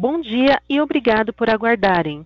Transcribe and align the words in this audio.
Bom 0.00 0.20
dia 0.20 0.62
e 0.68 0.80
obrigado 0.80 1.32
por 1.32 1.50
aguardarem. 1.50 2.24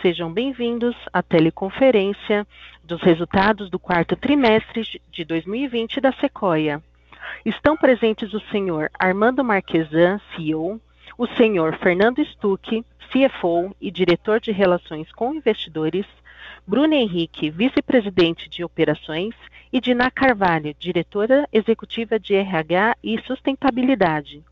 Sejam 0.00 0.32
bem-vindos 0.32 0.96
à 1.12 1.22
teleconferência 1.22 2.46
dos 2.82 3.02
resultados 3.02 3.68
do 3.68 3.78
quarto 3.78 4.16
trimestre 4.16 4.82
de 5.10 5.22
2020 5.22 6.00
da 6.00 6.10
Sequoia. 6.12 6.82
Estão 7.44 7.76
presentes 7.76 8.32
o 8.32 8.40
senhor 8.50 8.90
Armando 8.98 9.44
Marquesan, 9.44 10.18
CEO, 10.34 10.80
o 11.18 11.26
senhor 11.36 11.76
Fernando 11.80 12.24
Stuck, 12.24 12.82
CFO 13.10 13.76
e 13.78 13.90
diretor 13.90 14.40
de 14.40 14.50
Relações 14.50 15.12
com 15.12 15.34
Investidores, 15.34 16.06
Bruno 16.66 16.94
Henrique, 16.94 17.50
vice-presidente 17.50 18.48
de 18.48 18.64
Operações, 18.64 19.34
e 19.70 19.82
Dina 19.82 20.10
Carvalho, 20.10 20.74
diretora 20.78 21.46
executiva 21.52 22.18
de 22.18 22.34
RH 22.34 22.96
e 23.04 23.20
Sustentabilidade. 23.20 24.42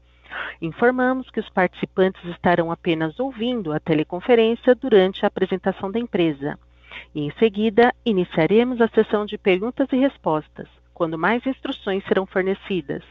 Informamos 0.61 1.31
que 1.31 1.41
os 1.41 1.49
participantes 1.49 2.23
estarão 2.25 2.71
apenas 2.71 3.19
ouvindo 3.19 3.73
a 3.73 3.81
teleconferência 3.81 4.75
durante 4.75 5.25
a 5.25 5.29
apresentação 5.29 5.91
da 5.91 5.99
empresa. 5.99 6.59
E 7.15 7.23
em 7.23 7.31
seguida, 7.39 7.95
iniciaremos 8.05 8.81
a 8.81 8.89
sessão 8.89 9.25
de 9.25 9.39
perguntas 9.39 9.89
e 9.93 9.97
respostas, 9.97 10.69
quando 10.93 11.19
mais 11.19 11.45
instruções 11.47 12.05
serão 12.05 12.27
fornecidas. 12.27 13.03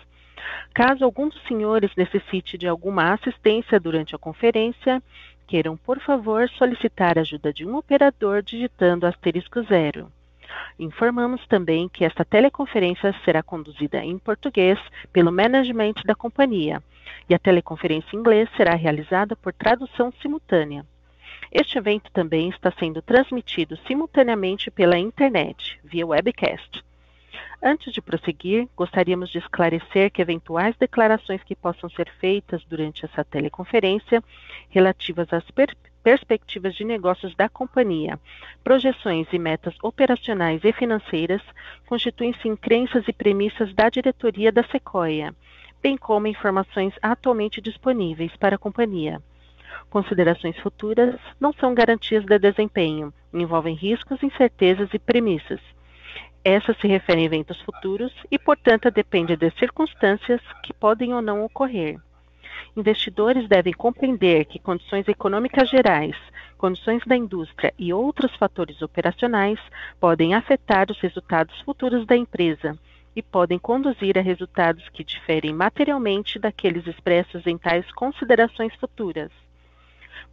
Caso 0.74 1.04
algum 1.04 1.28
dos 1.28 1.42
senhores 1.44 1.92
necessite 1.96 2.58
de 2.58 2.68
alguma 2.68 3.14
assistência 3.14 3.80
durante 3.80 4.16
a 4.16 4.20
conferência, 4.20 5.02
queiram, 5.48 5.76
por 5.76 6.00
favor, 6.00 6.48
solicitar 6.50 7.18
a 7.18 7.22
ajuda 7.22 7.52
de 7.52 7.66
um 7.66 7.76
operador 7.76 8.44
digitando 8.44 9.06
asterisco 9.06 9.62
zero. 9.64 10.12
Informamos 10.78 11.46
também 11.48 11.90
que 11.90 12.06
esta 12.06 12.24
teleconferência 12.24 13.14
será 13.26 13.44
conduzida 13.44 14.04
em 14.04 14.18
português 14.18 14.80
pelo 15.12 15.32
management 15.32 15.96
da 16.06 16.16
companhia 16.16 16.82
e 17.30 17.34
a 17.34 17.40
teleconferência 17.40 18.16
em 18.16 18.20
inglês 18.20 18.50
será 18.56 18.76
realizada 18.76 19.36
por 19.36 19.54
tradução 19.54 20.12
simultânea. 20.22 20.86
Este 21.52 21.78
evento 21.78 22.12
também 22.12 22.50
está 22.50 22.72
sendo 22.72 23.02
transmitido 23.02 23.78
simultaneamente 23.88 24.70
pela 24.70 24.98
internet, 24.98 25.80
via 25.84 26.06
webcast. 26.06 26.84
Antes 27.62 27.92
de 27.92 28.02
prosseguir, 28.02 28.70
gostaríamos 28.76 29.30
de 29.30 29.40
esclarecer 29.40 30.12
que 30.12 30.22
eventuais 30.22 30.76
declarações 30.78 31.44
que 31.44 31.56
possam 31.56 31.90
ser 31.90 32.10
feitas 32.20 32.64
durante 32.66 33.04
essa 33.04 33.24
teleconferência 33.24 34.24
relativas 34.70 35.32
às 35.34 35.50
per 35.52 35.76
perspectivas 36.04 36.76
de 36.76 36.84
negócios 36.84 37.36
da 37.36 37.50
companhia, 37.50 38.20
projeções 38.64 39.28
e 39.32 39.40
metas 39.40 39.76
operacionais 39.84 40.64
e 40.64 40.72
financeiras 40.72 41.42
constituem-se 41.86 42.48
em 42.48 42.56
crenças 42.56 43.08
e 43.08 43.14
premissas 43.14 43.74
da 43.74 43.90
diretoria 43.90 44.52
da 44.52 44.64
Sequoia 44.64 45.34
bem 45.82 45.98
como 45.98 46.28
informações 46.28 46.94
atualmente 47.02 47.62
disponíveis 47.62 48.36
para 48.36 48.56
a 48.56 48.60
companhia. 48.60 49.22
Considerações 49.90 50.58
futuras 50.60 51.20
não 51.40 51.54
são 51.54 51.74
garantias 51.74 52.26
de 52.26 52.38
desempenho, 52.38 53.14
envolvem 53.34 53.76
riscos, 53.76 54.22
incertezas 54.22 54.90
e 54.94 55.00
premissas. 55.00 55.60
Essas 56.44 56.78
se 56.78 56.88
referem 56.88 57.24
a 57.24 57.26
eventos 57.26 57.60
futuros 57.62 58.14
e, 58.32 58.38
portanto, 58.38 58.92
dependem 58.92 59.38
de 59.38 59.50
circunstâncias 59.52 60.42
que 60.64 60.74
podem 60.74 61.14
ou 61.14 61.22
não 61.22 61.44
ocorrer. 61.44 62.00
Investidores 62.76 63.48
devem 63.48 63.74
compreender 63.74 64.46
que 64.46 64.60
condições 64.60 65.08
econômicas 65.08 65.70
gerais, 65.70 66.16
condições 66.58 67.04
da 67.06 67.16
indústria 67.16 67.74
e 67.78 67.94
outros 67.94 68.36
fatores 68.36 68.82
operacionais 68.82 69.60
podem 70.00 70.34
afetar 70.34 70.92
os 70.92 71.00
resultados 71.00 71.60
futuros 71.62 72.06
da 72.06 72.16
empresa 72.16 72.78
e 73.16 73.22
podem 73.22 73.58
conduzir 73.58 74.18
a 74.18 74.22
resultados 74.22 74.88
que 74.90 75.04
diferem 75.04 75.54
materialmente 75.54 76.38
daqueles 76.38 76.86
expressos 76.88 77.46
em 77.48 77.58
tais 77.58 77.90
considerações 77.92 78.74
futuras. 78.76 79.32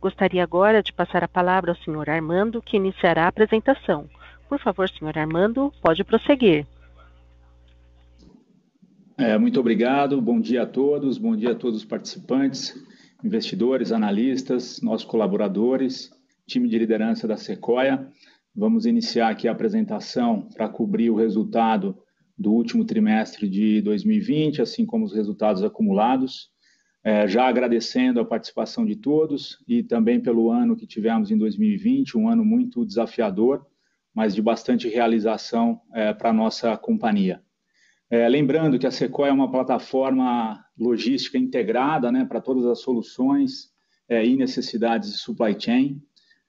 Gostaria 0.00 0.42
agora 0.42 0.82
de 0.82 0.92
passar 0.92 1.24
a 1.24 1.28
palavra 1.28 1.72
ao 1.72 1.76
Sr. 1.76 2.10
Armando, 2.10 2.60
que 2.60 2.76
iniciará 2.76 3.24
a 3.24 3.28
apresentação. 3.28 4.08
Por 4.48 4.58
favor, 4.58 4.88
Sr. 4.88 5.18
Armando, 5.18 5.72
pode 5.82 6.04
prosseguir. 6.04 6.66
É, 9.18 9.38
muito 9.38 9.58
obrigado, 9.58 10.20
bom 10.20 10.38
dia 10.38 10.64
a 10.64 10.66
todos, 10.66 11.16
bom 11.16 11.34
dia 11.34 11.52
a 11.52 11.54
todos 11.54 11.78
os 11.78 11.84
participantes, 11.86 12.74
investidores, 13.24 13.90
analistas, 13.90 14.82
nossos 14.82 15.06
colaboradores, 15.06 16.10
time 16.46 16.68
de 16.68 16.78
liderança 16.78 17.26
da 17.26 17.38
Sequoia. 17.38 18.06
Vamos 18.54 18.84
iniciar 18.84 19.30
aqui 19.30 19.48
a 19.48 19.52
apresentação 19.52 20.46
para 20.54 20.68
cobrir 20.68 21.08
o 21.08 21.14
resultado 21.14 21.96
do 22.36 22.52
último 22.52 22.84
trimestre 22.84 23.48
de 23.48 23.80
2020, 23.80 24.60
assim 24.60 24.84
como 24.84 25.06
os 25.06 25.14
resultados 25.14 25.64
acumulados. 25.64 26.50
É, 27.02 27.26
já 27.26 27.46
agradecendo 27.46 28.20
a 28.20 28.24
participação 28.24 28.84
de 28.84 28.96
todos 28.96 29.64
e 29.66 29.82
também 29.82 30.20
pelo 30.20 30.50
ano 30.50 30.76
que 30.76 30.86
tivemos 30.86 31.30
em 31.30 31.38
2020, 31.38 32.18
um 32.18 32.28
ano 32.28 32.44
muito 32.44 32.84
desafiador, 32.84 33.64
mas 34.14 34.34
de 34.34 34.42
bastante 34.42 34.88
realização 34.88 35.80
é, 35.94 36.12
para 36.12 36.28
a 36.28 36.34
nossa 36.34 36.76
companhia. 36.76 37.45
É, 38.08 38.28
lembrando 38.28 38.78
que 38.78 38.86
a 38.86 38.90
Sequoia 38.90 39.30
é 39.30 39.32
uma 39.32 39.50
plataforma 39.50 40.64
logística 40.78 41.36
integrada 41.36 42.12
né, 42.12 42.24
para 42.24 42.40
todas 42.40 42.64
as 42.66 42.80
soluções 42.80 43.72
é, 44.08 44.24
e 44.24 44.36
necessidades 44.36 45.10
de 45.12 45.18
supply 45.18 45.56
chain. 45.58 46.00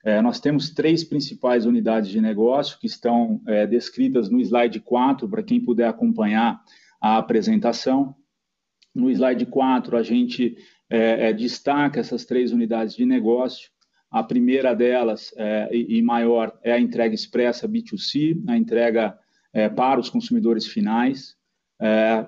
É, 0.04 0.22
nós 0.22 0.38
temos 0.38 0.70
três 0.70 1.02
principais 1.02 1.66
unidades 1.66 2.10
de 2.10 2.20
negócio 2.20 2.78
que 2.78 2.86
estão 2.86 3.42
é, 3.46 3.66
descritas 3.66 4.30
no 4.30 4.40
slide 4.40 4.78
4, 4.80 5.28
para 5.28 5.42
quem 5.42 5.60
puder 5.60 5.88
acompanhar 5.88 6.62
a 7.00 7.18
apresentação. 7.18 8.14
No 8.94 9.10
slide 9.10 9.44
4, 9.46 9.96
a 9.96 10.02
gente 10.02 10.56
é, 10.88 11.28
é, 11.28 11.32
destaca 11.32 11.98
essas 11.98 12.24
três 12.24 12.52
unidades 12.52 12.94
de 12.94 13.04
negócio. 13.04 13.70
A 14.10 14.22
primeira 14.22 14.74
delas, 14.74 15.34
e, 15.70 15.98
e, 15.98 16.02
maior, 16.02 16.58
é 16.62 16.72
a 16.72 16.80
entrega 16.80 17.14
expressa 17.14 17.68
B2C, 17.68 18.42
a 18.48 18.56
entrega 18.56 19.18
para 19.76 20.00
os 20.00 20.08
consumidores 20.08 20.66
finais. 20.66 21.37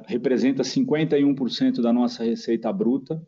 Representa 0.07 0.63
51% 0.63 1.83
da 1.83 1.93
nossa 1.93 2.23
receita 2.25 2.73
bruta 2.73 3.21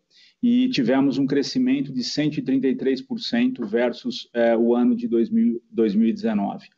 e 0.42 0.68
tivemos 0.70 1.18
um 1.18 1.26
crescimento 1.26 1.92
de 1.92 2.02
133% 2.02 3.64
versus 3.64 4.28
é, 4.34 4.56
o 4.56 4.74
ano 4.74 4.94
de 4.94 5.06
2000, 5.06 5.62
2019. 5.70 6.68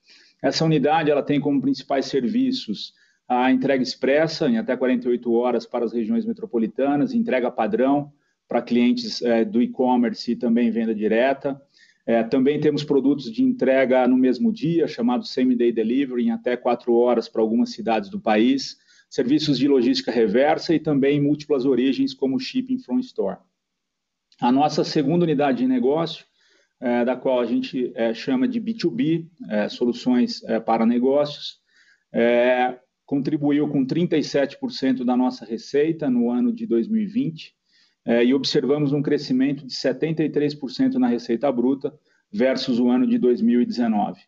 Essa 0.43 0.65
unidade 0.65 1.11
ela 1.11 1.23
tem 1.23 1.41
como 1.41 1.61
principais 1.61 2.07
serviços 2.07 2.93
a 3.27 3.51
entrega 3.51 3.83
expressa 3.83 4.49
em 4.49 4.59
até 4.59 4.77
48 4.77 5.33
horas 5.33 5.67
para 5.67 5.85
as 5.85 5.93
regiões 5.93 6.27
metropolitanas, 6.27 7.15
entrega 7.15 7.51
padrão 7.51 8.13
para 8.47 8.61
clientes 8.61 9.23
é, 9.23 9.45
do 9.45 9.63
e-commerce 9.63 10.33
e 10.33 10.37
também 10.37 10.71
venda 10.71 10.95
direta. 10.95 11.61
É, 12.07 12.23
também 12.23 12.61
temos 12.61 12.85
produtos 12.85 13.33
de 13.33 13.43
entrega 13.43 14.07
no 14.07 14.19
mesmo 14.19 14.53
dia, 14.53 14.87
chamados 14.87 15.33
same-day 15.33 15.73
delivery, 15.73 16.25
em 16.25 16.31
até 16.31 16.55
quatro 16.55 16.93
horas 16.95 17.31
para 17.31 17.41
algumas 17.41 17.71
cidades 17.71 18.11
do 18.11 18.21
país, 18.21 18.77
serviços 19.15 19.57
de 19.57 19.69
logística 19.69 20.11
reversa 20.11 20.75
e 20.75 20.81
também 20.81 21.21
múltiplas 21.21 21.65
origens, 21.65 22.13
como 22.13 22.41
shipping 22.41 22.79
from 22.79 22.99
store. 22.99 23.39
A 24.41 24.51
nossa 24.51 24.83
segunda 24.83 25.25
unidade 25.25 25.59
de 25.59 25.69
negócio, 25.69 26.27
é, 26.81 27.05
da 27.05 27.15
qual 27.15 27.39
a 27.39 27.47
gente 27.47 27.93
é, 27.95 28.13
chama 28.13 28.49
de 28.49 28.61
B2B, 28.61 29.29
é, 29.49 29.69
soluções 29.69 30.43
é, 30.43 30.59
para 30.59 30.85
negócios, 30.85 31.61
é, 32.13 32.77
contribuiu 33.07 33.69
com 33.69 33.87
37% 33.87 35.05
da 35.05 35.17
nossa 35.17 35.45
receita 35.45 36.11
no 36.11 36.29
ano 36.29 36.53
de 36.53 36.67
2020 36.67 37.55
é, 38.07 38.25
e 38.25 38.35
observamos 38.35 38.93
um 38.93 39.01
crescimento 39.01 39.65
de 39.65 39.75
73% 39.75 40.95
na 40.95 41.07
receita 41.07 41.53
bruta 41.53 41.97
versus 42.33 42.81
o 42.81 42.89
ano 42.89 43.07
de 43.07 43.17
2019. 43.19 44.21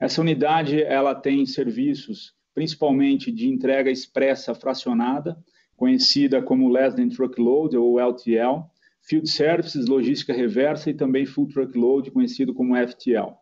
Essa 0.00 0.20
unidade 0.20 0.82
ela 0.82 1.14
tem 1.14 1.46
serviços 1.46 2.34
principalmente 2.54 3.30
de 3.30 3.48
entrega 3.48 3.90
expressa 3.90 4.54
fracionada, 4.54 5.36
conhecida 5.76 6.42
como 6.42 6.68
Less 6.68 6.96
Than 6.96 7.08
Truckload 7.08 7.76
ou 7.76 7.98
LTL, 7.98 8.64
Field 9.00 9.28
Services, 9.28 9.86
logística 9.86 10.32
reversa 10.32 10.90
e 10.90 10.94
também 10.94 11.26
Full 11.26 11.48
Truckload, 11.48 12.10
conhecido 12.10 12.54
como 12.54 12.76
FTL. 12.76 13.34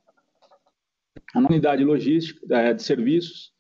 A 1.34 1.38
unidade 1.38 1.84
logística 1.84 2.56
é, 2.56 2.72
de 2.72 2.82
serviços 2.82 3.52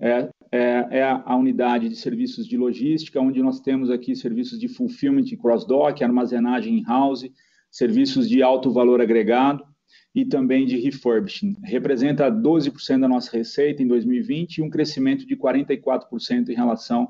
é, 0.00 0.30
é, 0.52 0.98
é, 0.98 1.02
a 1.02 1.36
unidade 1.36 1.88
de 1.88 1.96
serviços 1.96 2.46
de 2.46 2.56
logística, 2.56 3.20
onde 3.20 3.42
nós 3.42 3.60
temos 3.60 3.90
aqui 3.90 4.14
serviços 4.14 4.58
de 4.58 4.68
fulfillment 4.68 5.24
cross-dock, 5.38 6.02
armazenagem 6.02 6.78
in-house, 6.78 7.28
serviços 7.70 8.28
de 8.28 8.42
alto 8.42 8.70
valor 8.70 9.00
agregado 9.00 9.69
e 10.14 10.24
também 10.24 10.66
de 10.66 10.76
refurbishing. 10.76 11.56
Representa 11.62 12.30
12% 12.30 13.00
da 13.00 13.08
nossa 13.08 13.36
receita 13.36 13.82
em 13.82 13.86
2020 13.86 14.58
e 14.58 14.62
um 14.62 14.70
crescimento 14.70 15.26
de 15.26 15.36
44% 15.36 16.48
em 16.48 16.54
relação 16.54 17.04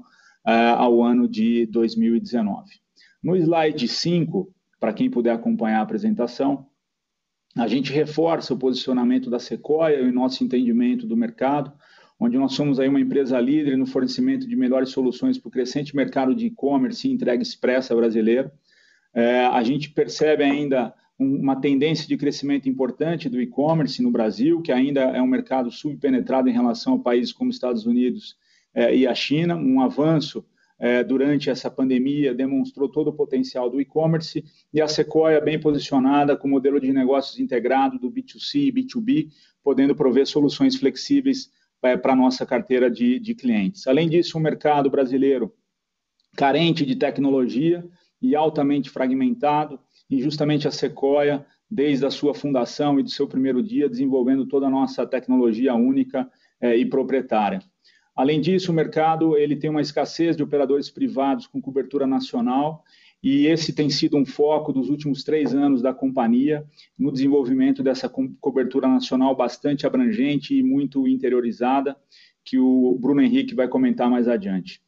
uh, 0.47 0.77
ao 0.77 1.03
ano 1.03 1.29
de 1.29 1.67
2019. 1.67 2.71
No 3.23 3.37
slide 3.37 3.89
5, 3.89 4.53
para 4.79 4.93
quem 4.93 5.11
puder 5.11 5.33
acompanhar 5.33 5.81
a 5.81 5.83
apresentação, 5.83 6.67
a 7.57 7.67
gente 7.67 7.93
reforça 7.93 8.55
o 8.55 8.59
posicionamento 8.59 9.29
da 9.29 9.39
Sequoia 9.39 10.01
e 10.01 10.09
o 10.09 10.13
nosso 10.13 10.45
entendimento 10.45 11.07
do 11.07 11.17
mercado, 11.17 11.73
onde 12.19 12.37
nós 12.37 12.53
somos 12.53 12.79
aí 12.79 12.89
uma 12.89 13.01
empresa 13.01 13.41
líder 13.41 13.77
no 13.77 13.87
fornecimento 13.87 14.47
de 14.47 14.55
melhores 14.55 14.91
soluções 14.91 15.39
para 15.39 15.49
o 15.49 15.51
crescente 15.51 15.97
mercado 15.97 16.35
de 16.35 16.47
e-commerce 16.47 17.09
e 17.09 17.13
entrega 17.13 17.43
expressa 17.43 17.97
brasileiro. 17.97 18.51
é, 19.13 19.47
a 19.47 19.63
gente 19.63 19.91
percebe 19.91 20.45
ainda 20.45 20.95
uma 21.21 21.61
tendência 21.61 22.09
de 22.09 22.17
crescimento 22.17 22.69
importante 22.69 23.29
do 23.29 23.41
e-commerce 23.41 24.03
no 24.03 24.11
Brasil, 24.11 24.63
que 24.63 24.73
ainda 24.73 25.03
é 25.03 25.21
um 25.21 25.27
mercado 25.27 25.71
subpenetrado 25.71 26.49
em 26.49 26.53
relação 26.53 26.95
a 26.95 26.99
países 26.99 27.31
como 27.31 27.51
Estados 27.51 27.85
Unidos 27.85 28.37
é, 28.75 28.97
e 28.97 29.07
a 29.07 29.15
China, 29.15 29.55
um 29.55 29.83
avanço 29.83 30.45
é, 30.79 31.05
durante 31.05 31.51
essa 31.51 31.71
pandemia 31.71 32.35
demonstrou 32.35 32.89
todo 32.89 33.09
o 33.09 33.13
potencial 33.13 33.69
do 33.69 33.83
e-commerce 33.83 34.43
e 34.73 34.81
a 34.81 34.89
Sequoia 34.89 35.39
bem 35.39 35.61
posicionada 35.61 36.35
com 36.35 36.49
o 36.49 36.51
modelo 36.51 36.81
de 36.81 36.91
negócios 36.91 37.39
integrado 37.39 37.99
do 37.99 38.11
B2C 38.11 38.69
e 38.69 38.73
B2B, 38.73 39.29
podendo 39.63 39.95
prover 39.95 40.27
soluções 40.27 40.77
flexíveis 40.77 41.51
é, 41.83 41.99
para 41.99 42.15
a 42.15 42.17
nossa 42.17 42.47
carteira 42.47 42.91
de, 42.91 43.21
de 43.21 43.35
clientes. 43.35 43.87
Além 43.87 44.09
disso, 44.09 44.39
o 44.39 44.41
mercado 44.41 44.89
brasileiro 44.89 45.53
carente 46.35 46.87
de 46.87 46.97
tecnologia 46.97 47.85
e 48.23 48.35
altamente 48.35 48.89
fragmentado, 48.89 49.79
e 50.11 50.21
justamente 50.21 50.67
a 50.67 50.71
Sequoia, 50.71 51.47
desde 51.71 52.05
a 52.05 52.11
sua 52.11 52.35
fundação 52.35 52.99
e 52.99 53.03
do 53.03 53.11
seu 53.11 53.29
primeiro 53.29 53.63
dia, 53.63 53.89
desenvolvendo 53.89 54.45
toda 54.47 54.67
a 54.67 54.71
nossa 54.71 55.07
tecnologia 55.07 55.75
única 55.75 56.29
é, 56.61 56.77
e 56.77 56.85
proprietária. 56.85 57.63
Além 58.15 58.41
disso, 58.41 58.73
o 58.73 58.75
mercado 58.75 59.37
ele 59.37 59.57
tem 59.57 59.71
uma 59.71 59.81
escassez 59.81 60.37
de 60.37 60.43
operadores 60.43 60.91
privados 60.91 61.47
com 61.47 61.61
cobertura 61.61 62.07
nacional 62.07 62.85
e 63.23 63.47
esse 63.47 63.73
tem 63.73 63.89
sido 63.89 64.17
um 64.17 64.25
foco 64.27 64.73
dos 64.73 64.89
últimos 64.89 65.23
três 65.23 65.55
anos 65.55 65.81
da 65.81 65.95
companhia 65.95 66.65
no 66.99 67.13
desenvolvimento 67.13 67.83
dessa 67.83 68.09
cobertura 68.09 68.89
nacional 68.89 69.37
bastante 69.37 69.87
abrangente 69.87 70.55
e 70.55 70.63
muito 70.63 71.07
interiorizada, 71.07 71.97
que 72.45 72.59
o 72.59 72.99
Bruno 72.99 73.21
Henrique 73.21 73.55
vai 73.55 73.69
comentar 73.69 74.11
mais 74.11 74.27
adiante. 74.27 74.83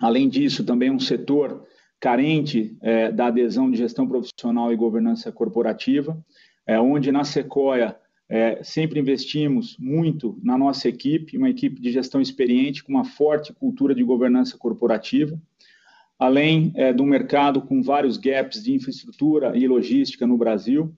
Além 0.00 0.28
disso, 0.28 0.64
também 0.64 0.90
um 0.90 0.98
setor 0.98 1.64
carente 2.02 2.76
é, 2.80 3.12
da 3.12 3.28
adesão 3.28 3.70
de 3.70 3.76
gestão 3.76 4.08
profissional 4.08 4.72
e 4.72 4.76
governança 4.76 5.30
corporativa, 5.30 6.18
é, 6.66 6.78
onde 6.80 7.12
na 7.12 7.22
Sequoia 7.22 7.96
é, 8.28 8.60
sempre 8.64 8.98
investimos 8.98 9.76
muito 9.78 10.36
na 10.42 10.58
nossa 10.58 10.88
equipe, 10.88 11.38
uma 11.38 11.48
equipe 11.48 11.80
de 11.80 11.92
gestão 11.92 12.20
experiente 12.20 12.82
com 12.82 12.90
uma 12.90 13.04
forte 13.04 13.52
cultura 13.52 13.94
de 13.94 14.02
governança 14.02 14.58
corporativa, 14.58 15.40
além 16.18 16.72
é, 16.74 16.92
do 16.92 17.06
mercado 17.06 17.62
com 17.62 17.80
vários 17.80 18.16
gaps 18.16 18.64
de 18.64 18.74
infraestrutura 18.74 19.56
e 19.56 19.68
logística 19.68 20.26
no 20.26 20.36
Brasil, 20.36 20.92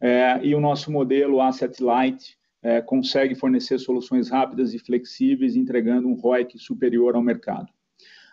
é, 0.00 0.40
e 0.42 0.56
o 0.56 0.60
nosso 0.60 0.90
modelo 0.90 1.40
Asset 1.40 1.80
Light 1.80 2.36
é, 2.60 2.80
consegue 2.80 3.36
fornecer 3.36 3.78
soluções 3.78 4.28
rápidas 4.28 4.74
e 4.74 4.78
flexíveis, 4.80 5.54
entregando 5.54 6.08
um 6.08 6.14
ROIC 6.14 6.58
superior 6.58 7.14
ao 7.14 7.22
mercado. 7.22 7.77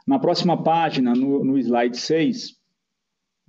Na 0.05 0.19
próxima 0.19 0.61
página, 0.61 1.13
no, 1.13 1.43
no 1.43 1.57
slide 1.57 1.97
6, 1.97 2.55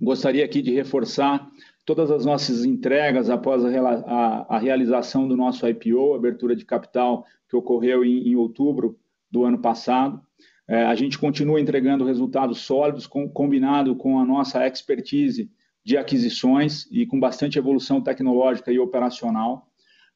gostaria 0.01 0.43
aqui 0.43 0.61
de 0.61 0.73
reforçar 0.73 1.47
todas 1.85 2.11
as 2.11 2.25
nossas 2.25 2.65
entregas 2.65 3.29
após 3.29 3.63
a, 3.63 3.69
a, 3.69 4.55
a, 4.55 4.59
realização 4.59 5.27
do 5.27 5.37
nosso 5.37 5.67
IPO, 5.67 6.15
abertura 6.15 6.55
de 6.55 6.65
capital, 6.65 7.25
que 7.47 7.55
ocorreu 7.55 8.03
em, 8.03 8.29
em 8.29 8.35
outubro 8.35 8.99
do 9.31 9.45
ano 9.45 9.59
passado. 9.59 10.21
É, 10.67 10.83
a 10.83 10.95
gente 10.95 11.17
continua 11.17 11.61
entregando 11.61 12.03
resultados 12.03 12.59
sólidos, 12.59 13.07
com, 13.07 13.29
combinado 13.29 13.95
com 13.95 14.19
a 14.19 14.25
nossa 14.25 14.67
expertise 14.67 15.49
de 15.85 15.95
aquisições 15.95 16.85
e 16.91 17.05
com 17.05 17.17
bastante 17.19 17.57
evolução 17.57 18.01
tecnológica 18.01 18.71
e 18.71 18.79
operacional. 18.79 19.67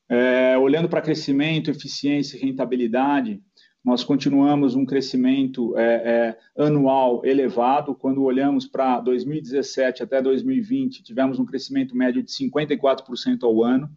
É, 0.10 0.58
olhando 0.58 0.90
para 0.90 1.02
crescimento, 1.02 1.72
eficiência 1.72 2.36
e 2.36 2.42
rentabilidade, 2.42 3.42
nós 3.84 4.04
continuamos 4.04 4.76
um 4.76 4.86
crescimento 4.86 5.76
é, 5.78 6.38
é, 6.56 6.64
anual 6.64 7.26
elevado. 7.26 7.96
Quando 7.96 8.24
olhamos 8.24 8.68
para 8.68 9.00
2017 9.00 10.04
até 10.04 10.22
2020, 10.22 11.02
tivemos 11.02 11.40
um 11.40 11.46
crescimento 11.46 11.96
médio 11.96 12.22
de 12.22 12.32
54% 12.32 13.44
ao 13.44 13.64
ano, 13.64 13.90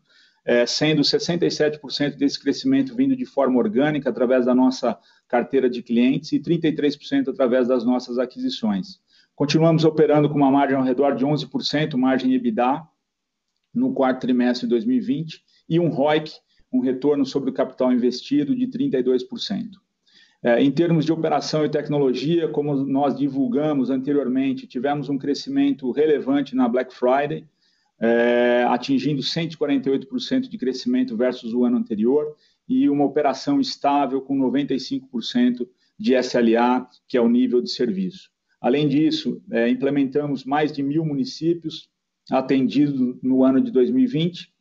é, 0.43 0.65
sendo 0.65 1.03
67% 1.03 2.17
desse 2.17 2.41
crescimento 2.41 2.95
vindo 2.95 3.15
de 3.15 3.27
forma 3.27 3.59
orgânica, 3.59 4.09
através 4.09 4.47
da 4.47 4.55
nossa 4.55 4.99
carteira 5.29 5.69
de 5.69 5.83
clientes, 5.83 6.33
e 6.33 6.41
33% 6.41 7.29
através 7.29 7.69
das 7.69 7.85
nossas 7.85 8.19
aquisições. 8.19 9.01
Continuamos 9.35 9.85
operando 9.85 10.31
com 10.31 10.37
uma 10.37 10.51
margem 10.51 10.77
ao 10.77 10.85
redor 10.85 11.15
de 11.15 11.27
11%, 11.27 11.95
margem 11.97 12.33
EBITDA, 12.33 12.83
no 13.75 13.93
quarto 13.93 14.21
trimestre 14.21 14.67
de 14.67 14.71
2020, 14.71 15.43
e 15.69 15.79
um 15.79 15.89
ROIC 15.89 16.33
um 16.75 16.81
retorno 16.81 17.25
sobre 17.25 17.51
o 17.51 17.53
capital 17.53 17.93
investido 17.93 18.55
de 18.55 18.67
32%. 18.67 19.25
É, 20.43 20.61
em 20.61 20.71
termos 20.71 21.05
de 21.05 21.13
operação 21.13 21.65
e 21.65 21.71
tecnologia, 21.71 22.49
como 22.49 22.75
nós 22.75 23.17
divulgamos 23.17 23.91
anteriormente, 23.91 24.67
tivemos 24.67 25.09
um 25.09 25.17
crescimento 25.17 25.91
relevante 25.93 26.55
na 26.57 26.69
Black 26.69 26.93
Friday, 26.93 27.47
é, 28.01 28.65
atingindo 28.69 29.23
148% 29.23 30.49
de 30.49 30.59
crescimento 30.59 31.17
versus 31.17 31.55
o 31.55 31.65
ano 31.65 31.79
anterior, 31.79 32.37
e 32.69 32.91
uma 32.91 33.05
operação 33.05 33.61
estável 33.61 34.21
com 34.21 34.37
95% 34.37 35.67
de 35.99 36.15
SLA, 36.15 36.87
que 37.07 37.17
é 37.17 37.21
o 37.21 37.29
nível 37.29 37.63
de 37.63 37.71
serviço. 37.71 38.31
Além 38.61 38.89
disso, 38.89 39.41
é, 39.51 39.69
implementamos 39.69 40.45
mais 40.45 40.73
de 40.73 40.83
mil 40.83 41.05
municípios 41.05 41.89
atendidos 42.31 43.17
no 43.23 43.45
ano 43.45 43.61
de 43.61 43.71
2020, 43.71 44.54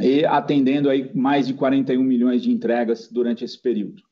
e 0.00 0.24
atendendo 0.24 0.88
aí 0.88 1.10
mais 1.14 1.46
de 1.46 1.54
41 1.54 2.02
milhões 2.02 2.42
de 2.42 2.50
entregas 2.50 3.08
durante 3.10 3.44
esse 3.44 3.60
período. 3.60 4.02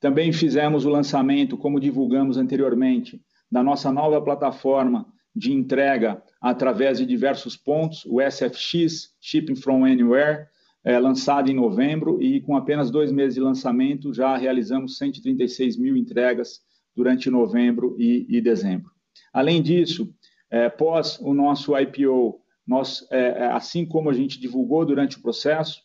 Também 0.00 0.32
fizemos 0.32 0.84
o 0.84 0.90
lançamento, 0.90 1.56
como 1.56 1.80
divulgamos 1.80 2.36
anteriormente, 2.36 3.20
da 3.50 3.62
nossa 3.62 3.90
nova 3.90 4.20
plataforma 4.20 5.06
de 5.34 5.52
entrega 5.52 6.22
através 6.40 6.98
de 6.98 7.06
diversos 7.06 7.56
pontos, 7.56 8.04
o 8.06 8.20
SFX, 8.20 9.14
Shipping 9.20 9.56
From 9.56 9.84
Anywhere, 9.84 10.46
é, 10.84 10.98
lançado 10.98 11.50
em 11.50 11.54
novembro 11.54 12.22
e 12.22 12.40
com 12.40 12.56
apenas 12.56 12.90
dois 12.90 13.10
meses 13.10 13.34
de 13.34 13.40
lançamento 13.40 14.12
já 14.12 14.36
realizamos 14.36 14.96
136 14.96 15.76
mil 15.76 15.96
entregas 15.96 16.60
durante 16.94 17.30
novembro 17.30 17.96
e, 17.98 18.26
e 18.28 18.40
dezembro. 18.40 18.90
Além 19.32 19.62
disso, 19.62 20.12
é, 20.50 20.68
pós 20.68 21.18
o 21.20 21.34
nosso 21.34 21.76
IPO, 21.76 22.40
nós, 22.68 23.06
é, 23.10 23.18
é, 23.18 23.46
assim 23.46 23.86
como 23.86 24.10
a 24.10 24.12
gente 24.12 24.38
divulgou 24.38 24.84
durante 24.84 25.16
o 25.16 25.22
processo, 25.22 25.82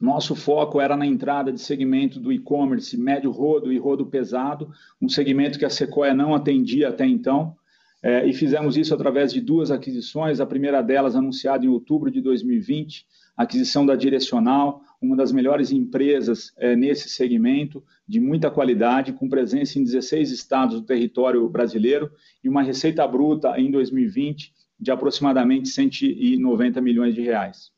nosso 0.00 0.34
foco 0.34 0.80
era 0.80 0.96
na 0.96 1.04
entrada 1.04 1.52
de 1.52 1.60
segmento 1.60 2.18
do 2.18 2.32
e-commerce 2.32 2.96
médio 2.96 3.30
rodo 3.30 3.70
e 3.70 3.76
rodo 3.76 4.06
pesado, 4.06 4.72
um 5.00 5.10
segmento 5.10 5.58
que 5.58 5.64
a 5.66 5.68
Sequoia 5.70 6.14
não 6.14 6.34
atendia 6.34 6.88
até 6.88 7.06
então, 7.06 7.54
é, 8.02 8.26
e 8.26 8.32
fizemos 8.32 8.78
isso 8.78 8.94
através 8.94 9.30
de 9.30 9.42
duas 9.42 9.70
aquisições, 9.70 10.40
a 10.40 10.46
primeira 10.46 10.80
delas 10.80 11.14
anunciada 11.14 11.66
em 11.66 11.68
outubro 11.68 12.10
de 12.10 12.22
2020, 12.22 13.06
a 13.36 13.42
aquisição 13.42 13.84
da 13.84 13.94
Direcional, 13.94 14.80
uma 15.02 15.14
das 15.14 15.32
melhores 15.32 15.70
empresas 15.70 16.50
é, 16.56 16.74
nesse 16.74 17.10
segmento, 17.10 17.84
de 18.08 18.18
muita 18.20 18.50
qualidade, 18.50 19.12
com 19.12 19.28
presença 19.28 19.78
em 19.78 19.84
16 19.84 20.30
estados 20.30 20.80
do 20.80 20.86
território 20.86 21.46
brasileiro 21.46 22.10
e 22.42 22.48
uma 22.48 22.62
receita 22.62 23.06
bruta 23.06 23.60
em 23.60 23.70
2020 23.70 24.59
de 24.80 24.90
aproximadamente 24.90 25.68
190 25.68 26.80
milhões 26.80 27.14
de 27.14 27.22
reais. 27.22 27.70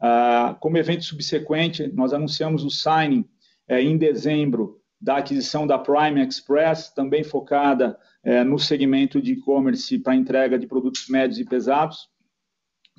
Ah, 0.00 0.56
como 0.60 0.78
evento 0.78 1.04
subsequente, 1.04 1.86
nós 1.92 2.12
anunciamos 2.12 2.64
o 2.64 2.70
signing 2.70 3.24
eh, 3.66 3.82
em 3.82 3.96
dezembro 3.96 4.80
da 5.00 5.16
aquisição 5.18 5.66
da 5.66 5.78
Prime 5.78 6.24
Express, 6.24 6.92
também 6.94 7.24
focada 7.24 7.98
eh, 8.24 8.44
no 8.44 8.58
segmento 8.58 9.20
de 9.20 9.32
e-commerce 9.32 9.98
para 9.98 10.14
entrega 10.14 10.58
de 10.58 10.66
produtos 10.66 11.08
médios 11.08 11.38
e 11.38 11.44
pesados, 11.44 12.08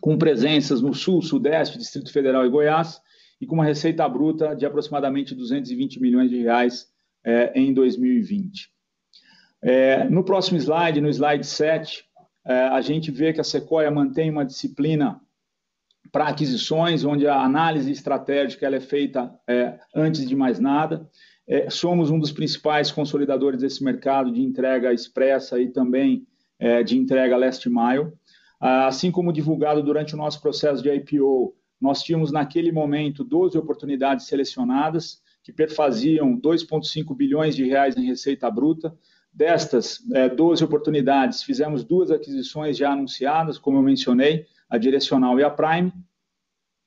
com 0.01 0.17
presenças 0.17 0.81
no 0.81 0.93
Sul, 0.93 1.21
Sudeste, 1.21 1.77
Distrito 1.77 2.11
Federal 2.11 2.45
e 2.45 2.49
Goiás, 2.49 3.01
e 3.39 3.45
com 3.45 3.55
uma 3.55 3.65
receita 3.65 4.07
bruta 4.07 4.53
de 4.55 4.65
aproximadamente 4.65 5.33
220 5.33 6.01
milhões 6.01 6.29
de 6.29 6.41
reais 6.41 6.87
eh, 7.25 7.51
em 7.55 7.73
2020. 7.73 8.69
no 10.09 10.23
próximo 10.23 10.57
slide, 10.57 11.01
no 11.01 11.09
slide 11.09 11.45
7, 11.45 12.01
é, 12.01 12.08
a 12.51 12.82
gente 12.82 13.12
vê 13.12 13.32
que 13.32 13.39
a 13.39 13.44
Sequoia 13.44 13.91
mantém 13.91 14.29
uma 14.32 14.46
disciplina 14.46 15.22
para 16.12 16.27
aquisições, 16.27 17.03
onde 17.03 17.27
a 17.27 17.41
análise 17.41 17.91
estratégica 17.91 18.65
ela 18.65 18.75
é 18.75 18.82
feita 18.82 19.34
é, 19.48 19.79
antes 19.96 20.27
de 20.27 20.36
mais 20.36 20.60
nada. 20.60 21.08
É, 21.48 21.70
somos 21.70 22.10
um 22.10 22.20
dos 22.20 22.32
principais 22.32 22.91
consolidadores 22.91 23.62
desse 23.62 23.84
mercado 23.84 24.32
de 24.32 24.41
entrega 24.41 24.94
expressa 24.94 25.60
e 25.60 25.70
também 25.70 26.25
é, 26.58 26.84
de 26.84 26.98
entrega 26.98 27.38
last 27.38 27.68
mile. 27.70 28.12
Assim 28.60 29.10
como 29.10 29.32
divulgado 29.32 29.82
durante 29.82 30.13
o 30.13 30.18
nosso 30.18 30.41
processo 30.41 30.84
de 30.84 30.94
IPO, 30.94 31.56
nós 31.79 32.03
tínhamos 32.03 32.29
naquele 32.29 32.74
momento 32.74 33.24
12 33.24 33.58
oportunidades 33.58 34.25
selecionadas 34.25 35.22
que 35.41 35.53
perfaziam 35.53 36.38
2,5 36.38 37.15
bilhões 37.15 37.56
de 37.56 37.63
reais 37.63 37.96
em 37.96 38.06
receita 38.06 38.51
bruta, 38.51 38.94
Destas 39.31 40.00
é, 40.13 40.27
12 40.27 40.63
oportunidades, 40.63 41.43
fizemos 41.43 41.83
duas 41.83 42.12
aquisições 42.12 42.77
já 42.77 42.91
anunciadas, 42.91 43.57
como 43.57 43.77
eu 43.77 43.81
mencionei, 43.81 44.45
a 44.69 44.77
Direcional 44.77 45.39
e 45.39 45.43
a 45.43 45.50
Prime. 45.50 45.93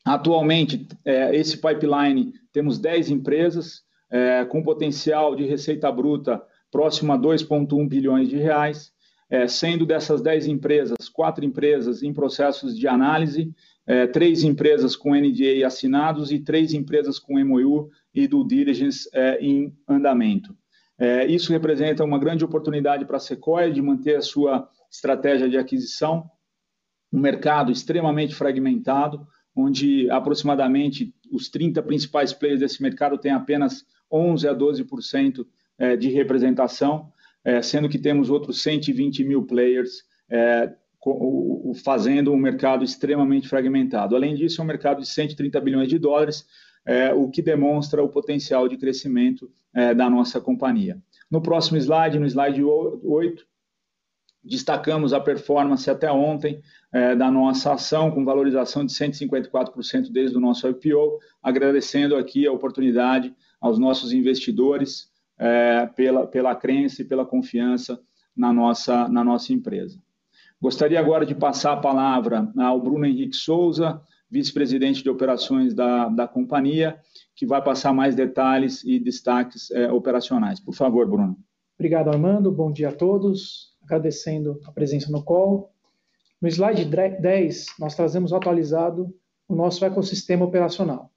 Atualmente, 0.04 0.86
é, 1.04 1.34
esse 1.34 1.56
pipeline, 1.56 2.34
temos 2.52 2.78
10 2.78 3.10
empresas 3.10 3.82
é, 4.10 4.44
com 4.44 4.62
potencial 4.62 5.34
de 5.34 5.44
receita 5.44 5.90
bruta 5.90 6.42
próximo 6.70 7.12
a 7.12 7.18
2,1 7.18 7.88
bilhões 7.88 8.28
de 8.28 8.36
reais. 8.36 8.92
é, 9.30 9.48
sendo 9.48 9.86
dessas 9.86 10.20
10 10.20 10.46
empresas, 10.46 11.08
quatro 11.08 11.42
empresas 11.42 12.02
em 12.02 12.12
processos 12.12 12.78
de 12.78 12.86
análise, 12.86 13.50
é, 13.86 14.06
três 14.06 14.44
empresas 14.44 14.94
com 14.94 15.14
NDA 15.14 15.66
assinados 15.66 16.30
e 16.30 16.38
três 16.38 16.74
empresas 16.74 17.18
com 17.18 17.42
MOU 17.42 17.88
e 18.14 18.26
do 18.26 18.46
diligence 18.46 19.08
é, 19.14 19.38
em 19.40 19.74
andamento. 19.88 20.54
É, 20.98 21.26
isso 21.26 21.52
representa 21.52 22.04
uma 22.04 22.18
grande 22.18 22.44
oportunidade 22.44 23.04
para 23.04 23.16
a 23.16 23.20
Sequoia 23.20 23.70
de 23.70 23.82
manter 23.82 24.16
a 24.16 24.22
sua 24.22 24.68
estratégia 24.90 25.48
de 25.48 25.56
aquisição, 25.56 26.30
um 27.12 27.18
mercado 27.18 27.72
extremamente 27.72 28.34
fragmentado, 28.34 29.26
onde 29.54 30.10
aproximadamente 30.10 31.14
os 31.30 31.48
30 31.48 31.82
principais 31.82 32.32
players 32.32 32.60
desse 32.60 32.82
mercado 32.82 33.18
têm 33.18 33.32
apenas 33.32 33.84
11 34.10 34.48
a 34.48 34.54
12% 34.54 35.46
é, 35.78 35.96
de 35.96 36.08
representação, 36.10 37.12
é, 37.44 37.60
sendo 37.60 37.88
que 37.88 37.98
temos 37.98 38.30
outros 38.30 38.62
120 38.62 39.24
mil 39.24 39.44
players 39.44 40.04
é, 40.30 40.72
fazendo 41.84 42.32
um 42.32 42.36
mercado 42.36 42.84
extremamente 42.84 43.48
fragmentado. 43.48 44.14
Além 44.14 44.34
disso, 44.34 44.60
é 44.60 44.64
um 44.64 44.66
mercado 44.66 45.00
de 45.00 45.08
130 45.08 45.60
bilhões 45.60 45.88
de 45.88 45.98
dólares, 45.98 46.46
é, 46.84 47.12
o 47.12 47.28
que 47.28 47.42
demonstra 47.42 48.02
o 48.02 48.08
potencial 48.08 48.68
de 48.68 48.76
crescimento 48.76 49.50
é, 49.74 49.94
da 49.94 50.08
nossa 50.10 50.40
companhia. 50.40 51.00
No 51.30 51.40
próximo 51.40 51.78
slide, 51.78 52.18
no 52.18 52.26
slide 52.26 52.62
8, 52.62 53.46
destacamos 54.44 55.12
a 55.12 55.20
performance 55.20 55.88
até 55.88 56.10
ontem 56.10 56.60
é, 56.92 57.14
da 57.14 57.30
nossa 57.30 57.72
ação, 57.72 58.10
com 58.10 58.24
valorização 58.24 58.84
de 58.84 58.92
154% 58.92 60.10
desde 60.10 60.36
o 60.36 60.40
nosso 60.40 60.68
IPO, 60.68 61.18
agradecendo 61.42 62.16
aqui 62.16 62.46
a 62.46 62.52
oportunidade 62.52 63.34
aos 63.60 63.78
nossos 63.78 64.12
investidores 64.12 65.10
é, 65.38 65.86
pela, 65.86 66.26
pela 66.26 66.54
crença 66.54 67.02
e 67.02 67.04
pela 67.04 67.24
confiança 67.24 68.00
na 68.36 68.52
nossa, 68.52 69.08
na 69.08 69.22
nossa 69.22 69.52
empresa. 69.52 69.98
Gostaria 70.60 70.98
agora 70.98 71.26
de 71.26 71.34
passar 71.34 71.72
a 71.72 71.80
palavra 71.80 72.50
ao 72.56 72.80
Bruno 72.80 73.04
Henrique 73.04 73.36
Souza, 73.36 74.00
vice-presidente 74.32 75.02
de 75.02 75.10
operações 75.10 75.74
da, 75.74 76.08
da 76.08 76.26
companhia, 76.26 76.98
que 77.36 77.44
vai 77.44 77.62
passar 77.62 77.92
mais 77.92 78.14
detalhes 78.14 78.82
e 78.82 78.98
destaques 78.98 79.70
é, 79.70 79.92
operacionais. 79.92 80.58
Por 80.58 80.74
favor, 80.74 81.06
Bruno. 81.06 81.36
Obrigado, 81.78 82.08
Armando. 82.08 82.50
Bom 82.50 82.72
dia 82.72 82.88
a 82.88 82.92
todos. 82.92 83.76
Agradecendo 83.82 84.58
a 84.64 84.72
presença 84.72 85.12
no 85.12 85.22
call. 85.22 85.70
No 86.40 86.48
slide 86.48 86.86
10, 86.86 87.66
nós 87.78 87.94
trazemos 87.94 88.32
atualizado 88.32 89.14
o 89.46 89.54
nosso 89.54 89.84
ecossistema 89.84 90.46
operacional. 90.46 91.12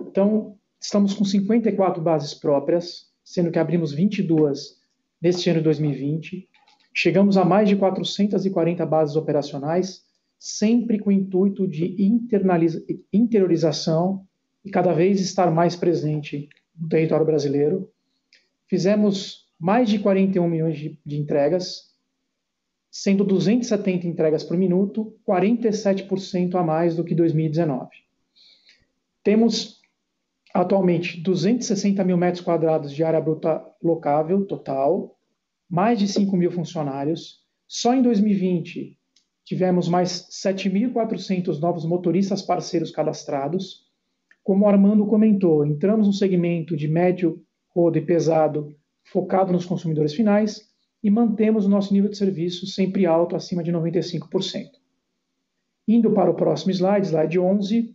Então, 0.00 0.56
estamos 0.80 1.12
com 1.12 1.24
54 1.24 2.02
bases 2.02 2.32
próprias, 2.32 3.10
sendo 3.22 3.50
que 3.50 3.58
abrimos 3.58 3.92
22 3.92 4.78
neste 5.20 5.50
ano 5.50 5.58
de 5.58 5.64
2020. 5.64 6.48
Chegamos 6.94 7.36
a 7.36 7.44
mais 7.44 7.68
de 7.68 7.76
440 7.76 8.86
bases 8.86 9.16
operacionais, 9.16 10.03
sempre 10.44 10.98
com 10.98 11.08
o 11.08 11.12
intuito 11.12 11.66
de 11.66 11.96
interiorização 13.10 14.26
e 14.62 14.70
cada 14.70 14.92
vez 14.92 15.18
estar 15.18 15.50
mais 15.50 15.74
presente 15.74 16.50
no 16.78 16.86
território 16.86 17.24
brasileiro. 17.24 17.90
Fizemos 18.68 19.48
mais 19.58 19.88
de 19.88 19.98
41 19.98 20.46
milhões 20.46 20.76
de, 20.76 20.98
de 21.02 21.16
entregas, 21.16 21.94
sendo 22.90 23.24
270 23.24 24.06
entregas 24.06 24.44
por 24.44 24.54
minuto, 24.58 25.18
47% 25.26 26.56
a 26.56 26.62
mais 26.62 26.94
do 26.94 27.02
que 27.02 27.14
2019. 27.14 27.88
Temos 29.22 29.80
atualmente 30.52 31.22
260 31.22 32.04
mil 32.04 32.18
metros 32.18 32.44
quadrados 32.44 32.92
de 32.92 33.02
área 33.02 33.18
bruta 33.18 33.64
locável 33.82 34.44
total, 34.44 35.18
mais 35.70 35.98
de 35.98 36.06
5 36.06 36.36
mil 36.36 36.52
funcionários. 36.52 37.42
Só 37.66 37.94
em 37.94 38.02
2020 38.02 38.98
tivemos 39.44 39.88
mais 39.88 40.28
7.400 40.30 41.60
novos 41.60 41.84
motoristas 41.84 42.42
parceiros 42.42 42.90
cadastrados. 42.90 43.84
Como 44.42 44.64
o 44.64 44.68
Armando 44.68 45.06
comentou, 45.06 45.66
entramos 45.66 46.06
no 46.06 46.12
segmento 46.12 46.76
de 46.76 46.88
médio, 46.88 47.42
rodo 47.68 47.98
e 47.98 48.02
pesado, 48.04 48.74
focado 49.04 49.52
nos 49.52 49.66
consumidores 49.66 50.14
finais, 50.14 50.72
e 51.02 51.10
mantemos 51.10 51.66
o 51.66 51.68
nosso 51.68 51.92
nível 51.92 52.10
de 52.10 52.16
serviço 52.16 52.66
sempre 52.66 53.04
alto, 53.04 53.36
acima 53.36 53.62
de 53.62 53.70
95%. 53.70 54.70
Indo 55.86 56.12
para 56.12 56.30
o 56.30 56.34
próximo 56.34 56.72
slide, 56.72 57.08
slide 57.08 57.38
11, 57.38 57.94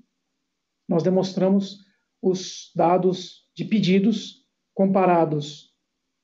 nós 0.87 1.01
demonstramos 1.01 1.79
os 2.21 2.71
dados 2.75 3.47
de 3.55 3.65
pedidos 3.65 4.45
comparados 4.75 5.69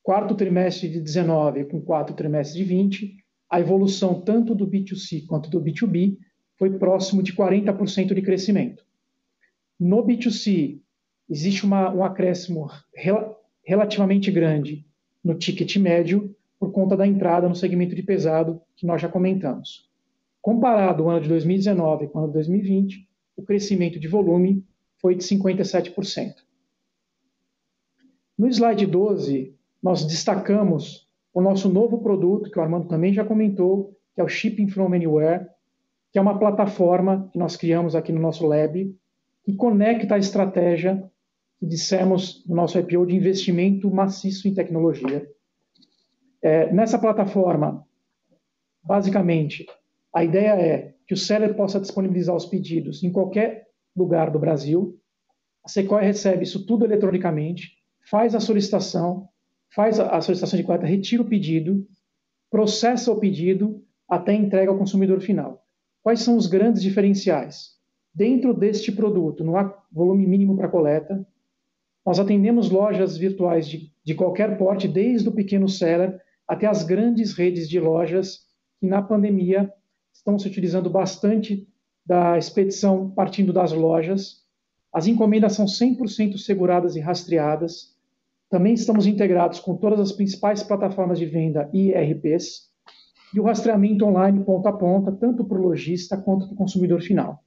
quarto 0.05 0.35
trimestre 0.35 0.87
de 0.87 1.01
19 1.01 1.65
com 1.65 1.81
quarto 1.81 2.13
trimestre 2.13 2.59
de 2.59 2.63
20, 2.63 3.24
a 3.55 3.59
evolução 3.61 4.19
tanto 4.19 4.53
do 4.53 4.67
B2C 4.67 5.25
quanto 5.25 5.49
do 5.49 5.61
B2B 5.61 6.17
foi 6.57 6.77
próximo 6.77 7.23
de 7.23 7.33
40% 7.33 8.13
de 8.13 8.21
crescimento. 8.21 8.85
No 9.79 10.05
B2C, 10.05 10.81
existe 11.29 11.65
uma, 11.65 11.89
um 11.89 12.03
acréscimo 12.03 12.69
rel 12.93 13.39
relativamente 13.63 14.29
grande 14.29 14.85
no 15.23 15.35
ticket 15.35 15.77
médio 15.77 16.35
por 16.59 16.73
conta 16.73 16.97
da 16.97 17.07
entrada 17.07 17.47
no 17.47 17.55
segmento 17.55 17.95
de 17.95 18.03
pesado 18.03 18.61
que 18.75 18.85
nós 18.85 19.01
já 19.01 19.07
comentamos. 19.07 19.89
Comparado 20.41 21.05
o 21.05 21.09
ano 21.09 21.21
de 21.21 21.29
2019 21.29 22.09
com 22.09 22.19
o 22.19 22.23
ano 22.23 22.27
de 22.27 22.33
2020, 22.33 23.07
o 23.37 23.41
crescimento 23.41 23.97
de 23.97 24.07
volume 24.09 24.65
foi 24.97 25.15
de 25.15 25.23
57%. 25.23 26.33
No 28.37 28.49
slide 28.49 28.85
12, 28.85 29.55
nós 29.81 30.03
destacamos 30.03 31.04
o 31.35 31.41
nosso 31.41 31.67
novo 31.67 32.01
produto, 32.01 32.49
que 32.49 32.57
o 32.57 32.61
Armando 32.61 32.87
também 32.87 33.13
já 33.13 33.25
comentou, 33.25 33.93
que 34.15 34.21
é 34.21 34.23
o 34.23 34.27
Shipping 34.27 34.69
from 34.69 34.93
Anywhere, 34.93 35.45
que 36.09 36.17
é 36.17 36.21
uma 36.21 36.39
plataforma 36.39 37.29
que 37.33 37.37
nós 37.37 37.57
criamos 37.57 37.93
aqui 37.93 38.13
no 38.13 38.21
nosso 38.21 38.47
lab, 38.47 38.95
que 39.43 39.53
conecta 39.53 40.15
a 40.15 40.17
estratégia 40.17 41.03
que 41.59 41.65
dissemos 41.65 42.41
no 42.47 42.55
nosso 42.55 42.79
IPO 42.79 43.05
de 43.05 43.15
investimento 43.17 43.93
maciço 43.93 44.47
em 44.47 44.53
tecnologia. 44.53 45.29
É, 46.41 46.71
nessa 46.71 46.97
plataforma, 46.97 47.85
basicamente, 48.81 49.65
a 50.13 50.23
ideia 50.23 50.55
é 50.55 50.93
que 51.05 51.13
o 51.13 51.17
seller 51.17 51.53
possa 51.53 51.81
disponibilizar 51.81 52.33
os 52.33 52.45
pedidos 52.45 53.03
em 53.03 53.11
qualquer 53.11 53.67
lugar 53.93 54.31
do 54.31 54.39
Brasil. 54.39 54.97
A 55.65 55.67
Sequoia 55.67 56.05
recebe 56.05 56.43
isso 56.43 56.65
tudo 56.65 56.85
eletronicamente, 56.85 57.73
faz 58.09 58.33
a 58.33 58.39
solicitação, 58.39 59.27
faz 59.73 59.99
a 59.99 60.21
solicitação 60.21 60.57
de 60.57 60.63
coleta, 60.63 60.85
retira 60.85 61.21
o 61.21 61.27
pedido, 61.27 61.85
processa 62.49 63.11
o 63.11 63.19
pedido 63.19 63.83
até 64.07 64.33
entrega 64.33 64.71
ao 64.71 64.77
consumidor 64.77 65.19
final. 65.19 65.63
Quais 66.01 66.21
são 66.21 66.37
os 66.37 66.47
grandes 66.47 66.81
diferenciais? 66.81 67.71
Dentro 68.13 68.53
deste 68.53 68.91
produto, 68.91 69.43
não 69.43 69.57
há 69.57 69.75
volume 69.91 70.25
mínimo 70.25 70.55
para 70.55 70.69
coleta. 70.69 71.27
Nós 72.05 72.19
atendemos 72.19 72.69
lojas 72.69 73.17
virtuais 73.17 73.67
de, 73.67 73.91
de 74.03 74.13
qualquer 74.13 74.57
porte, 74.57 74.87
desde 74.87 75.27
o 75.27 75.33
pequeno 75.33 75.67
seller 75.67 76.21
até 76.47 76.67
as 76.67 76.83
grandes 76.83 77.33
redes 77.33 77.67
de 77.67 77.79
lojas 77.79 78.41
que 78.79 78.85
na 78.85 79.01
pandemia 79.01 79.71
estão 80.13 80.37
se 80.37 80.47
utilizando 80.47 80.89
bastante 80.89 81.67
da 82.05 82.37
expedição 82.37 83.09
partindo 83.09 83.51
das 83.51 83.71
lojas. 83.71 84.43
As 84.93 85.07
encomendas 85.07 85.53
são 85.53 85.65
100% 85.65 86.37
seguradas 86.37 86.95
e 86.95 86.99
rastreadas. 86.99 87.94
Também 88.49 88.73
estamos 88.73 89.07
integrados 89.07 89.59
com 89.59 89.75
todas 89.75 89.99
as 89.99 90.11
principais 90.11 90.63
plataformas 90.63 91.19
de 91.19 91.25
venda 91.25 91.69
e 91.73 91.91
ERPs. 91.91 92.69
E 93.33 93.39
o 93.39 93.43
rastreamento 93.43 94.05
online 94.05 94.43
ponta 94.43 94.69
a 94.69 94.73
ponta, 94.73 95.11
tanto 95.11 95.43
para 95.43 95.57
o 95.57 95.61
lojista 95.61 96.15
quanto 96.17 96.45
para 96.45 96.53
o 96.53 96.57
consumidor 96.57 97.01
final. 97.01 97.43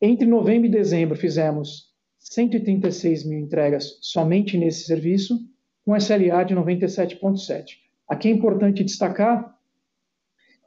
Entre 0.00 0.26
novembro 0.26 0.66
e 0.66 0.70
dezembro 0.70 1.16
fizemos 1.16 1.94
136 2.18 3.24
mil 3.24 3.38
entregas 3.38 3.98
somente 4.00 4.56
nesse 4.56 4.84
serviço, 4.84 5.38
com 5.84 5.96
SLA 5.96 6.44
de 6.44 6.54
97,7. 6.54 7.76
Aqui 8.08 8.28
é 8.28 8.30
importante 8.30 8.84
destacar 8.84 9.56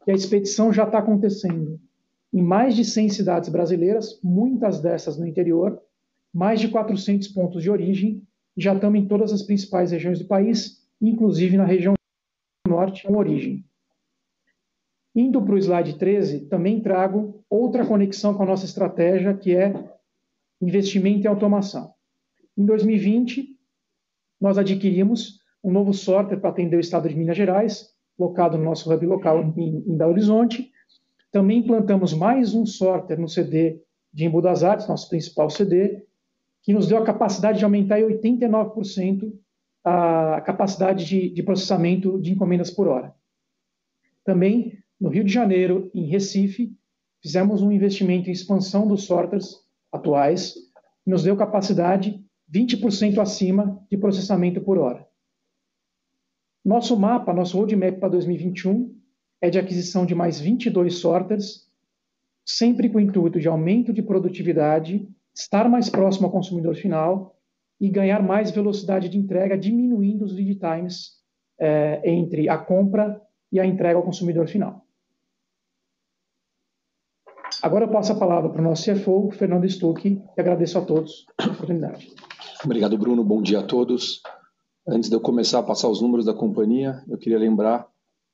que 0.04 0.12
a 0.12 0.14
expedição 0.14 0.72
já 0.72 0.84
está 0.84 1.00
acontecendo 1.00 1.80
em 2.34 2.42
mais 2.42 2.76
de 2.76 2.86
100 2.86 3.10
cidades 3.10 3.50
brasileiras, 3.50 4.20
muitas 4.24 4.80
dessas 4.80 5.18
no 5.18 5.28
interior, 5.28 5.82
mais 6.34 6.60
de 6.60 6.70
400 6.70 7.28
pontos 7.30 7.62
de 7.62 7.70
origem, 7.70 8.24
já 8.58 8.74
estamos 8.74 9.00
em 9.00 9.08
todas 9.08 9.32
as 9.32 9.42
principais 9.42 9.92
regiões 9.92 10.20
do 10.20 10.26
país, 10.26 10.88
inclusive 11.02 11.58
na 11.58 11.66
região 11.66 11.94
norte 12.68 13.04
com 13.06 13.18
origem. 13.18 13.66
Indo 15.16 15.42
para 15.42 15.56
o 15.56 15.58
slide 15.58 15.98
13, 15.98 16.48
também 16.48 16.82
trago 16.82 17.44
outra 17.50 17.86
conexão 17.86 18.34
com 18.34 18.44
a 18.44 18.46
nossa 18.46 18.66
estratégia, 18.66 19.34
que 19.34 19.56
é 19.56 19.74
investimento 20.62 21.26
em 21.26 21.30
automação. 21.30 21.94
Em 22.58 22.66
2020, 22.66 23.58
nós 24.40 24.58
adquirimos 24.58 25.40
um 25.64 25.72
novo 25.72 25.94
sorter 25.94 26.40
para 26.40 26.50
atender 26.50 26.78
o 26.78 26.80
estado 26.80 27.10
de 27.10 27.16
Minas 27.16 27.38
Gerais, 27.38 27.94
locado 28.18 28.58
no 28.58 28.64
nosso 28.64 28.92
hub 28.92 29.06
local 29.06 29.54
em, 29.58 29.84
em 29.88 29.98
Belo 29.98 30.12
Horizonte, 30.12 30.72
também 31.32 31.60
implantamos 31.60 32.14
mais 32.14 32.54
um 32.54 32.66
sorter 32.66 33.18
no 33.18 33.30
CD 33.30 33.82
de 34.14 34.26
Embu 34.26 34.42
das 34.42 34.64
Artes, 34.64 34.88
nosso 34.88 35.08
principal 35.08 35.50
CD, 35.50 36.06
que 36.64 36.74
nos 36.74 36.88
deu 36.88 36.98
a 36.98 37.06
capacidade 37.06 37.60
de 37.60 37.64
aumentar 37.64 38.00
em 38.00 38.08
89% 38.08 39.34
a 39.84 40.42
capacidade 40.42 41.06
de, 41.06 41.30
de 41.30 41.44
processamento 41.44 42.20
de 42.22 42.32
encomendas 42.32 42.70
por 42.70 42.88
hora. 42.88 43.14
Também, 44.24 44.78
no 45.00 45.10
Rio 45.10 45.24
de 45.24 45.34
Janeiro 45.34 45.90
em 45.94 46.06
Recife, 46.06 46.76
fizemos 47.22 47.62
um 47.62 47.72
investimento 47.72 48.30
em 48.30 48.34
expansão 48.34 48.88
dos 48.88 49.06
sorters 49.06 49.56
atuais, 49.92 50.54
que 51.04 51.10
nos 51.10 51.24
deu 51.24 51.36
capacidade 51.36 52.24
20% 52.54 53.18
acima 53.20 53.84
de 53.90 53.98
processamento 53.98 54.62
por 54.62 54.78
hora. 54.78 55.08
Nosso 56.64 56.98
mapa, 57.00 57.34
nosso 57.34 57.58
roadmap 57.58 58.00
para 58.00 58.10
2021 58.10 58.96
é 59.42 59.50
de 59.50 59.58
aquisição 59.58 60.06
de 60.06 60.14
mais 60.14 60.40
22 60.40 60.96
sorters, 61.00 61.68
sempre 62.46 62.90
com 62.90 63.00
o 63.00 63.02
intuito 63.02 63.40
de 63.40 63.48
aumento 63.48 63.92
de 63.92 64.04
produtividade, 64.04 65.08
estar 65.34 65.70
mais 65.70 65.90
próximo 65.90 66.28
ao 66.28 66.32
consumidor 66.32 66.76
final 66.76 67.36
e 67.80 67.90
ganhar 67.90 68.22
mais 68.22 68.52
velocidade 68.52 69.10
de 69.10 69.18
entrega, 69.18 69.58
diminuindo 69.58 70.24
os 70.24 70.34
lead 70.34 70.56
times 70.56 71.22
é, 71.60 72.02
entre 72.10 72.48
a 72.48 72.58
compra 72.58 73.22
e 73.52 73.60
a 73.60 73.66
entrega 73.66 73.98
ao 73.98 74.04
consumidor 74.04 74.48
final. 74.48 74.86
Agora 77.62 77.86
eu 77.86 77.92
passo 77.92 78.14
a 78.14 78.16
palavra 78.16 78.50
para 78.50 78.62
o 78.62 78.64
nosso 78.64 78.92
CFO, 78.92 79.30
Fernando 79.32 79.70
Stuck, 79.70 80.08
e 80.08 80.42
agradeço 80.42 80.78
a 80.78 80.82
todos 80.82 81.26
a 81.38 81.46
oportunidade. 81.48 82.08
Obrigado, 82.64 82.98
Bruno. 82.98 83.24
Bom 83.24 83.42
dia 83.42 83.60
a 83.60 83.64
todos. 83.64 84.22
Antes 84.88 85.10
de 85.10 85.16
eu 85.16 85.22
começar 85.22 85.60
a 85.60 85.64
passar 85.64 85.88
os 85.88 86.02
números 86.02 86.26
da 86.26 86.34
companhia, 86.34 87.04
eu 87.08 87.18
queria 87.18 87.38
lembrar 87.38 87.88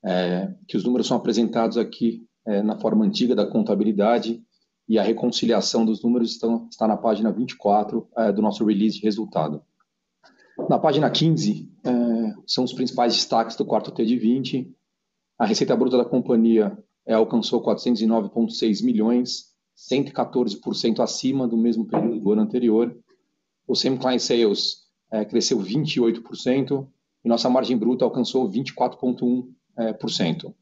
é, 0.05 0.53
que 0.67 0.77
os 0.77 0.83
números 0.83 1.07
são 1.07 1.17
apresentados 1.17 1.77
aqui 1.77 2.25
é, 2.45 2.61
na 2.61 2.77
forma 2.79 3.03
antiga 3.03 3.35
da 3.35 3.45
contabilidade 3.45 4.41
e 4.87 4.97
a 4.97 5.03
reconciliação 5.03 5.85
dos 5.85 6.01
números 6.01 6.31
estão, 6.31 6.67
está 6.69 6.87
na 6.87 6.95
página 6.95 7.31
24 7.31 8.07
é, 8.17 8.31
do 8.31 8.41
nosso 8.41 8.63
release 8.65 8.97
de 8.97 9.03
resultado. 9.03 9.61
Na 10.69 10.79
página 10.79 11.09
15, 11.09 11.69
é, 11.83 11.91
são 12.47 12.63
os 12.63 12.73
principais 12.73 13.13
destaques 13.13 13.55
do 13.55 13.65
quarto 13.65 13.91
T 13.91 14.05
de 14.05 14.17
20. 14.17 14.73
A 15.37 15.45
receita 15.45 15.75
bruta 15.75 15.97
da 15.97 16.05
companhia 16.05 16.77
é, 17.05 17.13
alcançou 17.13 17.61
409,6 17.61 18.83
milhões, 18.83 19.53
114% 19.77 20.99
acima 20.99 21.47
do 21.47 21.57
mesmo 21.57 21.85
período 21.85 22.19
do 22.19 22.31
ano 22.31 22.41
anterior. 22.41 22.97
O 23.67 23.75
same 23.75 23.97
client 23.97 24.19
sales 24.19 24.87
é, 25.11 25.23
cresceu 25.25 25.59
28% 25.59 26.87
e 27.23 27.29
nossa 27.29 27.49
margem 27.49 27.77
bruta 27.77 28.05
alcançou 28.05 28.49
24,1%. 28.49 30.45
É, 30.45 30.53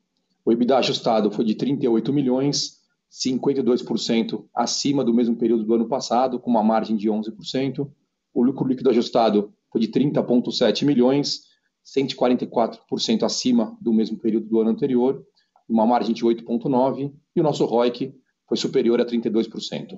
o 0.43 0.51
EBITDA 0.51 0.77
ajustado 0.77 1.31
foi 1.31 1.45
de 1.45 1.55
38 1.55 2.11
milhões, 2.11 2.84
52% 3.15 4.45
acima 4.53 5.03
do 5.03 5.13
mesmo 5.13 5.37
período 5.37 5.63
do 5.63 5.73
ano 5.73 5.87
passado, 5.87 6.37
com 6.37 6.51
uma 6.51 6.63
margem 6.63 6.97
de 6.97 7.09
11%. 7.09 7.89
O 8.33 8.43
lucro 8.43 8.67
líquido 8.67 8.89
ajustado 8.89 9.53
foi 9.71 9.79
de 9.79 9.87
30,7 9.87 10.85
milhões, 10.85 11.43
144% 11.85 13.23
acima 13.23 13.77
do 13.79 13.93
mesmo 13.93 14.17
período 14.17 14.47
do 14.47 14.59
ano 14.59 14.71
anterior, 14.71 15.25
uma 15.67 15.85
margem 15.85 16.13
de 16.13 16.25
8,9%, 16.25 17.13
e 17.35 17.39
o 17.39 17.43
nosso 17.43 17.63
ROIC 17.63 18.13
foi 18.47 18.57
superior 18.57 18.99
a 18.99 19.05
32%. 19.05 19.97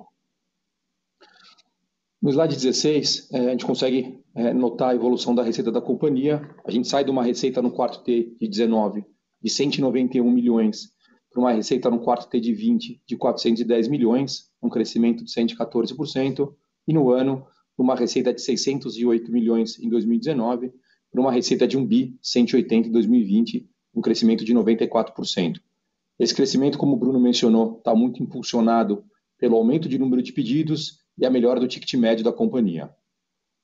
No 2.22 2.30
slide 2.30 2.54
16, 2.54 3.28
eh, 3.32 3.46
a 3.46 3.50
gente 3.50 3.66
consegue 3.66 4.20
eh, 4.34 4.52
notar 4.52 4.90
a 4.90 4.94
evolução 4.94 5.34
da 5.34 5.42
receita 5.42 5.70
da 5.70 5.80
companhia. 5.80 6.42
A 6.64 6.70
gente 6.70 6.88
sai 6.88 7.04
de 7.04 7.10
uma 7.10 7.22
receita 7.22 7.62
no 7.62 7.70
quarto 7.70 8.02
T 8.02 8.36
de 8.40 8.48
19 8.48 9.04
de 9.40 9.50
191 9.50 10.28
milhões 10.28 10.92
uma 11.40 11.52
receita 11.52 11.90
no 11.90 12.00
quarto 12.00 12.28
T 12.28 12.40
de 12.40 12.52
20 12.52 13.02
de 13.06 13.16
410 13.16 13.88
milhões, 13.88 14.50
um 14.62 14.68
crescimento 14.68 15.24
de 15.24 15.30
114%, 15.30 16.54
e 16.86 16.92
no 16.92 17.10
ano, 17.10 17.46
uma 17.76 17.94
receita 17.94 18.32
de 18.32 18.40
608 18.40 19.30
milhões 19.30 19.78
em 19.78 19.88
2019 19.88 20.72
para 21.10 21.20
uma 21.20 21.32
receita 21.32 21.66
de 21.66 21.76
1 21.76 21.86
bi 21.86 22.18
180 22.20 22.88
em 22.88 22.90
2020, 22.90 23.68
um 23.94 24.00
crescimento 24.00 24.44
de 24.44 24.54
94%. 24.54 25.60
Esse 26.18 26.34
crescimento, 26.34 26.76
como 26.76 26.94
o 26.94 26.98
Bruno 26.98 27.20
mencionou, 27.20 27.78
está 27.78 27.94
muito 27.94 28.22
impulsionado 28.22 29.04
pelo 29.38 29.56
aumento 29.56 29.88
de 29.88 29.98
número 29.98 30.22
de 30.22 30.32
pedidos 30.32 30.98
e 31.16 31.24
a 31.24 31.30
melhora 31.30 31.60
do 31.60 31.68
ticket 31.68 31.94
médio 31.94 32.24
da 32.24 32.32
companhia. 32.32 32.90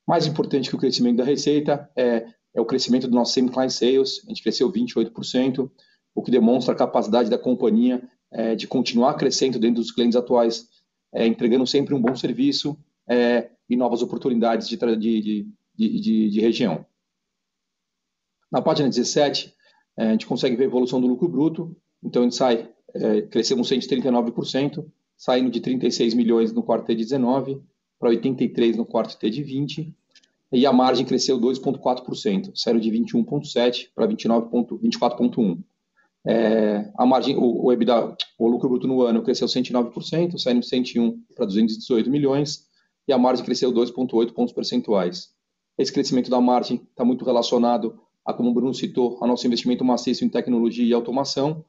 Mais 0.07 0.25
importante 0.25 0.69
que 0.69 0.75
o 0.75 0.79
crescimento 0.79 1.17
da 1.17 1.23
receita 1.23 1.89
é, 1.95 2.27
é 2.53 2.61
o 2.61 2.65
crescimento 2.65 3.07
do 3.07 3.15
nosso 3.15 3.33
same 3.33 3.49
client 3.49 3.71
sales, 3.71 4.21
a 4.25 4.29
gente 4.29 4.41
cresceu 4.41 4.71
28%, 4.71 5.69
o 6.15 6.23
que 6.23 6.31
demonstra 6.31 6.73
a 6.73 6.77
capacidade 6.77 7.29
da 7.29 7.37
companhia 7.37 8.01
é, 8.31 8.55
de 8.55 8.67
continuar 8.67 9.15
crescendo 9.15 9.59
dentro 9.59 9.81
dos 9.81 9.91
clientes 9.91 10.15
atuais, 10.15 10.69
é, 11.13 11.27
entregando 11.27 11.67
sempre 11.67 11.93
um 11.93 12.01
bom 12.01 12.15
serviço 12.15 12.77
é, 13.07 13.49
e 13.69 13.75
novas 13.75 14.01
oportunidades 14.01 14.67
de, 14.67 14.77
de, 14.77 15.47
de, 15.75 16.29
de, 16.29 16.39
região. 16.39 16.85
Na 18.51 18.61
página 18.61 18.87
17, 18.87 19.53
é, 19.97 20.07
a 20.07 20.11
gente 20.11 20.25
consegue 20.25 20.55
ver 20.55 20.63
a 20.63 20.67
evolução 20.67 21.01
do 21.01 21.07
lucro 21.07 21.27
bruto, 21.27 21.75
então 22.01 22.21
a 22.21 22.25
gente 22.25 22.35
sai, 22.35 22.69
é, 22.93 23.21
crescemos 23.23 23.69
139%, 23.69 24.85
saindo 25.17 25.49
de 25.49 25.59
36 25.59 26.13
milhões 26.13 26.53
no 26.53 26.63
quarto 26.63 26.85
T 26.85 26.95
de 26.95 27.03
19 27.03 27.61
para 27.99 28.09
83 28.09 28.75
no 28.77 28.85
quarto 28.85 29.17
T 29.17 29.29
de 29.29 29.43
20, 29.43 29.93
e 30.51 30.65
a 30.65 30.71
margem 30.71 31.05
cresceu 31.05 31.39
2,4%, 31.39 32.51
saiu 32.55 32.79
de 32.79 32.89
21,7 32.91 33.89
para 33.93 34.07
24,1. 34.07 35.63
É, 36.27 36.91
a 36.97 37.05
margem, 37.05 37.37
o, 37.37 37.65
o, 37.65 37.71
EBITDA, 37.71 38.15
o 38.39 38.47
lucro 38.47 38.67
bruto 38.67 38.87
no 38.87 39.01
ano 39.03 39.21
cresceu 39.21 39.47
109%, 39.47 40.37
saindo 40.37 40.61
de 40.61 40.67
101 40.67 41.23
para 41.35 41.45
218 41.45 42.09
milhões, 42.09 42.67
e 43.07 43.13
a 43.13 43.17
margem 43.17 43.45
cresceu 43.45 43.71
2,8 43.71 44.33
pontos 44.33 44.53
percentuais. 44.53 45.29
Esse 45.77 45.93
crescimento 45.93 46.29
da 46.29 46.41
margem 46.41 46.81
está 46.89 47.05
muito 47.05 47.23
relacionado 47.23 47.99
a, 48.25 48.33
como 48.33 48.49
o 48.49 48.53
Bruno 48.53 48.73
citou, 48.73 49.17
ao 49.21 49.27
nosso 49.27 49.45
investimento 49.45 49.85
maciço 49.85 50.25
em 50.25 50.29
tecnologia 50.29 50.85
e 50.85 50.93
automação, 50.93 51.63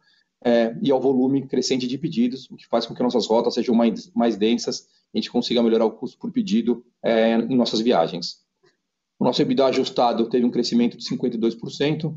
é, 0.44 0.76
e 0.82 0.90
ao 0.90 1.00
volume 1.00 1.46
crescente 1.46 1.86
de 1.86 1.98
pedidos, 1.98 2.48
o 2.50 2.56
que 2.56 2.66
faz 2.66 2.86
com 2.86 2.94
que 2.94 3.02
nossas 3.02 3.26
rotas 3.26 3.54
sejam 3.54 3.74
mais, 3.74 4.10
mais 4.14 4.36
densas 4.36 4.86
e 5.12 5.18
a 5.18 5.20
gente 5.20 5.30
consiga 5.30 5.62
melhorar 5.62 5.84
o 5.84 5.90
custo 5.90 6.18
por 6.18 6.30
pedido 6.30 6.84
é, 7.02 7.34
em 7.34 7.56
nossas 7.56 7.80
viagens. 7.80 8.44
O 9.18 9.24
nosso 9.24 9.40
EBITDA 9.40 9.66
ajustado 9.66 10.28
teve 10.28 10.44
um 10.44 10.50
crescimento 10.50 10.96
de 10.96 11.04
52%, 11.04 12.16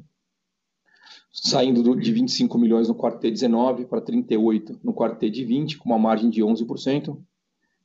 saindo 1.32 1.96
de 1.96 2.12
25 2.12 2.58
milhões 2.58 2.88
no 2.88 2.96
quarto 2.96 3.20
T 3.20 3.30
19 3.30 3.86
para 3.86 4.02
38 4.02 4.80
no 4.84 4.94
quarto 4.94 5.20
T 5.20 5.30
de 5.30 5.46
20, 5.46 5.78
com 5.78 5.90
uma 5.90 6.00
margem 6.00 6.30
de 6.30 6.42
11%. 6.42 7.18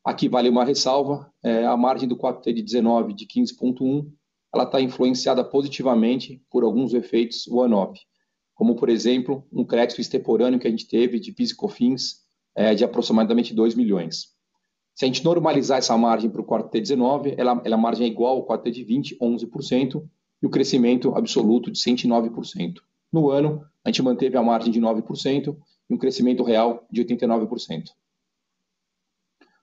Aqui 0.05 0.29
vale 0.29 0.49
uma 0.49 0.65
ressalva, 0.65 1.31
é, 1.43 1.65
a 1.65 1.77
margem 1.77 2.09
do 2.09 2.17
quarto 2.17 2.43
T 2.43 2.53
de 2.53 2.63
19 2.63 3.15
de 3.15 3.27
15,1, 3.27 4.07
ela 4.55 4.65
está 4.65 4.81
influenciada 4.81 5.43
positivamente 5.43 6.43
por 6.51 6.63
alguns 6.63 6.95
efeitos 6.95 7.47
one-off, 7.49 7.99
como, 8.55 8.77
por 8.77 8.89
exemplo, 8.89 9.45
um 9.53 9.65
crédito 9.65 10.01
extemporâneo 10.01 10.61
que 10.61 10.69
a 10.69 10.71
gente 10.71 10.87
teve 10.87 11.19
de 11.19 11.33
PIS 11.33 11.51
e 11.51 11.57
COFINS 11.57 12.21
é, 12.55 12.75
de 12.75 12.85
aproximadamente 12.85 13.53
2 13.53 13.75
milhões. 13.75 14.35
Se 14.95 15.05
a 15.05 15.09
gente 15.09 15.25
normalizar 15.25 15.79
essa 15.79 15.97
margem 15.99 16.31
para 16.31 16.41
o 16.41 16.45
quarto 16.45 16.71
T 16.71 16.81
19, 16.81 17.35
ela, 17.37 17.61
ela, 17.65 17.75
a 17.75 17.79
margem 17.79 18.07
é 18.07 18.11
igual 18.11 18.37
ao 18.37 18.45
quarto 18.45 18.63
T 18.63 18.71
de 18.71 18.85
20, 18.85 19.19
11%, 19.19 20.09
e 20.43 20.47
o 20.47 20.51
crescimento 20.51 21.15
absoluto 21.17 21.71
de 21.71 21.79
109%. 21.81 22.75
No 23.15 23.31
ano, 23.31 23.65
a 23.85 23.91
gente 23.91 24.03
manteve 24.03 24.37
a 24.37 24.43
margem 24.43 24.73
de 24.73 24.81
9% 24.81 25.57
e 25.89 25.95
um 25.95 25.97
crescimento 25.97 26.43
real 26.43 26.85
de 26.91 27.05
89%. 27.05 27.91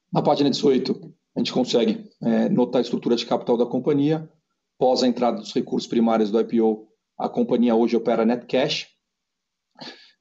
Na 0.10 0.22
página 0.22 0.50
18, 0.50 1.14
a 1.36 1.40
gente 1.40 1.52
consegue 1.52 2.10
é, 2.22 2.48
notar 2.48 2.80
a 2.80 2.82
estrutura 2.82 3.14
de 3.14 3.26
capital 3.26 3.58
da 3.58 3.66
companhia. 3.66 4.32
Pós 4.80 5.04
a 5.04 5.08
entrada 5.08 5.42
dos 5.42 5.52
recursos 5.52 5.86
primários 5.86 6.32
do 6.32 6.40
IPO, 6.40 6.88
a 7.18 7.28
companhia 7.28 7.76
hoje 7.76 7.98
opera 7.98 8.24
net 8.24 8.46
cash. 8.46 8.88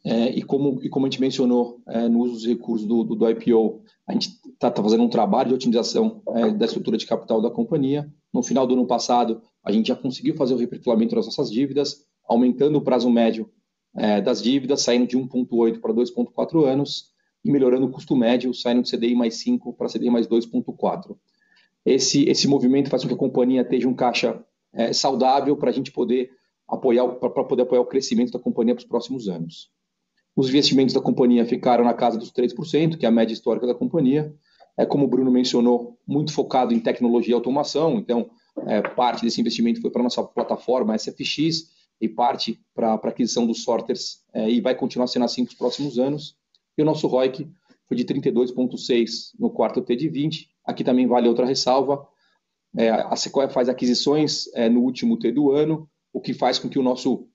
É, 0.04 0.30
e, 0.30 0.42
como, 0.42 0.82
e 0.82 0.88
como 0.88 1.06
a 1.06 1.08
gente 1.08 1.20
mencionou 1.20 1.80
é, 1.86 2.08
no 2.08 2.22
uso 2.22 2.32
dos 2.32 2.46
recursos 2.46 2.84
do, 2.84 3.04
do, 3.04 3.14
do 3.14 3.30
IPO, 3.30 3.84
a 4.08 4.12
gente 4.12 4.28
está 4.52 4.72
tá 4.72 4.82
fazendo 4.82 5.04
um 5.04 5.08
trabalho 5.08 5.50
de 5.50 5.54
otimização 5.54 6.20
é, 6.30 6.50
da 6.50 6.66
estrutura 6.66 6.96
de 6.96 7.06
capital 7.06 7.40
da 7.40 7.50
companhia. 7.50 8.12
No 8.34 8.42
final 8.42 8.66
do 8.66 8.74
ano 8.74 8.88
passado, 8.88 9.40
a 9.64 9.70
gente 9.70 9.86
já 9.86 9.94
conseguiu 9.94 10.34
fazer 10.34 10.54
o 10.54 10.58
reperfilamento 10.58 11.14
das 11.14 11.26
nossas 11.26 11.48
dívidas, 11.48 12.09
aumentando 12.30 12.78
o 12.78 12.80
prazo 12.80 13.10
médio 13.10 13.50
é, 13.96 14.20
das 14.20 14.40
dívidas, 14.40 14.82
saindo 14.82 15.04
de 15.04 15.18
1,8 15.18 15.80
para 15.80 15.92
2,4 15.92 16.64
anos, 16.64 17.10
e 17.44 17.50
melhorando 17.50 17.86
o 17.86 17.90
custo 17.90 18.14
médio, 18.14 18.54
saindo 18.54 18.82
de 18.82 18.90
CDI 18.90 19.16
mais 19.16 19.34
5 19.36 19.72
para 19.72 19.88
CDI 19.88 20.10
mais 20.10 20.28
2,4. 20.28 21.16
Esse, 21.84 22.28
esse 22.28 22.46
movimento 22.46 22.88
faz 22.88 23.02
com 23.02 23.08
que 23.08 23.14
a 23.14 23.18
companhia 23.18 23.62
esteja 23.62 23.88
um 23.88 23.94
caixa 23.94 24.44
é, 24.72 24.92
saudável 24.92 25.56
para 25.56 25.70
a 25.70 25.72
gente 25.72 25.90
poder 25.90 26.30
apoiar, 26.68 27.08
para 27.08 27.44
poder 27.44 27.62
apoiar 27.62 27.80
o 27.80 27.86
crescimento 27.86 28.30
da 28.30 28.38
companhia 28.38 28.74
para 28.74 28.82
os 28.82 28.88
próximos 28.88 29.28
anos. 29.28 29.70
Os 30.36 30.48
investimentos 30.48 30.94
da 30.94 31.00
companhia 31.00 31.44
ficaram 31.44 31.82
na 31.82 31.94
casa 31.94 32.16
dos 32.16 32.30
3%, 32.30 32.96
que 32.96 33.04
é 33.04 33.08
a 33.08 33.12
média 33.12 33.34
histórica 33.34 33.66
da 33.66 33.74
companhia. 33.74 34.32
É 34.76 34.86
como 34.86 35.06
o 35.06 35.08
Bruno 35.08 35.32
mencionou, 35.32 35.98
muito 36.06 36.32
focado 36.32 36.72
em 36.72 36.78
tecnologia 36.78 37.32
e 37.32 37.34
automação. 37.34 37.96
Então, 37.96 38.30
é, 38.66 38.80
parte 38.82 39.24
desse 39.24 39.40
investimento 39.40 39.80
foi 39.80 39.90
para 39.90 40.02
a 40.02 40.04
nossa 40.04 40.22
plataforma 40.22 40.96
SFX, 40.96 41.79
e 42.00 42.08
parte 42.08 42.60
para 42.74 42.92
a 42.92 42.94
aquisição 42.94 43.46
dos 43.46 43.62
sorters 43.62 44.24
é, 44.32 44.48
e 44.48 44.60
vai 44.60 44.74
continuar 44.74 45.06
sendo 45.06 45.24
assim 45.24 45.42
nos 45.42 45.54
próximos 45.54 45.98
anos. 45.98 46.36
E 46.76 46.82
o 46.82 46.84
nosso 46.84 47.06
ROIC 47.06 47.48
foi 47.86 47.96
de 47.96 48.04
32,6 48.04 49.32
no 49.38 49.50
quarto 49.50 49.82
T 49.82 49.94
de 49.96 50.08
20. 50.08 50.48
Aqui 50.64 50.82
também 50.82 51.06
vale 51.06 51.28
outra 51.28 51.44
ressalva. 51.44 52.06
É, 52.76 52.88
a 52.88 53.16
Sequoia 53.16 53.48
faz 53.48 53.68
aquisições 53.68 54.46
é, 54.54 54.68
no 54.68 54.80
último 54.80 55.18
T 55.18 55.32
do 55.32 55.50
ano, 55.50 55.88
o 56.12 56.20
que 56.20 56.32
faz 56.32 56.58
com 56.58 56.68
que 56.68 56.78
o 56.78 56.82
nosso 56.82 57.28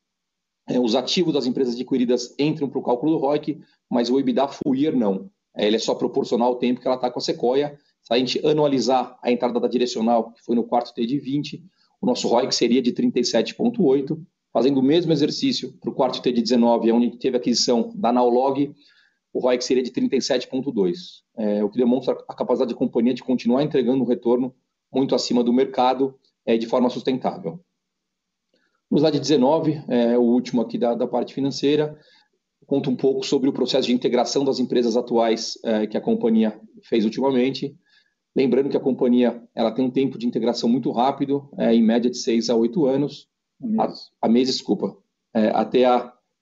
é, 0.67 0.79
os 0.79 0.95
ativos 0.95 1.33
das 1.33 1.45
empresas 1.45 1.75
adquiridas 1.75 2.33
entram 2.39 2.67
para 2.67 2.79
o 2.79 2.83
cálculo 2.83 3.11
do 3.11 3.17
ROIC, 3.17 3.59
mas 3.89 4.09
o 4.09 4.19
EBITDA 4.19 4.49
year 4.73 4.95
não. 4.95 5.29
É, 5.55 5.67
ele 5.67 5.75
é 5.75 5.79
só 5.79 5.93
proporcional 5.93 6.49
ao 6.49 6.55
tempo 6.55 6.81
que 6.81 6.87
ela 6.87 6.95
está 6.95 7.11
com 7.11 7.19
a 7.19 7.21
Sequoia. 7.21 7.77
Se 8.01 8.13
a 8.13 8.17
gente 8.17 8.45
anualizar 8.45 9.17
a 9.21 9.31
entrada 9.31 9.59
da 9.59 9.67
direcional, 9.67 10.31
que 10.31 10.43
foi 10.43 10.55
no 10.55 10.63
quarto 10.63 10.93
T 10.93 11.05
de 11.05 11.19
20, 11.19 11.63
o 12.01 12.05
nosso 12.05 12.27
ROIC 12.27 12.53
seria 12.53 12.81
de 12.81 12.91
37,8, 12.93 14.19
fazendo 14.55 14.79
o 14.79 14.81
mesmo 14.81 15.11
exercício 15.11 15.73
para 15.81 15.89
o 15.89 15.93
quarto 15.93 16.21
T 16.21 16.31
de 16.31 16.41
19, 16.41 16.89
onde 16.89 17.17
teve 17.17 17.35
a 17.35 17.39
aquisição 17.41 17.91
da 17.93 18.09
Naulog, 18.13 18.73
o 19.33 19.39
ROIC 19.41 19.61
seria 19.61 19.83
de 19.83 19.91
37,2, 19.91 20.95
é, 21.37 21.61
o 21.61 21.69
que 21.69 21.77
demonstra 21.77 22.13
a 22.25 22.33
capacidade 22.33 22.71
da 22.71 22.79
companhia 22.79 23.13
de 23.13 23.21
continuar 23.21 23.63
entregando 23.63 24.01
um 24.01 24.07
retorno 24.07 24.55
muito 24.89 25.13
acima 25.13 25.43
do 25.43 25.51
mercado 25.51 26.17
é, 26.45 26.57
de 26.57 26.67
forma 26.67 26.89
sustentável. 26.89 27.59
No 28.89 28.97
slide 28.97 29.19
19, 29.19 29.83
é, 29.89 30.17
o 30.17 30.21
último 30.21 30.61
aqui 30.61 30.77
da, 30.77 30.95
da 30.95 31.05
parte 31.05 31.33
financeira, 31.33 31.99
conta 32.65 32.89
um 32.89 32.95
pouco 32.95 33.25
sobre 33.25 33.49
o 33.49 33.53
processo 33.53 33.87
de 33.87 33.93
integração 33.93 34.45
das 34.45 34.57
empresas 34.57 34.95
atuais 34.95 35.59
é, 35.65 35.85
que 35.85 35.97
a 35.97 36.01
companhia 36.01 36.57
fez 36.81 37.03
ultimamente. 37.03 37.75
Lembrando 38.33 38.69
que 38.69 38.77
a 38.77 38.79
companhia 38.79 39.43
ela 39.53 39.73
tem 39.73 39.83
um 39.83 39.91
tempo 39.91 40.17
de 40.17 40.25
integração 40.25 40.69
muito 40.69 40.91
rápido, 40.91 41.49
é, 41.57 41.75
em 41.75 41.83
média 41.83 42.09
de 42.09 42.17
6 42.17 42.49
a 42.49 42.55
8 42.55 42.85
anos. 42.85 43.27
A, 44.21 44.27
mês, 44.27 44.47
desculpa. 44.47 44.97
É, 45.33 45.49
a 45.49 45.65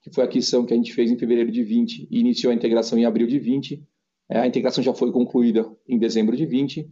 que 0.04 0.14
foi 0.14 0.24
a 0.24 0.28
aquisição 0.28 0.66
que 0.66 0.74
a 0.74 0.78
gente 0.78 0.94
fez 0.94 1.10
em 1.10 1.18
fevereiro 1.18 1.50
de 1.50 1.64
20 1.64 2.10
e 2.12 2.20
iniciou 2.20 2.52
a 2.52 2.56
integração 2.56 3.00
em 3.00 3.06
abril 3.06 3.26
de 3.26 3.40
20. 3.40 3.82
É, 4.30 4.40
a 4.40 4.48
integração 4.48 4.84
já 4.84 4.94
foi 4.94 5.12
concluída 5.12 5.66
em 5.88 5.98
dezembro 5.98 6.36
de 6.36 6.46
20. 6.46 6.90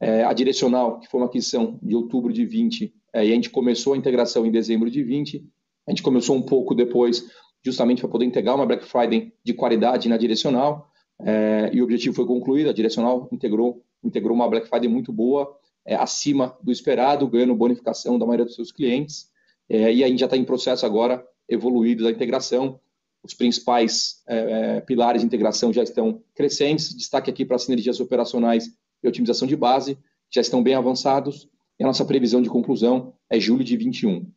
É, 0.00 0.24
a 0.24 0.32
Direcional, 0.32 0.98
que 0.98 1.06
foi 1.08 1.20
uma 1.20 1.26
aquisição 1.26 1.78
de 1.80 1.94
outubro 1.94 2.32
de 2.32 2.44
20, 2.44 2.92
é, 3.12 3.24
e 3.24 3.30
a 3.30 3.34
gente 3.34 3.50
começou 3.50 3.92
a 3.92 3.96
integração 3.96 4.44
em 4.44 4.50
dezembro 4.50 4.90
de 4.90 5.02
20. 5.02 5.46
A 5.86 5.90
gente 5.92 6.02
começou 6.02 6.34
um 6.34 6.42
pouco 6.42 6.74
depois, 6.74 7.24
justamente 7.64 8.00
para 8.00 8.10
poder 8.10 8.24
integrar 8.24 8.56
uma 8.56 8.66
Black 8.66 8.84
Friday 8.84 9.32
de 9.44 9.54
qualidade 9.54 10.08
na 10.08 10.16
Direcional, 10.16 10.90
é, 11.20 11.70
e 11.72 11.80
o 11.80 11.84
objetivo 11.84 12.16
foi 12.16 12.26
concluído. 12.26 12.70
A 12.70 12.72
Direcional 12.72 13.28
integrou, 13.30 13.84
integrou 14.02 14.34
uma 14.34 14.48
Black 14.48 14.68
Friday 14.68 14.88
muito 14.88 15.12
boa, 15.12 15.56
é, 15.86 15.94
acima 15.94 16.56
do 16.62 16.72
esperado, 16.72 17.28
ganhando 17.28 17.54
bonificação 17.54 18.18
da 18.18 18.26
maioria 18.26 18.46
dos 18.46 18.56
seus 18.56 18.72
clientes. 18.72 19.29
É, 19.70 19.94
e 19.94 20.02
a 20.02 20.16
já 20.16 20.26
está 20.26 20.36
em 20.36 20.44
processo 20.44 20.84
agora 20.84 21.24
evoluído 21.48 22.02
da 22.02 22.10
integração. 22.10 22.80
Os 23.22 23.34
principais 23.34 24.22
é, 24.26 24.80
pilares 24.80 25.22
de 25.22 25.26
integração 25.26 25.72
já 25.72 25.82
estão 25.82 26.22
crescentes. 26.34 26.94
Destaque 26.94 27.30
aqui 27.30 27.44
para 27.44 27.54
as 27.54 27.62
sinergias 27.62 28.00
operacionais 28.00 28.68
e 29.02 29.08
otimização 29.08 29.46
de 29.46 29.56
base, 29.56 29.96
já 30.30 30.40
estão 30.40 30.62
bem 30.62 30.74
avançados, 30.74 31.48
e 31.78 31.84
a 31.84 31.86
nossa 31.86 32.04
previsão 32.04 32.42
de 32.42 32.50
conclusão 32.50 33.14
é 33.30 33.40
julho 33.40 33.64
de 33.64 33.76
21. 33.76 34.30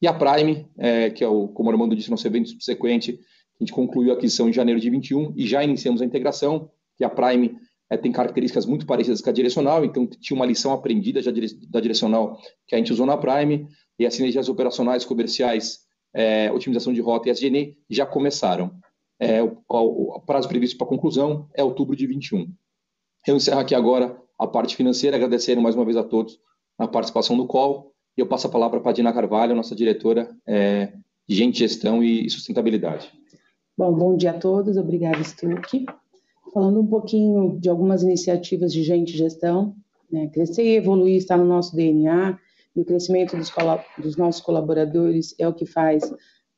E 0.00 0.06
a 0.06 0.12
Prime, 0.12 0.66
é, 0.76 1.10
que 1.10 1.22
é 1.22 1.28
o, 1.28 1.48
como 1.48 1.68
o 1.68 1.72
Armando 1.72 1.94
disse, 1.94 2.10
nosso 2.10 2.26
evento 2.26 2.48
subsequente, 2.48 3.20
a 3.60 3.64
gente 3.64 3.72
concluiu 3.72 4.12
a 4.12 4.14
aquisição 4.14 4.48
em 4.48 4.52
janeiro 4.52 4.80
de 4.80 4.88
21 4.90 5.34
e 5.36 5.46
já 5.46 5.62
iniciamos 5.62 6.00
a 6.00 6.04
integração, 6.04 6.70
que 6.96 7.04
a 7.04 7.10
Prime 7.10 7.56
é, 7.90 7.96
tem 7.96 8.12
características 8.12 8.66
muito 8.66 8.86
parecidas 8.86 9.20
com 9.20 9.30
a 9.30 9.32
direcional, 9.32 9.84
então 9.84 10.06
tinha 10.06 10.36
uma 10.36 10.46
lição 10.46 10.72
aprendida 10.72 11.22
já 11.22 11.32
da 11.68 11.80
direcional 11.80 12.38
que 12.66 12.74
a 12.74 12.78
gente 12.78 12.92
usou 12.92 13.06
na 13.06 13.16
Prime, 13.16 13.66
e 13.98 14.06
as 14.06 14.14
sinergias 14.14 14.48
operacionais, 14.48 15.04
comerciais, 15.04 15.80
é, 16.14 16.50
otimização 16.52 16.92
de 16.92 17.00
rota 17.00 17.28
e 17.28 17.32
SGN 17.32 17.76
já 17.90 18.06
começaram. 18.06 18.70
É, 19.20 19.42
o, 19.42 19.58
o, 19.68 20.20
prazo 20.20 20.48
previsto 20.48 20.78
para 20.78 20.86
conclusão 20.86 21.48
é 21.54 21.64
outubro 21.64 21.96
de 21.96 22.06
21. 22.06 22.48
Eu 23.26 23.36
encerro 23.36 23.60
aqui 23.60 23.74
agora 23.74 24.16
a 24.38 24.46
parte 24.46 24.76
financeira, 24.76 25.16
agradecendo 25.16 25.60
mais 25.60 25.74
uma 25.74 25.84
vez 25.84 25.96
a 25.96 26.04
todos 26.04 26.38
a 26.78 26.86
participação 26.86 27.36
no 27.36 27.46
call, 27.46 27.92
e 28.16 28.20
eu 28.20 28.26
passo 28.26 28.46
a 28.46 28.50
palavra 28.50 28.80
para 28.80 28.90
a 28.90 28.94
Dina 28.94 29.12
Carvalho, 29.12 29.54
nossa 29.54 29.74
diretora 29.74 30.30
é, 30.46 30.92
de 31.28 31.34
Gente, 31.34 31.58
Gestão 31.58 32.02
e 32.02 32.30
Sustentabilidade. 32.30 33.12
Bom, 33.76 33.92
bom 33.92 34.16
dia 34.16 34.30
a 34.30 34.38
todos, 34.38 34.76
obrigada, 34.76 35.22
Stuck. 35.22 35.86
Falando 36.52 36.80
um 36.80 36.86
pouquinho 36.86 37.58
de 37.60 37.68
algumas 37.68 38.02
iniciativas 38.02 38.72
de 38.72 38.82
Gente 38.82 39.16
Gestão, 39.16 39.74
né, 40.10 40.28
crescer 40.28 40.64
e 40.64 40.76
evoluir 40.76 41.16
está 41.16 41.36
no 41.36 41.44
nosso 41.44 41.74
DNA, 41.76 42.38
e 42.74 42.80
o 42.80 42.84
crescimento 42.84 43.36
dos, 43.36 43.52
dos 43.98 44.16
nossos 44.16 44.40
colaboradores 44.40 45.34
é 45.38 45.46
o 45.48 45.54
que 45.54 45.66
faz 45.66 46.02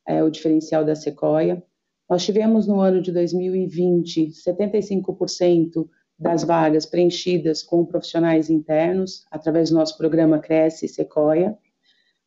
é, 0.06 0.22
o 0.22 0.30
diferencial 0.30 0.84
da 0.84 0.94
Sequoia. 0.94 1.62
Nós 2.08 2.24
tivemos 2.24 2.66
no 2.66 2.80
ano 2.80 3.00
de 3.00 3.12
2020 3.12 4.32
75% 4.46 5.88
das 6.18 6.44
vagas 6.44 6.84
preenchidas 6.84 7.62
com 7.62 7.86
profissionais 7.86 8.50
internos, 8.50 9.24
através 9.30 9.70
do 9.70 9.76
nosso 9.76 9.96
programa 9.96 10.38
Cresce 10.38 10.86
Sequoia. 10.86 11.56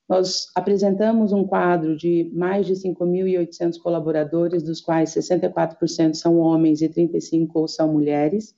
Nós 0.09 0.47
apresentamos 0.55 1.31
um 1.31 1.45
quadro 1.45 1.95
de 1.95 2.31
mais 2.33 2.65
de 2.65 2.73
5.800 2.73 3.77
colaboradores, 3.79 4.63
dos 4.63 4.81
quais 4.81 5.11
64% 5.11 6.15
são 6.15 6.39
homens 6.39 6.81
e 6.81 6.89
35% 6.89 7.67
são 7.67 7.93
mulheres. 7.93 8.55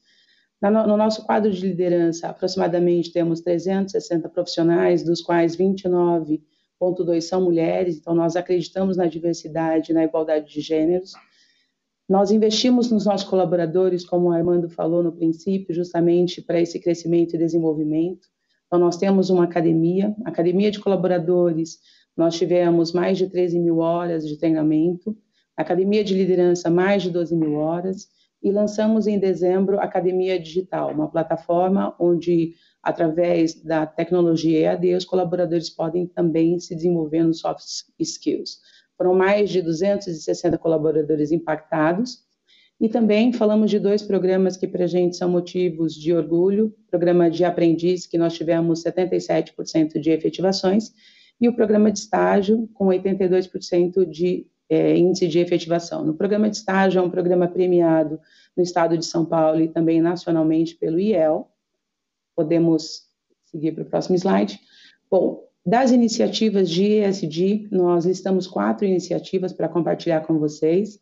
No 0.71 0.97
nosso 0.97 1.23
quadro 1.25 1.51
de 1.51 1.61
liderança, 1.61 2.27
aproximadamente 2.27 3.11
temos 3.11 3.39
360 3.41 4.27
profissionais, 4.29 5.03
dos 5.03 5.21
quais 5.21 5.55
29,2 5.55 7.21
são 7.21 7.43
mulheres, 7.43 7.97
então 7.97 8.15
nós 8.15 8.35
acreditamos 8.35 8.97
na 8.97 9.05
diversidade 9.05 9.93
na 9.93 10.03
igualdade 10.03 10.51
de 10.51 10.61
gêneros. 10.61 11.13
Nós 12.09 12.31
investimos 12.31 12.89
nos 12.89 13.05
nossos 13.05 13.27
colaboradores, 13.27 14.05
como 14.05 14.27
o 14.27 14.31
Armando 14.31 14.69
falou 14.69 15.03
no 15.03 15.11
princípio, 15.11 15.73
justamente 15.73 16.41
para 16.41 16.59
esse 16.59 16.79
crescimento 16.79 17.35
e 17.35 17.39
desenvolvimento. 17.39 18.27
Então, 18.65 18.79
nós 18.79 18.97
temos 18.97 19.29
uma 19.29 19.43
academia, 19.43 20.15
academia 20.25 20.71
de 20.71 20.79
colaboradores, 20.79 21.79
nós 22.17 22.37
tivemos 22.37 22.91
mais 22.91 23.17
de 23.17 23.27
13 23.29 23.59
mil 23.59 23.79
horas 23.79 24.27
de 24.27 24.37
treinamento, 24.37 25.15
academia 25.55 26.03
de 26.03 26.13
liderança, 26.15 26.69
mais 26.69 27.03
de 27.03 27.11
12 27.11 27.35
mil 27.35 27.53
horas, 27.53 28.07
e 28.45 28.51
lançamos 28.51 29.07
em 29.07 29.17
dezembro 29.17 29.79
a 29.79 29.85
Academia 29.85 30.39
Digital, 30.39 30.91
uma 30.91 31.09
plataforma 31.09 31.95
onde, 31.99 32.53
através 32.83 33.55
da 33.63 33.87
tecnologia 33.87 34.59
EAD, 34.59 34.93
os 34.93 35.03
colaboradores 35.03 35.67
podem 35.67 36.05
também 36.05 36.59
se 36.59 36.75
desenvolver 36.75 37.23
nos 37.23 37.39
soft 37.39 37.63
skills. 37.97 38.59
Foram 38.95 39.15
mais 39.15 39.49
de 39.49 39.63
260 39.63 40.59
colaboradores 40.59 41.31
impactados. 41.31 42.23
E 42.79 42.87
também 42.87 43.33
falamos 43.33 43.71
de 43.71 43.79
dois 43.79 44.03
programas 44.03 44.55
que 44.55 44.67
para 44.67 44.83
a 44.83 44.87
gente 44.87 45.17
são 45.17 45.27
motivos 45.27 45.95
de 45.95 46.13
orgulho: 46.13 46.71
programa 46.91 47.31
de 47.31 47.43
aprendiz, 47.43 48.05
que 48.05 48.17
nós 48.17 48.35
tivemos 48.35 48.83
77% 48.83 49.99
de 49.99 50.11
efetivações, 50.11 50.91
e 51.41 51.49
o 51.49 51.55
programa 51.55 51.91
de 51.91 51.97
estágio, 51.97 52.69
com 52.75 52.87
82% 52.87 54.07
de 54.07 54.45
é, 54.69 54.97
índice 54.97 55.27
de 55.27 55.39
efetivação. 55.39 56.03
No 56.03 56.13
programa 56.13 56.49
de 56.49 56.57
estágio, 56.57 56.99
é 56.99 57.01
um 57.01 57.09
programa 57.09 57.47
premiado 57.47 58.19
no 58.55 58.63
estado 58.63 58.97
de 58.97 59.05
São 59.05 59.25
Paulo 59.25 59.61
e 59.61 59.67
também 59.67 60.01
nacionalmente 60.01 60.75
pelo 60.75 60.99
IEL. 60.99 61.49
Podemos 62.35 63.03
seguir 63.45 63.73
para 63.73 63.83
o 63.83 63.85
próximo 63.85 64.15
slide. 64.15 64.59
Bom, 65.09 65.45
das 65.65 65.91
iniciativas 65.91 66.69
de 66.69 66.99
ESG, 66.99 67.69
nós 67.71 68.05
listamos 68.05 68.45
quatro 68.45 68.85
iniciativas 68.85 69.51
para 69.51 69.69
compartilhar 69.69 70.21
com 70.21 70.37
vocês. 70.37 70.99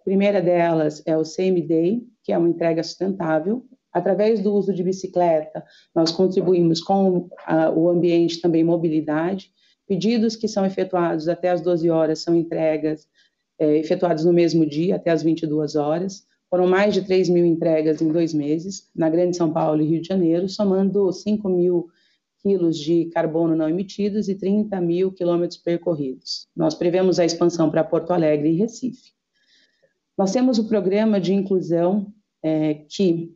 A 0.00 0.02
primeira 0.02 0.40
delas 0.40 1.02
é 1.06 1.16
o 1.16 1.24
Same 1.24 1.62
Day, 1.62 2.02
que 2.24 2.32
é 2.32 2.38
uma 2.38 2.48
entrega 2.48 2.82
sustentável. 2.82 3.64
Através 3.92 4.40
do 4.40 4.52
uso 4.54 4.72
de 4.72 4.82
bicicleta, 4.82 5.64
nós 5.94 6.10
contribuímos 6.12 6.80
com 6.80 7.18
uh, 7.18 7.30
o 7.76 7.88
ambiente 7.88 8.40
também 8.40 8.64
mobilidade. 8.64 9.52
Pedidos 9.90 10.36
que 10.36 10.46
são 10.46 10.64
efetuados 10.64 11.26
até 11.26 11.50
as 11.50 11.60
12 11.60 11.90
horas 11.90 12.20
são 12.20 12.36
entregas 12.36 13.08
é, 13.58 13.76
efetuados 13.76 14.24
no 14.24 14.32
mesmo 14.32 14.64
dia, 14.64 14.94
até 14.94 15.10
as 15.10 15.20
22 15.20 15.74
horas. 15.74 16.24
Foram 16.48 16.68
mais 16.68 16.94
de 16.94 17.02
3 17.02 17.28
mil 17.28 17.44
entregas 17.44 18.00
em 18.00 18.06
dois 18.06 18.32
meses, 18.32 18.88
na 18.94 19.10
Grande 19.10 19.36
São 19.36 19.52
Paulo 19.52 19.82
e 19.82 19.86
Rio 19.86 20.00
de 20.00 20.06
Janeiro, 20.06 20.48
somando 20.48 21.10
5 21.10 21.48
mil 21.48 21.88
quilos 22.40 22.78
de 22.78 23.06
carbono 23.06 23.56
não 23.56 23.68
emitidos 23.68 24.28
e 24.28 24.36
30 24.36 24.80
mil 24.80 25.10
quilômetros 25.10 25.58
percorridos. 25.58 26.46
Nós 26.54 26.72
prevemos 26.76 27.18
a 27.18 27.24
expansão 27.24 27.68
para 27.68 27.82
Porto 27.82 28.12
Alegre 28.12 28.48
e 28.48 28.58
Recife. 28.58 29.10
Nós 30.16 30.30
temos 30.30 30.56
o 30.56 30.68
programa 30.68 31.20
de 31.20 31.34
inclusão 31.34 32.14
é, 32.44 32.74
que 32.88 33.34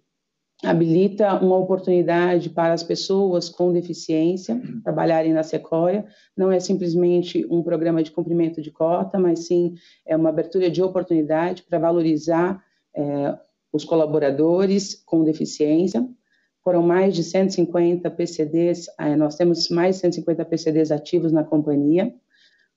habilita 0.65 1.35
uma 1.37 1.57
oportunidade 1.57 2.51
para 2.51 2.73
as 2.73 2.83
pessoas 2.83 3.49
com 3.49 3.73
deficiência 3.73 4.61
trabalharem 4.83 5.33
na 5.33 5.43
Sequoia. 5.43 6.05
Não 6.37 6.51
é 6.51 6.59
simplesmente 6.61 7.47
um 7.51 7.63
programa 7.63 8.03
de 8.03 8.11
cumprimento 8.11 8.61
de 8.61 8.71
cota, 8.71 9.19
mas 9.19 9.47
sim 9.47 9.75
é 10.07 10.17
uma 10.17 10.31
abertura 10.31 10.71
de 10.71 10.83
oportunidade 10.83 11.63
para 11.63 11.79
valorizar 11.79 12.63
é, 12.97 13.39
os 13.73 13.85
colaboradores 13.85 15.03
com 15.05 15.25
deficiência 15.25 16.09
foram 16.65 16.83
mais 16.83 17.15
de 17.15 17.23
150 17.23 18.11
PCDs, 18.11 18.87
eh, 18.99 19.15
nós 19.15 19.37
temos 19.37 19.69
mais 19.69 19.97
de 19.97 20.01
150 20.01 20.45
PCDs 20.47 20.91
ativos 20.91 21.31
na 21.31 21.45
companhia. 21.45 22.13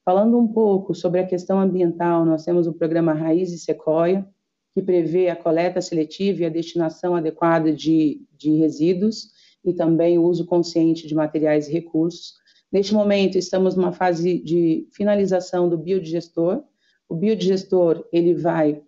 Falando 0.03 0.37
um 0.37 0.47
pouco 0.47 0.93
sobre 0.93 1.21
a 1.21 1.25
questão 1.25 1.59
ambiental, 1.59 2.25
nós 2.25 2.43
temos 2.43 2.67
o 2.67 2.73
programa 2.73 3.13
Raiz 3.13 3.51
e 3.53 3.57
Sequoia, 3.57 4.27
que 4.77 4.81
prevê 4.83 5.27
a 5.27 5.35
coleta 5.35 5.81
seletiva 5.81 6.43
e 6.43 6.45
a 6.45 6.49
destinação 6.49 7.15
adequada 7.15 7.73
de, 7.73 8.21
de 8.37 8.51
resíduos 8.57 9.31
e 9.65 9.73
também 9.73 10.19
o 10.19 10.23
uso 10.23 10.45
consciente 10.45 11.07
de 11.07 11.15
materiais 11.15 11.67
e 11.67 11.73
recursos. 11.73 12.35
Neste 12.71 12.93
momento, 12.93 13.39
estamos 13.39 13.75
numa 13.75 13.91
fase 13.91 14.37
de 14.37 14.87
finalização 14.91 15.67
do 15.67 15.79
biodigestor. 15.79 16.63
O 17.09 17.15
biodigestor 17.15 18.07
ele 18.13 18.35
vai 18.35 18.79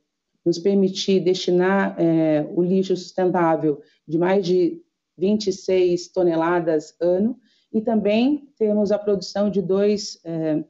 nos 0.45 0.59
permitir 0.59 1.21
destinar 1.21 1.95
é, 1.99 2.47
o 2.53 2.61
lixo 2.61 2.95
sustentável 2.95 3.81
de 4.07 4.19
mais 4.19 4.45
de 4.45 4.79
26 5.17 6.09
toneladas 6.09 6.93
ano 7.01 7.35
e 7.73 7.81
também 7.81 8.47
temos 8.59 8.91
a 8.91 8.99
produção 8.99 9.49
de 9.49 9.59
dois 9.59 10.21
é, 10.23 10.63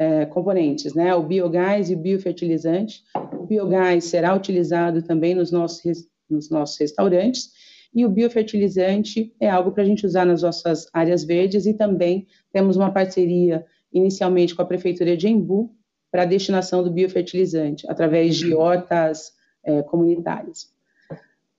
é, 0.00 0.24
componentes, 0.24 0.94
né? 0.94 1.14
O 1.14 1.22
biogás 1.22 1.90
e 1.90 1.94
o 1.94 1.98
biofertilizante. 1.98 3.04
O 3.34 3.44
biogás 3.44 4.04
será 4.04 4.34
utilizado 4.34 5.02
também 5.02 5.34
nos 5.34 5.52
nossos, 5.52 6.08
nos 6.28 6.48
nossos 6.48 6.78
restaurantes 6.78 7.50
e 7.94 8.06
o 8.06 8.08
biofertilizante 8.08 9.34
é 9.38 9.50
algo 9.50 9.72
para 9.72 9.82
a 9.82 9.86
gente 9.86 10.06
usar 10.06 10.24
nas 10.24 10.42
nossas 10.42 10.88
áreas 10.92 11.22
verdes 11.22 11.66
e 11.66 11.74
também 11.74 12.26
temos 12.50 12.76
uma 12.76 12.90
parceria 12.90 13.66
inicialmente 13.92 14.54
com 14.54 14.62
a 14.62 14.66
Prefeitura 14.66 15.14
de 15.16 15.28
Embu 15.28 15.74
para 16.10 16.22
a 16.22 16.26
destinação 16.26 16.82
do 16.82 16.90
biofertilizante, 16.90 17.88
através 17.88 18.36
de 18.36 18.54
hortas 18.54 19.32
é, 19.62 19.82
comunitárias. 19.82 20.72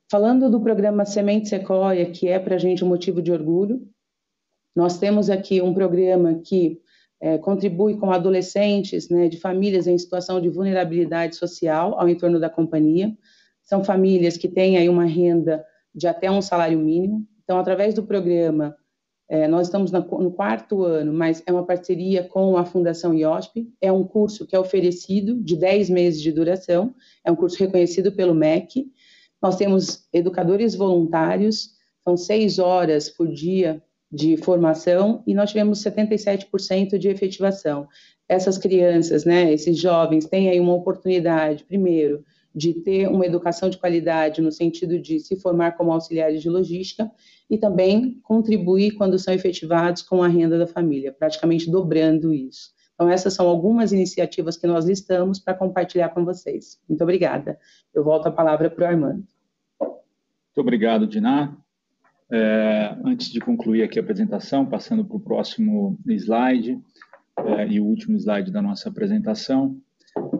Falando 0.10 0.50
do 0.50 0.60
programa 0.60 1.06
Semente 1.06 1.50
Sequoia, 1.50 2.10
que 2.10 2.28
é 2.28 2.40
para 2.40 2.56
a 2.56 2.58
gente 2.58 2.84
um 2.84 2.88
motivo 2.88 3.22
de 3.22 3.32
orgulho, 3.32 3.88
nós 4.76 4.98
temos 4.98 5.30
aqui 5.30 5.62
um 5.62 5.74
programa 5.74 6.42
que 6.44 6.82
é, 7.22 7.38
contribui 7.38 7.96
com 7.98 8.12
adolescentes 8.12 9.08
né, 9.08 9.30
de 9.30 9.38
famílias 9.38 9.86
em 9.86 9.98
situação 9.98 10.42
de 10.42 10.50
vulnerabilidade 10.50 11.36
social 11.36 12.00
ao 12.00 12.10
entorno 12.10 12.40
da 12.40 12.50
companhia. 12.50 13.16
São 13.62 13.84
famílias 13.84 14.38
que 14.38 14.48
têm 14.48 14.78
aí 14.78 14.90
uma 14.90 15.06
renda 15.06 15.64
de 15.94 16.08
até 16.08 16.32
um 16.32 16.42
salário 16.42 16.80
mínimo. 16.80 17.28
Então, 17.44 17.60
através 17.60 17.94
do 17.94 18.04
programa, 18.04 18.76
é, 19.30 19.48
nós 19.48 19.68
estamos 19.68 19.92
no 19.92 20.32
quarto 20.32 20.84
ano, 20.84 21.14
mas 21.14 21.44
é 21.46 21.52
uma 21.52 21.66
parceria 21.66 22.24
com 22.24 22.58
a 22.58 22.66
Fundação 22.66 23.14
IOSP. 23.14 23.72
É 23.80 23.92
um 23.92 24.04
curso 24.04 24.48
que 24.48 24.56
é 24.56 24.60
oferecido 24.60 25.40
de 25.42 25.56
10 25.56 25.92
meses 25.92 26.22
de 26.22 26.32
duração, 26.32 26.94
é 27.24 27.32
um 27.32 27.36
curso 27.36 27.58
reconhecido 27.60 28.12
pelo 28.12 28.34
MEC. 28.34 28.92
Nós 29.40 29.56
temos 29.58 30.08
educadores 30.12 30.74
voluntários, 30.74 31.70
são 32.04 32.18
seis 32.18 32.58
horas 32.58 33.10
por 33.10 33.28
dia 33.28 33.82
de 34.12 34.36
formação 34.38 35.24
e 35.26 35.34
nós 35.34 35.50
tivemos 35.50 35.82
77% 35.84 36.97
de 36.97 37.08
efetivação. 37.08 37.88
Essas 38.28 38.58
crianças, 38.58 39.24
né, 39.24 39.52
esses 39.54 39.78
jovens, 39.78 40.26
têm 40.26 40.50
aí 40.50 40.60
uma 40.60 40.74
oportunidade, 40.74 41.63
primeiro, 41.63 42.24
de 42.54 42.74
ter 42.74 43.08
uma 43.08 43.26
educação 43.26 43.69
de 43.69 43.78
qualidade 43.78 44.41
no 44.41 44.52
sentido 44.52 45.00
de 45.00 45.19
se 45.19 45.38
formar 45.38 45.74
como 45.74 45.91
auxiliares 45.91 46.41
de 46.41 46.50
logística 46.50 47.10
e 47.50 47.58
também 47.58 48.19
contribuir 48.24 48.91
quando 48.91 49.17
são 49.17 49.34
efetivados 49.34 50.02
com 50.02 50.21
a 50.21 50.28
renda 50.28 50.60
da 50.60 50.67
família, 50.67 51.13
praticamente 51.13 51.69
dobrando 51.71 52.34
isso. 52.34 52.71
Então, 52.93 53.10
essas 53.10 53.34
são 53.34 53.47
algumas 53.47 53.91
iniciativas 53.91 54.58
que 54.58 54.67
nós 54.67 54.86
listamos 54.86 55.39
para 55.39 55.54
compartilhar 55.54 56.10
com 56.10 56.24
vocês. 56.24 56.80
Muito 56.88 57.02
obrigada. 57.02 57.58
Eu 57.93 58.04
volto 58.04 58.28
a 58.28 58.32
palavra 58.32 58.69
para 58.69 58.84
o 58.84 58.88
Armando. 58.88 59.24
Muito 59.80 60.58
obrigado, 60.58 61.08
Diná. 61.08 61.58
É, 62.32 62.96
antes 63.04 63.30
de 63.30 63.41
concluir 63.41 63.84
aqui 63.84 64.00
a 64.00 64.02
apresentação, 64.02 64.65
passando 64.65 65.04
para 65.04 65.17
o 65.17 65.20
próximo 65.20 66.00
slide, 66.08 66.80
é, 67.38 67.67
e 67.67 67.80
o 67.80 67.86
último 67.86 68.15
slide 68.17 68.52
da 68.52 68.62
nossa 68.62 68.88
apresentação, 68.88 69.78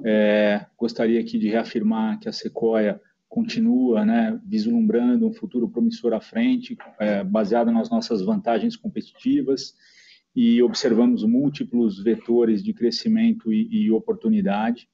é, 0.06 0.66
gostaria 0.78 1.20
aqui 1.20 1.38
de 1.38 1.50
reafirmar 1.50 2.20
que 2.20 2.30
a 2.30 2.32
Sequoia 2.32 3.00
continua 3.28 4.06
né, 4.06 4.40
vislumbrando 4.46 5.28
um 5.28 5.34
futuro 5.34 5.70
promissor 5.70 6.14
à 6.14 6.22
frente, 6.22 6.78
é, 7.00 7.24
baseado 7.24 7.72
nas 7.72 7.90
nossas 7.90 8.22
vantagens 8.22 8.76
competitivas 8.76 9.74
e 10.36 10.62
observamos 10.62 11.24
múltiplos 11.24 12.02
vetores 12.02 12.64
de 12.64 12.74
crescimento 12.74 13.52
e, 13.52 13.86
e 13.86 13.92
oportunidade. 13.92 14.90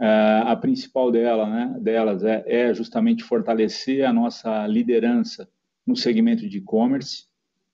É, 0.00 0.42
a 0.44 0.56
principal 0.56 1.10
dela, 1.10 1.48
né, 1.48 1.78
delas 1.80 2.24
é, 2.24 2.44
é, 2.46 2.74
justamente 2.74 3.22
fortalecer 3.22 4.04
a 4.04 4.12
nossa 4.12 4.66
liderança 4.66 5.48
no 5.86 5.96
segmento 5.96 6.48
de 6.48 6.58
e-commerce. 6.58 7.24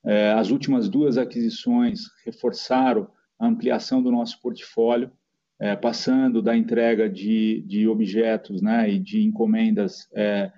É, 0.04 0.32
as 0.32 0.50
últimas 0.50 0.88
duas 0.88 1.18
aquisições 1.18 2.00
reforçaram 2.24 3.08
a 3.38 3.46
ampliação 3.46 4.02
do 4.02 4.10
nosso 4.10 4.40
portfólio 4.40 5.10
é, 5.60 5.76
passando 5.76 6.40
da 6.40 6.56
entrega 6.56 7.08
de, 7.08 7.62
de 7.66 7.86
objetos 7.86 8.62
né, 8.62 8.90
e 8.90 8.98
de 8.98 9.22
encomendas 9.22 10.08
é, 10.14 10.50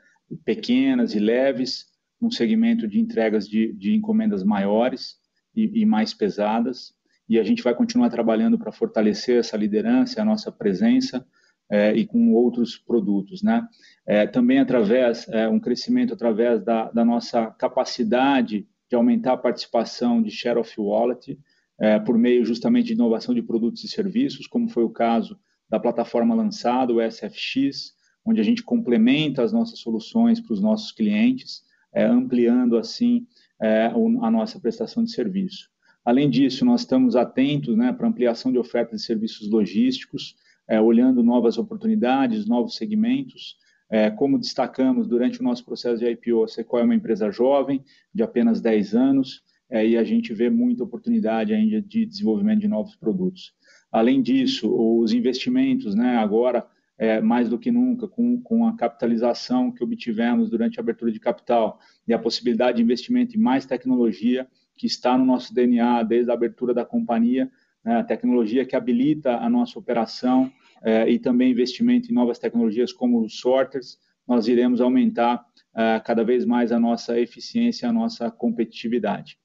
pequenas 0.44 1.14
e 1.14 1.18
leves, 1.18 1.86
num 2.20 2.30
segmento 2.30 2.86
de 2.86 3.00
entregas 3.00 3.48
de, 3.48 3.72
de 3.72 3.94
encomendas 3.94 4.44
maiores 4.44 5.16
e, 5.54 5.82
e, 5.82 5.84
mais 5.84 6.14
pesadas. 6.14 6.94
E 7.28 7.36
a 7.36 7.42
gente 7.42 7.64
vai 7.64 7.74
continuar 7.74 8.10
trabalhando 8.10 8.56
para 8.56 8.70
fortalecer 8.70 9.40
essa 9.40 9.56
liderança, 9.56 10.22
a 10.22 10.24
nossa 10.24 10.52
presença 10.52 11.26
é, 11.72 11.96
e 11.96 12.06
com 12.06 12.34
outros 12.34 12.76
produtos. 12.76 13.42
Né? 13.42 13.66
É, 14.06 14.26
também 14.26 14.58
através, 14.58 15.26
é, 15.30 15.48
um 15.48 15.58
crescimento 15.58 16.12
através 16.12 16.62
da, 16.62 16.90
da 16.90 17.02
nossa 17.02 17.46
capacidade 17.46 18.66
de 18.90 18.94
aumentar 18.94 19.32
a 19.32 19.38
participação 19.38 20.22
de 20.22 20.30
share 20.30 20.58
of 20.58 20.70
wallet, 20.78 21.38
é, 21.80 21.98
por 21.98 22.18
meio 22.18 22.44
justamente 22.44 22.88
de 22.88 22.92
inovação 22.92 23.34
de 23.34 23.40
produtos 23.40 23.82
e 23.84 23.88
serviços, 23.88 24.46
como 24.46 24.68
foi 24.68 24.84
o 24.84 24.90
caso 24.90 25.38
da 25.66 25.80
plataforma 25.80 26.34
lançada, 26.34 26.92
o 26.92 27.00
SFX, 27.00 27.94
onde 28.22 28.38
a 28.38 28.44
gente 28.44 28.62
complementa 28.62 29.42
as 29.42 29.50
nossas 29.50 29.78
soluções 29.78 30.40
para 30.40 30.52
os 30.52 30.60
nossos 30.60 30.92
clientes, 30.92 31.62
é, 31.90 32.04
ampliando 32.04 32.76
assim 32.76 33.26
é, 33.60 33.86
a 33.86 34.30
nossa 34.30 34.60
prestação 34.60 35.02
de 35.02 35.10
serviço. 35.10 35.70
Além 36.04 36.28
disso, 36.28 36.66
nós 36.66 36.82
estamos 36.82 37.16
atentos 37.16 37.76
né, 37.76 37.92
para 37.92 38.06
ampliação 38.06 38.52
de 38.52 38.58
ofertas 38.58 39.00
de 39.00 39.06
serviços 39.06 39.48
logísticos, 39.48 40.36
é, 40.68 40.80
olhando 40.80 41.22
novas 41.22 41.58
oportunidades, 41.58 42.46
novos 42.46 42.76
segmentos. 42.76 43.56
É, 43.90 44.10
como 44.10 44.38
destacamos 44.38 45.06
durante 45.06 45.40
o 45.40 45.44
nosso 45.44 45.64
processo 45.64 45.98
de 45.98 46.10
IPO, 46.10 46.44
a 46.44 46.48
Sequoia 46.48 46.82
é 46.82 46.84
uma 46.84 46.94
empresa 46.94 47.30
jovem, 47.30 47.84
de 48.14 48.22
apenas 48.22 48.60
10 48.60 48.94
anos, 48.94 49.42
é, 49.68 49.86
e 49.86 49.96
a 49.96 50.04
gente 50.04 50.32
vê 50.32 50.50
muita 50.50 50.84
oportunidade 50.84 51.52
ainda 51.52 51.80
de 51.80 52.06
desenvolvimento 52.06 52.60
de 52.60 52.68
novos 52.68 52.96
produtos. 52.96 53.54
Além 53.90 54.22
disso, 54.22 54.70
os 54.74 55.12
investimentos, 55.12 55.94
né, 55.94 56.16
agora, 56.16 56.66
é, 56.98 57.20
mais 57.20 57.48
do 57.48 57.58
que 57.58 57.70
nunca, 57.70 58.06
com, 58.06 58.40
com 58.40 58.66
a 58.66 58.76
capitalização 58.76 59.72
que 59.72 59.82
obtivemos 59.82 60.48
durante 60.48 60.78
a 60.78 60.82
abertura 60.82 61.10
de 61.10 61.18
capital 61.18 61.78
e 62.06 62.14
a 62.14 62.18
possibilidade 62.18 62.76
de 62.76 62.82
investimento 62.82 63.36
em 63.36 63.40
mais 63.40 63.66
tecnologia, 63.66 64.46
que 64.76 64.86
está 64.86 65.16
no 65.16 65.24
nosso 65.24 65.54
DNA 65.54 66.02
desde 66.04 66.30
a 66.30 66.34
abertura 66.34 66.72
da 66.72 66.84
companhia, 66.84 67.50
né, 67.84 67.96
a 67.96 68.04
tecnologia 68.04 68.64
que 68.64 68.76
habilita 68.76 69.36
a 69.36 69.48
nossa 69.48 69.78
operação 69.78 70.52
é, 70.82 71.08
e 71.08 71.18
também 71.18 71.50
investimento 71.50 72.10
em 72.10 72.14
novas 72.14 72.38
tecnologias 72.38 72.92
como 72.92 73.20
os 73.20 73.38
sorters, 73.38 73.98
nós 74.26 74.48
iremos 74.48 74.80
aumentar 74.80 75.44
é, 75.74 76.00
cada 76.00 76.24
vez 76.24 76.44
mais 76.44 76.72
a 76.72 76.78
nossa 76.78 77.18
eficiência, 77.18 77.88
a 77.88 77.92
nossa 77.92 78.30
competitividade. 78.30 79.38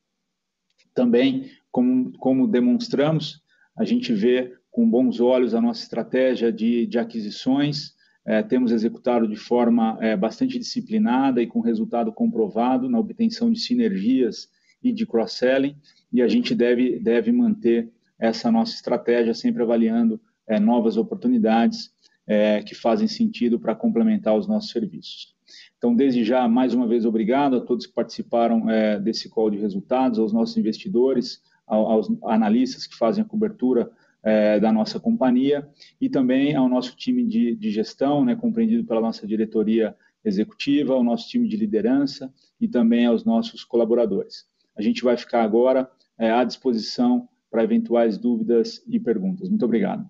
Também, 0.94 1.50
como, 1.72 2.12
como 2.18 2.48
demonstramos, 2.48 3.42
a 3.78 3.86
gente 3.86 4.14
vê 4.14 4.56
com 4.72 4.90
bons 4.90 5.20
olhos 5.20 5.54
a 5.54 5.62
nossa 5.62 5.84
estratégia 5.84 6.52
de, 6.52 6.86
de 6.88 7.00
aquisições, 7.00 7.96
é, 8.26 8.44
temos 8.44 8.72
executado 8.72 9.28
de 9.28 9.38
forma 9.38 9.98
bastante 10.20 10.60
disciplinada 10.60 11.42
e 11.42 11.48
com 11.48 11.62
resultado 11.62 12.12
comprovado 12.12 12.90
na 12.90 13.00
obtenção 13.00 13.52
de 13.52 13.60
sinergias 13.60 14.50
e 14.84 14.92
de 14.92 15.06
cross-selling, 15.06 15.78
e 16.12 16.22
a 16.22 16.28
gente 16.28 16.54
deve, 16.54 17.00
deve 17.00 17.32
manter 17.32 17.90
essa 18.20 18.52
nossa 18.52 18.74
estratégia 18.74 19.34
sempre 19.34 19.64
avaliando 19.64 20.20
é, 20.48 20.60
novas 20.60 20.98
oportunidades 20.98 21.92
é, 22.26 22.62
que 22.62 22.76
fazem 22.76 23.08
sentido 23.08 23.60
para 23.60 23.76
complementar 23.76 24.36
os 24.36 24.48
nossos 24.48 24.72
serviços. 24.72 25.36
Então, 25.78 25.96
desde 25.96 26.24
já, 26.24 26.48
mais 26.48 26.74
uma 26.74 26.88
vez, 26.88 27.06
obrigado 27.06 27.56
a 27.56 27.62
todos 27.62 27.86
que 27.86 27.94
participaram 27.94 28.70
é, 28.70 29.00
desse 29.00 29.30
call 29.30 29.50
de 29.50 29.58
resultados, 29.58 30.20
aos 30.20 30.34
nossos 30.34 30.58
investidores, 30.58 31.42
aos 31.66 32.10
analistas 32.24 32.88
que 32.88 32.96
fazem 32.96 33.24
a 33.24 33.28
cobertura 33.28 33.92
é, 34.24 34.60
da 34.60 34.72
nossa 34.72 35.00
companhia 35.00 35.68
e 36.00 36.10
também 36.10 36.56
ao 36.56 36.68
nosso 36.68 36.96
time 36.96 37.26
de, 37.26 37.56
de 37.56 37.70
gestão, 37.70 38.26
né, 38.26 38.36
compreendido 38.36 38.86
pela 38.86 39.02
nossa 39.02 39.28
diretoria 39.28 39.96
executiva, 40.24 40.94
ao 40.94 41.04
nosso 41.04 41.30
time 41.30 41.48
de 41.48 41.56
liderança 41.56 42.34
e 42.60 42.68
também 42.68 43.06
aos 43.06 43.24
nossos 43.24 43.64
colaboradores. 43.64 44.46
A 44.78 44.82
gente 44.82 45.04
vai 45.04 45.16
ficar 45.18 45.44
agora 45.44 45.90
é, 46.18 46.32
à 46.32 46.44
disposição 46.44 47.28
para 47.50 47.64
eventuais 47.64 48.18
dúvidas 48.18 48.84
e 48.88 49.00
perguntas. 49.00 49.50
Muito 49.50 49.66
obrigado. 49.66 50.08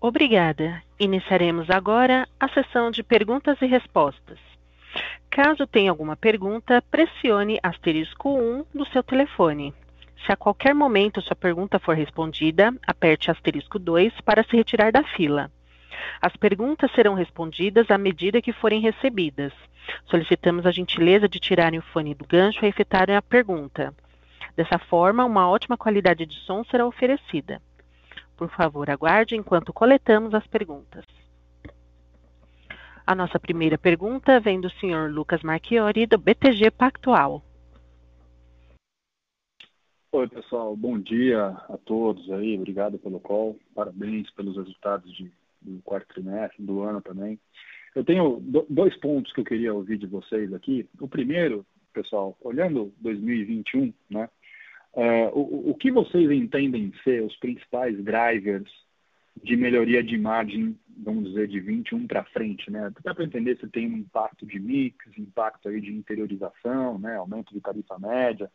Obrigada. 0.00 0.82
Iniciaremos 1.00 1.70
agora 1.70 2.28
a 2.38 2.48
sessão 2.50 2.90
de 2.90 3.02
perguntas 3.02 3.56
e 3.62 3.66
respostas. 3.66 4.38
Caso 5.30 5.66
tenha 5.66 5.90
alguma 5.90 6.14
pergunta, 6.14 6.82
pressione 6.90 7.58
asterisco 7.62 8.28
1 8.38 8.66
no 8.74 8.86
seu 8.86 9.02
telefone. 9.02 9.72
Se 10.24 10.32
a 10.32 10.36
qualquer 10.36 10.74
momento 10.74 11.20
sua 11.20 11.34
pergunta 11.34 11.78
for 11.78 11.96
respondida, 11.96 12.74
aperte 12.86 13.30
asterisco 13.30 13.78
2 13.78 14.20
para 14.20 14.44
se 14.44 14.56
retirar 14.56 14.92
da 14.92 15.02
fila. 15.02 15.50
As 16.20 16.34
perguntas 16.36 16.90
serão 16.92 17.14
respondidas 17.14 17.90
à 17.90 17.98
medida 17.98 18.42
que 18.42 18.52
forem 18.52 18.80
recebidas. 18.80 19.52
Solicitamos 20.06 20.66
a 20.66 20.70
gentileza 20.70 21.28
de 21.28 21.38
tirarem 21.38 21.78
o 21.78 21.82
fone 21.82 22.14
do 22.14 22.26
gancho 22.26 22.64
e 22.64 22.68
efetuarem 22.68 23.16
a 23.16 23.22
pergunta. 23.22 23.94
Dessa 24.56 24.78
forma, 24.78 25.24
uma 25.24 25.48
ótima 25.48 25.76
qualidade 25.76 26.24
de 26.26 26.36
som 26.40 26.64
será 26.64 26.86
oferecida. 26.86 27.60
Por 28.36 28.48
favor, 28.50 28.88
aguarde 28.90 29.36
enquanto 29.36 29.72
coletamos 29.72 30.34
as 30.34 30.46
perguntas. 30.46 31.04
A 33.06 33.14
nossa 33.14 33.38
primeira 33.38 33.76
pergunta 33.76 34.40
vem 34.40 34.60
do 34.60 34.70
senhor 34.70 35.10
Lucas 35.10 35.42
Marchiori, 35.42 36.06
do 36.06 36.16
BTG 36.16 36.70
Pactual. 36.70 37.42
Oi, 40.10 40.28
pessoal. 40.28 40.76
Bom 40.76 40.98
dia 40.98 41.48
a 41.48 41.76
todos 41.76 42.30
aí. 42.30 42.56
Obrigado 42.56 42.98
pelo 42.98 43.20
call. 43.20 43.58
Parabéns 43.74 44.30
pelos 44.30 44.56
resultados 44.56 45.12
de, 45.12 45.30
do 45.64 45.80
quarto 45.82 46.14
trimestre, 46.14 46.62
do 46.62 46.82
ano 46.82 47.00
também. 47.00 47.38
Eu 47.94 48.04
tenho 48.04 48.40
dois 48.68 48.96
pontos 48.98 49.32
que 49.32 49.40
eu 49.40 49.44
queria 49.44 49.72
ouvir 49.72 49.98
de 49.98 50.06
vocês 50.06 50.52
aqui. 50.52 50.88
O 51.00 51.08
primeiro, 51.08 51.64
pessoal, 51.92 52.36
olhando 52.40 52.92
2021, 53.00 53.92
né? 54.10 54.28
Uh, 54.92 55.36
o, 55.36 55.70
o 55.70 55.74
que 55.74 55.90
vocês 55.90 56.30
entendem 56.30 56.92
ser 57.02 57.22
os 57.22 57.36
principais 57.36 57.96
drivers 58.02 58.70
de 59.42 59.56
melhoria 59.56 60.02
de 60.02 60.16
margem, 60.16 60.78
vamos 60.96 61.24
dizer, 61.24 61.48
de 61.48 61.58
21 61.58 62.06
para 62.06 62.24
frente, 62.24 62.70
né? 62.70 62.92
Dá 63.02 63.14
para 63.14 63.24
entender 63.24 63.58
se 63.58 63.66
tem 63.68 63.92
um 63.92 63.98
impacto 63.98 64.46
de 64.46 64.58
mix, 64.60 64.96
impacto 65.18 65.68
aí 65.68 65.80
de 65.80 65.92
interiorização, 65.92 66.98
né? 66.98 67.16
Aumento 67.16 67.52
de 67.52 67.60
tarifa 67.60 67.98
média, 67.98 68.50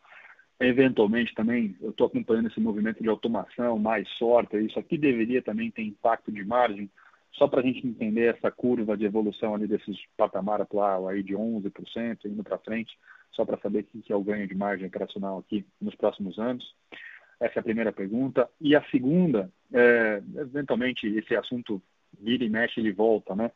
Eventualmente 0.60 1.34
também, 1.34 1.76
eu 1.82 1.91
estou 1.91 2.08
acompanhando 2.08 2.50
esse 2.50 2.60
movimento 2.60 3.02
de 3.02 3.08
automação, 3.08 3.80
mais 3.80 4.10
sorte, 4.17 4.58
isso 4.58 4.78
aqui 4.78 4.98
deveria 4.98 5.41
também 5.41 5.72
ter 5.72 5.84
impacto 5.84 6.32
de 6.34 6.43
margem, 6.43 6.89
só 7.32 7.48
para 7.48 7.62
a 7.62 7.63
gente 7.63 7.88
entender 7.88 8.36
essa 8.36 8.52
curva 8.52 8.98
de 8.98 9.06
evolução 9.06 9.56
ali 9.56 9.67
desses 9.67 9.98
patamar 10.17 10.62
atual 10.62 11.08
aí 11.08 11.24
de 11.24 11.34
11% 11.34 12.26
indo 12.26 12.43
para 12.43 12.58
frente, 12.58 12.98
só 13.32 13.45
para 13.45 13.58
saber 13.60 13.88
o 13.93 14.02
que 14.02 14.12
é 14.12 14.15
o 14.15 14.24
ganho 14.24 14.45
de 14.48 14.56
margem 14.56 14.88
operacional 14.88 15.38
aqui 15.39 15.65
nos 15.80 15.95
próximos 15.95 16.38
anos. 16.38 16.76
Essa 17.39 17.60
é 17.60 17.62
a 17.62 17.63
primeira 17.63 17.93
pergunta. 17.93 18.50
E 18.60 18.76
a 18.76 18.84
segunda, 18.89 19.50
é, 19.72 20.22
eventualmente 20.36 21.08
esse 21.08 21.36
assunto 21.38 21.82
vira 22.19 22.43
e 22.43 22.50
mexe, 22.50 22.82
ele 22.82 22.91
volta, 22.91 23.34
né? 23.34 23.50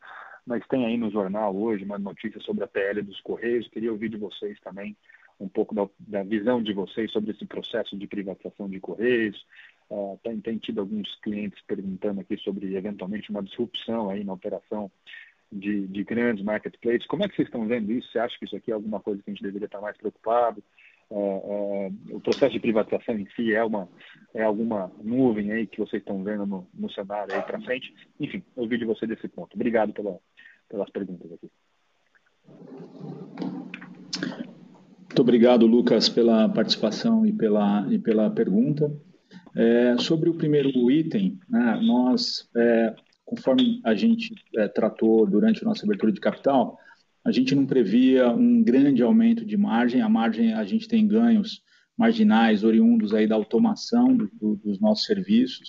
Mas 0.46 0.66
tem 0.68 0.86
aí 0.86 0.96
no 0.96 1.10
jornal 1.10 1.54
hoje 1.54 1.84
uma 1.84 1.98
notícia 1.98 2.40
sobre 2.40 2.64
a 2.64 2.68
PL 2.68 3.02
dos 3.02 3.20
Correios, 3.20 3.68
queria 3.68 3.92
ouvir 3.92 4.08
de 4.08 4.16
vocês 4.16 4.58
também 4.60 4.96
um 5.38 5.48
pouco 5.48 5.74
da, 5.74 5.88
da, 5.98 6.22
visão 6.22 6.62
de 6.62 6.72
vocês 6.72 7.10
sobre 7.10 7.32
esse 7.32 7.44
processo 7.44 7.96
de 7.96 8.06
privatização 8.06 8.68
de 8.68 8.80
Correios. 8.80 9.44
Uh, 9.90 10.18
tem, 10.22 10.40
tem, 10.40 10.58
tido 10.58 10.80
alguns 10.80 11.14
clientes 11.20 11.60
perguntando 11.66 12.20
aqui 12.20 12.36
sobre, 12.38 12.74
eventualmente, 12.74 13.30
uma 13.30 13.42
disrupção 13.42 14.10
aí 14.10 14.24
na 14.24 14.32
operação 14.32 14.90
de, 15.50 15.86
de, 15.86 16.04
grandes 16.04 16.44
marketplaces. 16.44 17.06
Como 17.06 17.24
é 17.24 17.28
que 17.28 17.36
vocês 17.36 17.48
estão 17.48 17.66
vendo 17.66 17.92
isso? 17.92 18.10
Você 18.10 18.18
acha 18.18 18.38
que 18.38 18.44
isso 18.44 18.56
aqui 18.56 18.70
é 18.70 18.74
alguma 18.74 19.00
coisa 19.00 19.22
que 19.22 19.30
a 19.30 19.34
gente 19.34 19.42
deveria 19.42 19.66
estar 19.66 19.80
mais 19.80 19.96
preocupado? 19.96 20.62
Uh, 21.10 21.16
uh, 21.18 22.16
o 22.16 22.20
processo 22.20 22.52
de 22.52 22.60
privatização 22.60 23.18
em 23.18 23.28
si 23.36 23.54
é 23.54 23.62
uma 23.62 23.88
é 24.32 24.42
alguma 24.42 24.90
nuvem 25.02 25.52
aí 25.52 25.66
que 25.66 25.78
vocês 25.78 26.00
estão 26.00 26.24
vendo 26.24 26.46
no, 26.46 26.66
no 26.72 26.90
cenário 26.90 27.34
aí 27.34 27.42
para 27.42 27.60
frente? 27.60 27.94
Enfim, 28.18 28.42
eu 28.56 28.66
vi 28.66 28.78
de 28.78 28.84
você 28.84 29.06
desse 29.06 29.28
ponto. 29.28 29.54
Obrigado 29.54 29.92
pela, 29.92 30.18
pelas 30.68 30.90
perguntas 30.90 31.30
aqui. 31.32 31.50
Muito 35.14 35.22
obrigado, 35.22 35.64
Lucas, 35.64 36.08
pela 36.08 36.48
participação 36.48 37.24
e 37.24 37.32
pela, 37.32 37.86
e 37.88 38.00
pela 38.00 38.28
pergunta. 38.28 38.92
É, 39.54 39.94
sobre 39.96 40.28
o 40.28 40.34
primeiro 40.34 40.90
item, 40.90 41.38
né, 41.48 41.78
nós, 41.84 42.50
é, 42.56 42.96
conforme 43.24 43.80
a 43.84 43.94
gente 43.94 44.34
é, 44.56 44.66
tratou 44.66 45.24
durante 45.24 45.62
a 45.62 45.68
nossa 45.68 45.84
abertura 45.86 46.10
de 46.10 46.18
capital, 46.18 46.76
a 47.24 47.30
gente 47.30 47.54
não 47.54 47.64
previa 47.64 48.28
um 48.28 48.60
grande 48.60 49.04
aumento 49.04 49.44
de 49.44 49.56
margem. 49.56 50.00
A 50.00 50.08
margem, 50.08 50.52
a 50.52 50.64
gente 50.64 50.88
tem 50.88 51.06
ganhos 51.06 51.62
marginais 51.96 52.64
oriundos 52.64 53.14
aí 53.14 53.28
da 53.28 53.36
automação 53.36 54.16
do, 54.16 54.28
do, 54.32 54.56
dos 54.56 54.80
nossos 54.80 55.06
serviços, 55.06 55.68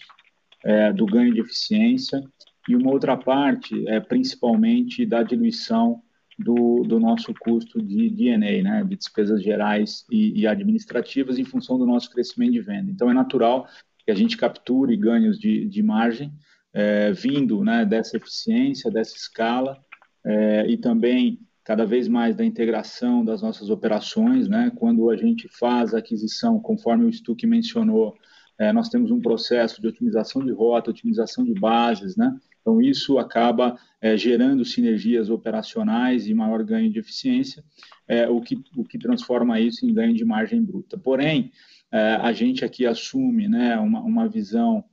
é, 0.64 0.92
do 0.92 1.06
ganho 1.06 1.32
de 1.32 1.42
eficiência, 1.42 2.20
e 2.68 2.76
uma 2.76 2.92
outra 2.92 3.16
parte 3.16 3.88
é 3.88 4.00
principalmente 4.00 5.06
da 5.06 5.22
diluição 5.22 6.02
do, 6.38 6.84
do 6.84 7.00
nosso 7.00 7.34
custo 7.34 7.82
de 7.82 8.10
DNA, 8.10 8.62
né, 8.62 8.84
de 8.84 8.96
despesas 8.96 9.42
gerais 9.42 10.06
e, 10.12 10.42
e, 10.42 10.48
administrativas 10.48 11.40
em 11.40 11.46
função 11.46 11.78
do 11.78 11.86
nosso 11.86 12.10
crescimento 12.10 12.52
de 12.52 12.62
venda. 12.62 12.92
Então, 12.92 13.10
é 13.10 13.14
natural 13.14 13.68
que 14.06 14.12
a 14.12 14.16
gente 14.16 14.38
capture 14.38 14.96
ganhos 14.98 15.40
de, 15.40 15.66
de 15.66 15.82
margem 15.82 16.32
é, 16.74 17.12
vindo 17.14 17.64
né, 17.64 17.86
dessa 17.86 18.18
eficiência, 18.18 18.92
dessa 18.92 19.16
escala 19.16 19.78
é, 20.26 20.68
e 20.68 20.78
também 20.78 21.40
cada 21.64 21.86
vez 21.86 22.08
mais 22.08 22.36
da 22.36 22.46
integração 22.46 23.26
das 23.26 23.42
nossas 23.42 23.70
operações, 23.70 24.48
né, 24.48 24.72
quando 24.76 25.10
a 25.10 25.18
gente 25.18 25.48
faz 25.48 25.96
a 25.96 26.00
aquisição, 26.00 26.60
conforme 26.60 27.06
o 27.06 27.12
Stuck 27.12 27.48
mencionou, 27.48 28.14
é, 28.60 28.72
nós 28.72 28.90
temos 28.90 29.10
um 29.10 29.20
processo 29.20 29.82
de 29.82 29.88
otimização 29.88 30.46
de 30.46 30.52
rota, 30.52 30.92
otimização 30.92 31.44
de 31.44 31.54
bases, 31.54 32.16
né, 32.16 32.38
então, 32.66 32.82
isso 32.82 33.20
acaba 33.20 33.78
é, 34.02 34.18
gerando 34.18 34.66
sinergias 34.66 35.30
operacionais 35.30 36.28
e 36.28 36.34
maior 36.34 36.64
ganho 36.64 36.92
de 36.92 36.98
eficiência, 36.98 37.64
é, 38.08 38.28
o, 38.28 38.42
que, 38.42 38.60
o 38.76 38.84
que 38.84 38.98
transforma 38.98 39.60
isso 39.60 39.86
em 39.86 39.94
ganho 39.94 40.16
de 40.16 40.26
margem 40.26 40.64
bruta. 40.64 40.98
Porém, 40.98 41.52
é, 41.92 42.16
a 42.16 42.34
gente 42.34 42.66
aqui 42.66 42.88
assume 42.88 43.48
né, 43.48 43.78
uma, 43.78 44.02
uma 44.02 44.28
visão 44.28 44.84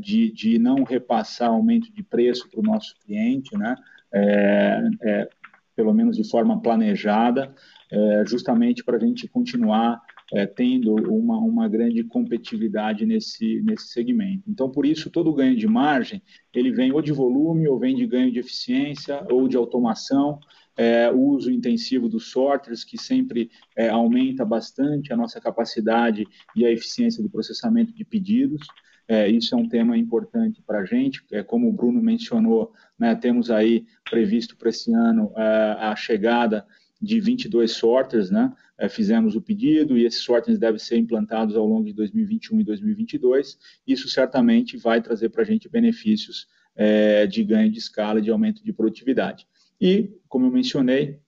de, 0.00 0.32
de 0.32 0.58
não 0.58 0.82
repassar 0.82 1.48
aumento 1.48 1.92
de 1.92 2.02
preço 2.02 2.50
para 2.50 2.58
o 2.58 2.64
nosso 2.64 2.96
cliente, 2.98 3.56
né, 3.56 3.76
pelo 5.76 5.94
menos 5.94 6.16
de 6.16 6.28
forma 6.28 6.60
planejada, 6.60 7.54
justamente 8.26 8.82
para 8.82 8.96
a 8.96 8.98
gente 8.98 9.28
continuar 9.28 10.02
é, 10.32 10.46
tendo 10.46 10.94
uma, 11.12 11.38
uma 11.38 11.68
grande 11.68 12.02
competitividade 12.04 13.04
nesse, 13.04 13.60
nesse 13.62 13.88
segmento. 13.88 14.44
Então, 14.48 14.70
por 14.70 14.86
isso, 14.86 15.10
todo 15.10 15.34
ganho 15.34 15.56
de 15.56 15.66
margem, 15.66 16.22
ele 16.54 16.72
vem 16.72 16.90
ou 16.92 17.02
de 17.02 17.12
volume, 17.12 17.68
ou 17.68 17.78
vem 17.78 17.94
de 17.94 18.06
ganho 18.06 18.32
de 18.32 18.38
eficiência, 18.38 19.24
ou 19.30 19.46
de 19.46 19.56
automação, 19.56 20.40
é, 20.76 21.10
o 21.10 21.20
uso 21.20 21.50
intensivo 21.50 22.08
dos 22.08 22.30
sorters, 22.30 22.82
que 22.82 22.96
sempre 22.96 23.50
é, 23.76 23.90
aumenta 23.90 24.44
bastante 24.44 25.12
a 25.12 25.16
nossa 25.16 25.38
capacidade 25.38 26.26
e 26.56 26.64
a 26.64 26.70
eficiência 26.70 27.22
do 27.22 27.28
processamento 27.28 27.92
de 27.92 28.04
pedidos. 28.04 28.66
É, 29.06 29.28
isso 29.28 29.54
é 29.54 29.58
um 29.58 29.68
tema 29.68 29.98
importante 29.98 30.62
para 30.66 30.80
a 30.80 30.84
gente. 30.86 31.22
É, 31.30 31.42
como 31.42 31.68
o 31.68 31.72
Bruno 31.72 32.00
mencionou, 32.00 32.72
né, 32.98 33.14
temos 33.14 33.50
aí 33.50 33.84
previsto 34.08 34.56
para 34.56 34.70
esse 34.70 34.94
ano 34.94 35.30
é, 35.36 35.76
a 35.78 35.94
chegada 35.94 36.64
de 37.02 37.18
22 37.18 37.72
sorters, 37.72 38.30
né? 38.30 38.52
É, 38.78 38.88
fizemos 38.88 39.34
o 39.34 39.42
pedido 39.42 39.98
e 39.98 40.04
esses 40.04 40.20
sorters 40.20 40.58
devem 40.58 40.78
ser 40.78 40.96
implantados 40.96 41.56
ao 41.56 41.66
longo 41.66 41.84
de 41.84 41.92
2021 41.92 42.60
e 42.60 42.64
2022. 42.64 43.58
Isso 43.86 44.08
certamente 44.08 44.76
vai 44.76 45.02
trazer 45.02 45.30
para 45.30 45.42
a 45.42 45.44
gente 45.44 45.68
benefícios 45.68 46.46
é, 46.76 47.26
de 47.26 47.42
ganho 47.42 47.70
de 47.70 47.78
escala 47.78 48.22
de 48.22 48.30
aumento 48.30 48.62
de 48.64 48.72
produtividade. 48.72 49.46
E, 49.80 50.12
como 50.28 50.46
eu 50.46 50.50
mencionei, 50.50 51.18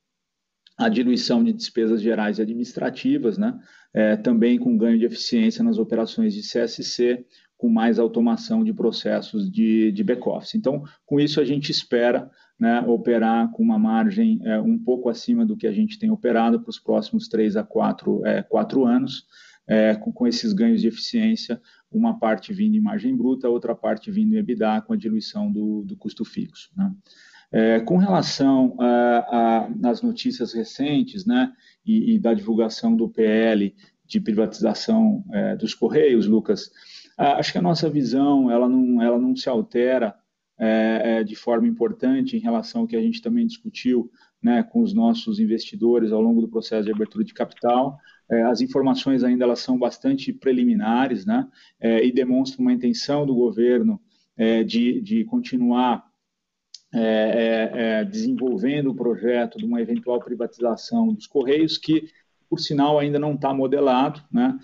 a 0.76 0.88
diluição 0.88 1.42
de 1.42 1.52
despesas 1.52 2.00
gerais 2.00 2.38
e 2.38 2.42
administrativas, 2.42 3.36
né? 3.36 3.58
É, 3.92 4.16
também 4.16 4.58
com 4.58 4.76
ganho 4.76 4.98
de 4.98 5.04
eficiência 5.04 5.62
nas 5.62 5.78
operações 5.78 6.34
de 6.34 6.40
CSC, 6.40 7.24
com 7.56 7.68
mais 7.68 7.98
automação 7.98 8.64
de 8.64 8.72
processos 8.72 9.50
de, 9.50 9.92
de 9.92 10.04
back-office. 10.04 10.54
Então, 10.54 10.82
com 11.06 11.20
isso, 11.20 11.40
a 11.40 11.44
gente 11.44 11.70
espera 11.70 12.30
né, 12.58 12.80
operar 12.86 13.50
com 13.50 13.62
uma 13.62 13.78
margem 13.78 14.40
é, 14.44 14.60
um 14.60 14.78
pouco 14.78 15.08
acima 15.08 15.44
do 15.44 15.56
que 15.56 15.66
a 15.66 15.72
gente 15.72 15.98
tem 15.98 16.10
operado 16.10 16.60
para 16.60 16.70
os 16.70 16.78
próximos 16.78 17.28
três 17.28 17.56
a 17.56 17.64
quatro, 17.64 18.24
é, 18.26 18.42
quatro 18.42 18.84
anos, 18.84 19.26
é, 19.66 19.94
com, 19.94 20.12
com, 20.12 20.26
esses 20.26 20.52
ganhos 20.52 20.80
de 20.80 20.88
eficiência, 20.88 21.60
uma 21.90 22.18
parte 22.18 22.52
vindo 22.52 22.76
em 22.76 22.80
margem 22.80 23.16
bruta, 23.16 23.48
outra 23.48 23.74
parte 23.74 24.10
vindo 24.10 24.34
em 24.34 24.38
EBITDA, 24.38 24.82
com 24.82 24.92
a 24.92 24.96
diluição 24.96 25.50
do, 25.50 25.82
do 25.84 25.96
custo 25.96 26.24
fixo. 26.24 26.70
Né. 26.76 26.92
É, 27.52 27.80
com 27.80 27.96
relação 27.96 28.76
às 29.84 30.02
notícias 30.02 30.52
recentes 30.52 31.24
né, 31.24 31.52
e, 31.86 32.14
e, 32.14 32.18
da 32.18 32.34
divulgação 32.34 32.96
do 32.96 33.08
PL 33.08 33.72
de 34.04 34.20
privatização 34.20 35.24
é, 35.32 35.56
dos 35.56 35.72
Correios, 35.72 36.26
Lucas, 36.26 36.70
acho 37.16 37.52
que 37.52 37.58
a 37.58 37.62
nossa 37.62 37.88
visão 37.88 38.50
ela 38.50 38.68
não, 38.68 39.02
ela 39.02 39.18
não 39.18 39.36
se 39.36 39.48
altera 39.48 40.14
é, 40.58 41.00
é, 41.18 41.24
de 41.24 41.34
forma 41.34 41.66
importante 41.66 42.36
em 42.36 42.40
relação 42.40 42.82
ao 42.82 42.86
que 42.86 42.96
a 42.96 43.00
gente 43.00 43.20
também 43.20 43.46
discutiu 43.46 44.10
né, 44.40 44.62
com 44.62 44.82
os 44.82 44.92
nossos 44.94 45.40
investidores 45.40 46.12
ao 46.12 46.20
longo 46.20 46.40
do 46.40 46.48
processo 46.48 46.84
de 46.84 46.92
abertura 46.92 47.24
de 47.24 47.34
capital. 47.34 47.98
É, 48.30 48.42
as 48.42 48.60
informações 48.60 49.24
ainda 49.24 49.44
elas 49.44 49.60
são 49.60 49.78
bastante 49.78 50.32
preliminares 50.32 51.26
né, 51.26 51.48
é, 51.80 52.04
e 52.04 52.12
demonstram 52.12 52.64
uma 52.64 52.72
intenção 52.72 53.26
do 53.26 53.34
governo 53.34 54.00
é, 54.36 54.62
de, 54.62 55.00
de 55.00 55.24
continuar 55.24 56.04
é, 56.92 58.04
desenvolvendo 58.04 58.90
o 58.90 58.94
projeto 58.94 59.58
de 59.58 59.64
uma 59.64 59.82
eventual 59.82 60.20
privatização 60.20 61.12
dos 61.12 61.26
Correios, 61.26 61.76
que 61.76 62.08
por 62.54 62.60
sinal 62.60 63.00
ainda 63.00 63.18
não 63.18 63.34
está 63.34 63.52
modelado, 63.52 64.22
né, 64.32 64.56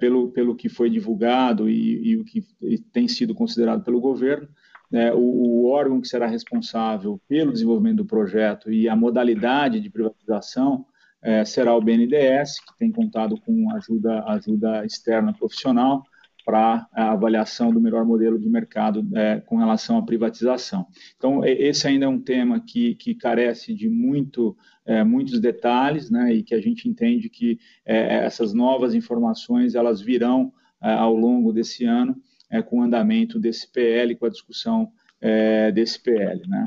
pelo, 0.00 0.30
pelo 0.30 0.56
que 0.56 0.70
foi 0.70 0.88
divulgado 0.88 1.68
e, 1.68 2.12
e 2.12 2.16
o 2.16 2.24
que 2.24 2.42
tem 2.90 3.06
sido 3.06 3.34
considerado 3.34 3.84
pelo 3.84 4.00
governo, 4.00 4.48
é, 4.90 5.12
o, 5.12 5.18
o, 5.18 5.70
órgão 5.70 6.00
que 6.00 6.08
será 6.08 6.26
responsável 6.26 7.20
pelo 7.28 7.52
desenvolvimento 7.52 7.98
do 7.98 8.06
projeto 8.06 8.72
e 8.72 8.88
a 8.88 8.96
modalidade 8.96 9.80
de 9.80 9.90
privatização 9.90 10.86
é, 11.20 11.44
será 11.44 11.76
o 11.76 11.80
BNDES, 11.80 12.58
que 12.60 12.78
tem 12.78 12.90
contado 12.90 13.38
com 13.38 13.70
ajuda, 13.74 14.24
ajuda 14.24 14.86
externa 14.86 15.34
profissional 15.34 16.04
para 16.46 16.86
a 16.92 17.10
avaliação 17.10 17.72
do 17.72 17.80
melhor 17.80 18.04
modelo 18.04 18.38
de 18.38 18.48
mercado 18.48 19.04
é, 19.16 19.40
com 19.40 19.56
relação 19.56 19.98
à 19.98 20.02
privatização. 20.02 20.86
Então, 21.16 21.44
esse 21.44 21.88
ainda 21.88 22.04
é 22.04 22.08
um 22.08 22.20
tema 22.20 22.60
que, 22.60 22.94
que 22.94 23.16
carece 23.16 23.74
de 23.74 23.88
muito, 23.88 24.56
é, 24.84 25.02
muitos 25.02 25.40
detalhes, 25.40 26.08
né, 26.08 26.32
e 26.32 26.44
que 26.44 26.54
a 26.54 26.60
gente 26.60 26.88
entende 26.88 27.28
que 27.28 27.58
é, 27.84 28.24
essas 28.24 28.54
novas 28.54 28.94
informações 28.94 29.74
elas 29.74 30.00
virão 30.00 30.52
é, 30.80 30.92
ao 30.92 31.16
longo 31.16 31.52
desse 31.52 31.84
ano 31.84 32.16
é, 32.48 32.62
com 32.62 32.78
o 32.78 32.82
andamento 32.82 33.40
desse 33.40 33.68
PL, 33.72 34.14
com 34.14 34.26
a 34.26 34.30
discussão 34.30 34.92
é, 35.20 35.72
desse 35.72 36.00
PL. 36.00 36.42
Né. 36.46 36.64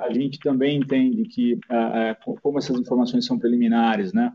a 0.00 0.12
gente 0.12 0.40
também 0.40 0.78
entende 0.78 1.22
que, 1.24 1.60
como 2.42 2.58
essas 2.58 2.80
informações 2.80 3.24
são 3.24 3.38
preliminares, 3.38 4.12
né, 4.12 4.32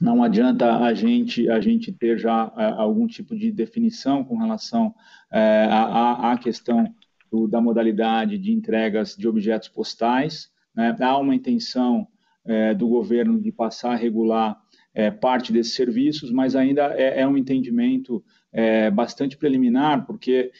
não 0.00 0.22
adianta 0.22 0.76
a 0.76 0.92
gente 0.92 1.48
a 1.48 1.60
gente 1.60 1.90
ter 1.90 2.18
já 2.18 2.52
é, 2.56 2.64
algum 2.64 3.06
tipo 3.06 3.34
de 3.34 3.50
definição 3.50 4.22
com 4.22 4.36
relação 4.36 4.94
é, 5.32 5.66
à, 5.70 6.32
à 6.32 6.38
questão 6.38 6.92
do, 7.30 7.48
da 7.48 7.60
modalidade 7.60 8.38
de 8.38 8.52
entregas 8.52 9.16
de 9.16 9.26
objetos 9.26 9.68
postais. 9.68 10.50
Né? 10.74 10.94
Há 11.00 11.18
uma 11.18 11.34
intenção 11.34 12.06
é, 12.44 12.74
do 12.74 12.86
governo 12.88 13.40
de 13.40 13.50
passar 13.50 13.92
a 13.92 13.96
regular 13.96 14.60
é, 14.94 15.10
parte 15.10 15.52
desses 15.52 15.74
serviços, 15.74 16.30
mas 16.30 16.54
ainda 16.54 16.94
é, 16.94 17.20
é 17.20 17.28
um 17.28 17.36
entendimento 17.36 18.24
é, 18.52 18.90
bastante 18.90 19.36
preliminar, 19.36 20.06
porque 20.06 20.50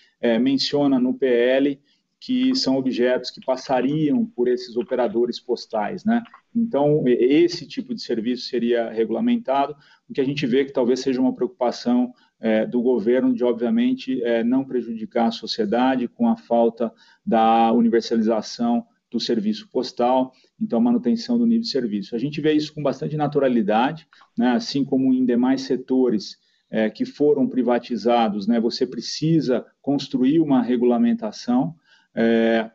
menciona 0.41 0.99
no 0.99 1.14
PL 1.14 1.78
que 2.21 2.55
são 2.55 2.77
objetos 2.77 3.31
que 3.31 3.45
passariam 3.45 4.25
por 4.25 4.49
esses 4.49 4.77
operadores 4.77 5.39
postais, 5.39 6.05
né? 6.05 6.23
Então, 6.55 7.03
esse 7.07 7.67
tipo 7.67 7.95
de 7.95 8.03
serviço 8.03 8.47
seria 8.47 8.91
regulamentado, 8.91 9.77
o 10.09 10.14
que 10.14 10.21
a 10.21 10.25
gente 10.25 10.47
vê 10.47 10.64
que 10.64 10.73
talvez 10.73 11.01
seja 11.01 11.21
uma 11.21 11.35
preocupação 11.35 12.12
é, 12.41 12.67
do 12.67 12.81
governo 12.83 13.35
de, 13.35 13.45
obviamente, 13.45 14.23
é, 14.23 14.43
não 14.43 14.64
prejudicar 14.64 15.27
a 15.27 15.31
sociedade 15.31 16.09
com 16.09 16.29
a 16.29 16.37
falta 16.37 16.93
da 17.25 17.73
universalização 17.73 18.87
do 19.11 19.21
serviço 19.21 19.69
postal, 19.71 20.33
então 20.61 20.81
manutenção 20.81 21.39
do 21.39 21.47
nível 21.47 21.62
de 21.62 21.69
serviço. 21.69 22.14
A 22.14 22.19
gente 22.19 22.41
vê 22.41 22.53
isso 22.53 22.75
com 22.75 22.83
bastante 22.83 23.17
naturalidade, 23.17 24.07
né? 24.37 24.51
assim 24.51 24.85
como 24.85 25.12
em 25.12 25.25
demais 25.25 25.62
setores 25.62 26.39
é, 26.71 26.91
que 26.91 27.05
foram 27.05 27.49
privatizados, 27.49 28.47
né? 28.47 28.61
você 28.61 28.87
precisa 28.87 29.64
construir 29.81 30.41
uma 30.41 30.62
regulamentação, 30.62 31.75
é, 32.17 32.71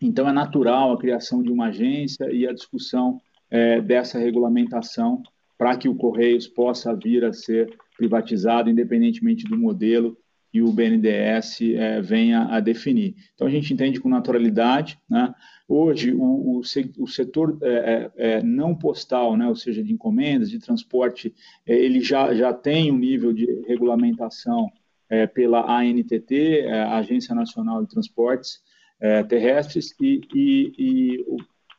então, 0.00 0.28
é 0.28 0.32
natural 0.32 0.92
a 0.92 0.98
criação 0.98 1.42
de 1.42 1.50
uma 1.50 1.66
agência 1.66 2.30
e 2.32 2.46
a 2.46 2.52
discussão 2.52 3.20
é, 3.50 3.80
dessa 3.80 4.18
regulamentação 4.18 5.22
para 5.56 5.76
que 5.76 5.88
o 5.88 5.94
Correios 5.94 6.46
possa 6.46 6.94
vir 6.94 7.24
a 7.24 7.32
ser 7.32 7.76
privatizado, 7.96 8.68
independentemente 8.68 9.44
do 9.44 9.56
modelo 9.56 10.16
que 10.52 10.60
o 10.62 10.72
BNDES 10.72 11.60
é, 11.74 12.00
venha 12.00 12.44
a 12.44 12.60
definir. 12.60 13.14
Então, 13.34 13.46
a 13.46 13.50
gente 13.50 13.72
entende 13.72 14.00
com 14.00 14.08
naturalidade. 14.08 14.98
Né? 15.08 15.34
Hoje, 15.68 16.12
o, 16.12 16.22
o, 16.22 16.60
o 16.60 17.06
setor 17.06 17.58
é, 17.62 17.68
é, 17.68 18.10
é, 18.16 18.42
não 18.42 18.74
postal, 18.74 19.36
né? 19.36 19.48
ou 19.48 19.56
seja, 19.56 19.82
de 19.82 19.92
encomendas, 19.92 20.50
de 20.50 20.58
transporte, 20.58 21.34
é, 21.66 21.74
ele 21.74 22.00
já, 22.00 22.34
já 22.34 22.52
tem 22.52 22.92
um 22.92 22.98
nível 22.98 23.32
de 23.32 23.46
regulamentação 23.66 24.70
é, 25.08 25.26
pela 25.26 25.60
ANTT, 25.80 26.60
é, 26.60 26.82
Agência 26.82 27.34
Nacional 27.34 27.82
de 27.82 27.88
Transportes 27.88 28.60
é, 29.00 29.22
Terrestres, 29.22 29.94
e, 30.00 30.20
e, 30.34 30.72
e, 30.78 31.26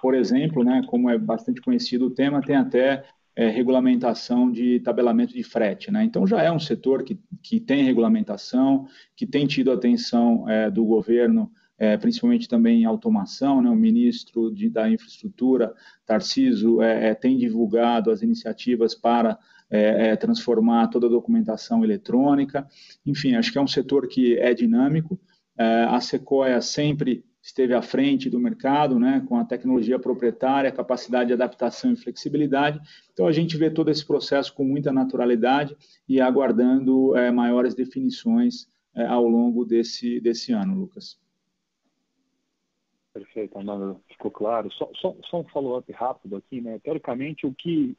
por 0.01 0.13
exemplo, 0.13 0.63
né, 0.63 0.81
como 0.87 1.09
é 1.09 1.17
bastante 1.17 1.61
conhecido 1.61 2.07
o 2.07 2.11
tema, 2.11 2.41
tem 2.41 2.55
até 2.55 3.03
é, 3.35 3.49
regulamentação 3.49 4.51
de 4.51 4.79
tabelamento 4.79 5.33
de 5.33 5.43
frete. 5.43 5.91
Né? 5.91 6.03
Então, 6.03 6.25
já 6.25 6.41
é 6.41 6.51
um 6.51 6.59
setor 6.59 7.03
que, 7.03 7.19
que 7.41 7.59
tem 7.59 7.83
regulamentação, 7.83 8.87
que 9.15 9.27
tem 9.27 9.45
tido 9.45 9.71
atenção 9.71 10.49
é, 10.49 10.71
do 10.71 10.83
governo, 10.83 11.51
é, 11.77 11.95
principalmente 11.97 12.47
também 12.47 12.81
em 12.81 12.85
automação. 12.85 13.61
Né? 13.61 13.69
O 13.69 13.75
ministro 13.75 14.51
de, 14.51 14.69
da 14.69 14.89
Infraestrutura, 14.89 15.73
Tarciso, 16.03 16.81
é, 16.81 17.13
tem 17.13 17.37
divulgado 17.37 18.09
as 18.09 18.23
iniciativas 18.23 18.95
para 18.95 19.37
é, 19.69 20.09
é, 20.09 20.15
transformar 20.15 20.87
toda 20.87 21.07
a 21.07 21.09
documentação 21.09 21.83
eletrônica. 21.83 22.67
Enfim, 23.05 23.35
acho 23.35 23.51
que 23.51 23.57
é 23.57 23.61
um 23.61 23.67
setor 23.67 24.07
que 24.07 24.37
é 24.37 24.53
dinâmico. 24.53 25.19
É, 25.57 25.83
a 25.83 25.99
Sequoia 25.99 26.61
sempre 26.61 27.25
esteve 27.41 27.73
à 27.73 27.81
frente 27.81 28.29
do 28.29 28.39
mercado, 28.39 28.99
né, 28.99 29.23
com 29.27 29.37
a 29.37 29.45
tecnologia 29.45 29.97
proprietária, 29.97 30.71
capacidade 30.71 31.27
de 31.27 31.33
adaptação 31.33 31.93
e 31.93 31.95
flexibilidade. 31.95 32.79
Então, 33.13 33.25
a 33.25 33.31
gente 33.31 33.55
vê 33.55 33.69
todo 33.69 33.89
esse 33.89 34.05
processo 34.05 34.53
com 34.53 34.65
muita 34.65 34.91
naturalidade 34.91 35.75
e 36.09 36.19
aguardando 36.19 37.15
é, 37.15 37.31
maiores 37.31 37.73
definições 37.73 38.67
é, 38.93 39.05
ao 39.05 39.25
longo 39.25 39.63
desse, 39.63 40.19
desse 40.19 40.51
ano, 40.51 40.75
Lucas. 40.75 41.17
Perfeito, 43.13 43.57
Amanda, 43.57 43.97
ficou 44.09 44.29
claro. 44.29 44.71
Só, 44.73 44.91
só, 45.01 45.15
só 45.29 45.39
um 45.39 45.43
follow-up 45.45 45.91
rápido 45.91 46.35
aqui, 46.35 46.61
né? 46.61 46.79
Teoricamente, 46.79 47.47
o 47.47 47.53
que 47.53 47.97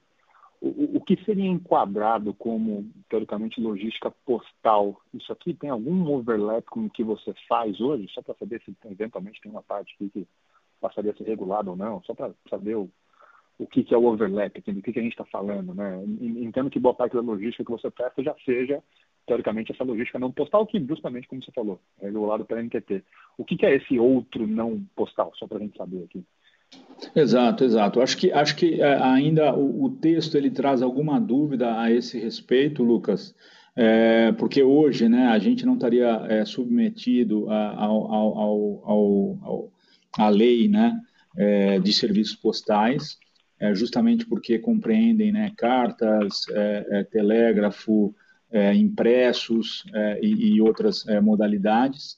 o, 0.61 1.01
que 1.01 1.17
seria 1.25 1.47
enquadrado 1.47 2.35
como, 2.35 2.91
teoricamente, 3.09 3.61
logística 3.61 4.11
postal? 4.25 5.01
Isso 5.15 5.33
aqui 5.33 5.55
tem 5.55 5.71
algum 5.71 6.13
overlap 6.13 6.65
com 6.67 6.87
o 6.87 6.91
que 6.91 7.05
você 7.05 7.33
faz 7.49 7.81
hoje? 7.81 8.09
Só 8.13 8.23
para 8.23 8.35
saber 8.35 8.61
se 8.63 8.77
eventualmente 8.91 9.41
tem 9.41 9.51
uma 9.51 9.63
parte 9.63 9.95
aqui 9.95 10.11
que 10.11 10.27
passaria 10.81 11.13
a 11.13 11.15
ser 11.15 11.25
regulada 11.25 11.71
ou 11.71 11.77
não, 11.77 12.03
só 12.03 12.15
para 12.15 12.33
saber 12.51 12.77
o, 12.77 12.91
o 13.59 13.67
que, 13.67 13.85
que 13.85 13.95
é 13.95 13.99
o 13.99 14.05
overlap, 14.05 14.61
do 14.61 14.83
que, 14.83 14.93
que 14.93 14.99
a 14.99 15.03
gente 15.03 15.13
está 15.13 15.25
falando. 15.25 15.75
Né? 15.75 16.03
Entendo 16.21 16.71
que 16.71 16.81
boa 16.81 16.95
parte 16.95 17.15
da 17.15 17.21
logística 17.21 17.65
que 17.65 17.71
você 17.71 17.91
presta 17.91 18.23
já 18.23 18.35
seja, 18.45 18.83
teoricamente, 19.27 19.73
essa 19.73 19.85
logística 19.85 20.19
não 20.19 20.33
postal, 20.33 20.67
que 20.67 20.85
justamente, 20.85 21.29
como 21.29 21.43
você 21.43 21.53
falou, 21.53 21.81
é 22.01 22.07
regulado 22.07 22.45
pela 22.45 22.63
NTT. 22.63 23.05
O 23.37 23.45
que, 23.45 23.57
que 23.57 23.67
é 23.67 23.77
esse 23.77 23.99
outro 23.99 24.47
não 24.47 24.85
postal? 24.97 25.33
Só 25.37 25.47
para 25.47 25.59
a 25.59 25.61
gente 25.61 25.77
saber 25.77 26.05
aqui. 26.05 26.25
Exato, 27.15 27.65
exato. 27.65 28.01
Acho 28.01 28.17
que, 28.17 28.33
acho 28.33 28.57
que 28.57 28.81
é, 28.81 29.01
ainda 29.03 29.55
o, 29.55 29.85
o, 29.85 29.91
texto 29.91 30.37
ele 30.37 30.51
traz 30.51 30.83
alguma 30.83 31.21
dúvida 31.21 31.81
a 31.81 31.91
esse 31.91 32.19
respeito, 32.19 32.83
Lucas, 32.83 33.35
é, 33.77 34.33
porque 34.33 34.63
hoje 34.63 35.09
né, 35.09 35.27
a 35.29 35.39
gente 35.39 35.65
não 35.65 35.75
estaria 35.75 36.27
é, 36.29 36.45
submetido 36.45 37.47
à 40.19 40.29
lei 40.29 40.69
né, 40.69 41.01
é, 41.37 41.79
de 41.79 41.93
serviços 41.93 42.35
postais, 42.35 43.17
é, 43.61 43.73
justamente 43.75 44.27
porque 44.27 44.59
compreendem 44.59 45.31
né, 45.31 45.53
cartas, 45.57 46.43
é, 46.51 47.05
telégrafo, 47.05 48.15
impressos 48.75 49.85
e, 50.23 50.55
e, 50.55 50.61
outras 50.63 51.05
modalidades. 51.23 52.17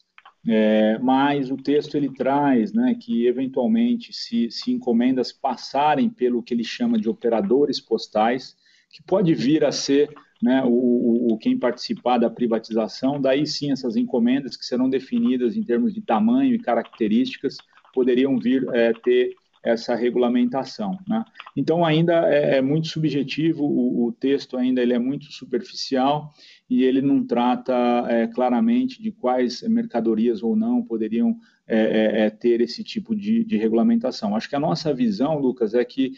É, 0.49 0.99
mas 0.99 1.51
o 1.51 1.57
texto 1.57 1.97
ele 1.97 2.11
traz 2.13 2.73
né, 2.73 2.97
que, 2.99 3.27
eventualmente, 3.27 4.13
se, 4.13 4.51
se 4.51 4.73
encomendas 4.73 5.33
passarem 5.33 6.09
pelo 6.09 6.43
que 6.43 6.55
ele 6.55 6.65
chama 6.65 6.99
de 6.99 7.09
operadores 7.09 7.79
postais, 7.79 8.57
que 8.91 9.03
pode 9.03 9.35
vir 9.35 9.65
a 9.65 9.71
ser 9.71 10.09
né, 10.43 10.63
o, 10.65 11.33
o, 11.33 11.39
quem 11.39 11.59
participar 11.59 12.19
da 12.19 12.31
privatização, 12.31 13.21
daí 13.21 13.47
sim 13.47 13.71
essas 13.71 13.97
encomendas 13.97 14.57
que 14.57 14.65
serão 14.65 14.89
definidas 14.89 15.57
em 15.57 15.63
termos 15.63 15.93
de 15.93 16.01
tamanho 16.01 16.55
e 16.55 16.59
características 16.59 17.59
poderiam 17.93 18.39
vir 18.39 18.67
é, 18.73 18.93
ter 18.93 19.35
essa 19.63 19.95
regulamentação. 19.95 20.99
Né? 21.07 21.23
Então 21.55 21.85
ainda 21.85 22.27
é, 22.33 22.57
é 22.57 22.63
muito 22.63 22.89
subjetivo, 22.89 23.65
o, 23.65 24.07
o, 24.07 24.13
texto 24.13 24.57
ainda 24.57 24.81
ele 24.81 24.95
é 24.95 24.99
muito 24.99 25.31
superficial 25.31 26.33
e 26.71 26.85
ele 26.85 27.03
não 27.03 27.27
trata 27.27 27.75
é, 28.09 28.29
claramente 28.29 29.03
de 29.03 29.11
quais 29.11 29.61
mercadorias 29.63 30.41
ou 30.41 30.55
não 30.55 30.81
poderiam 30.81 31.37
é, 31.67 31.77
é, 31.77 32.21
é, 32.27 32.31
ter 32.31 32.61
esse 32.61 32.85
tipo 32.85 33.15
de, 33.15 33.45
de, 33.45 33.57
regulamentação. 33.57 34.37
Acho 34.37 34.49
que 34.49 34.55
a 34.55 34.61
nossa 34.61 34.95
visão, 34.95 35.37
Lucas, 35.37 35.75
é 35.75 35.85
que 35.85 36.13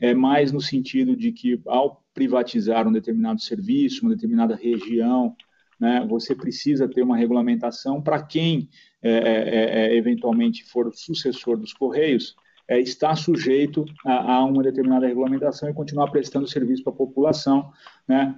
é 0.00 0.14
mais 0.14 0.50
no 0.50 0.62
sentido 0.62 1.14
de 1.14 1.30
que 1.30 1.60
ao 1.66 2.02
privatizar 2.14 2.88
um 2.88 2.92
determinado 2.92 3.42
serviço, 3.42 4.02
uma 4.02 4.14
determinada 4.14 4.56
região, 4.56 5.36
né, 5.78 6.04
você 6.08 6.34
precisa 6.34 6.88
ter 6.88 7.02
uma 7.02 7.16
regulamentação 7.16 8.00
para 8.00 8.22
quem 8.22 8.70
é, 9.02 9.94
eventualmente 9.94 10.64
for 10.64 10.90
sucessor 10.94 11.58
dos 11.58 11.72
Correios, 11.72 12.34
é, 12.66 12.80
está 12.80 13.14
sujeito 13.14 13.84
a, 14.04 14.36
a, 14.36 14.44
uma 14.44 14.62
determinada 14.62 15.06
regulamentação 15.06 15.68
e 15.68 15.74
continuar 15.74 16.10
prestando 16.10 16.46
serviço 16.46 16.82
para 16.82 16.92
a 16.92 16.96
população, 16.96 17.70
né, 18.06 18.34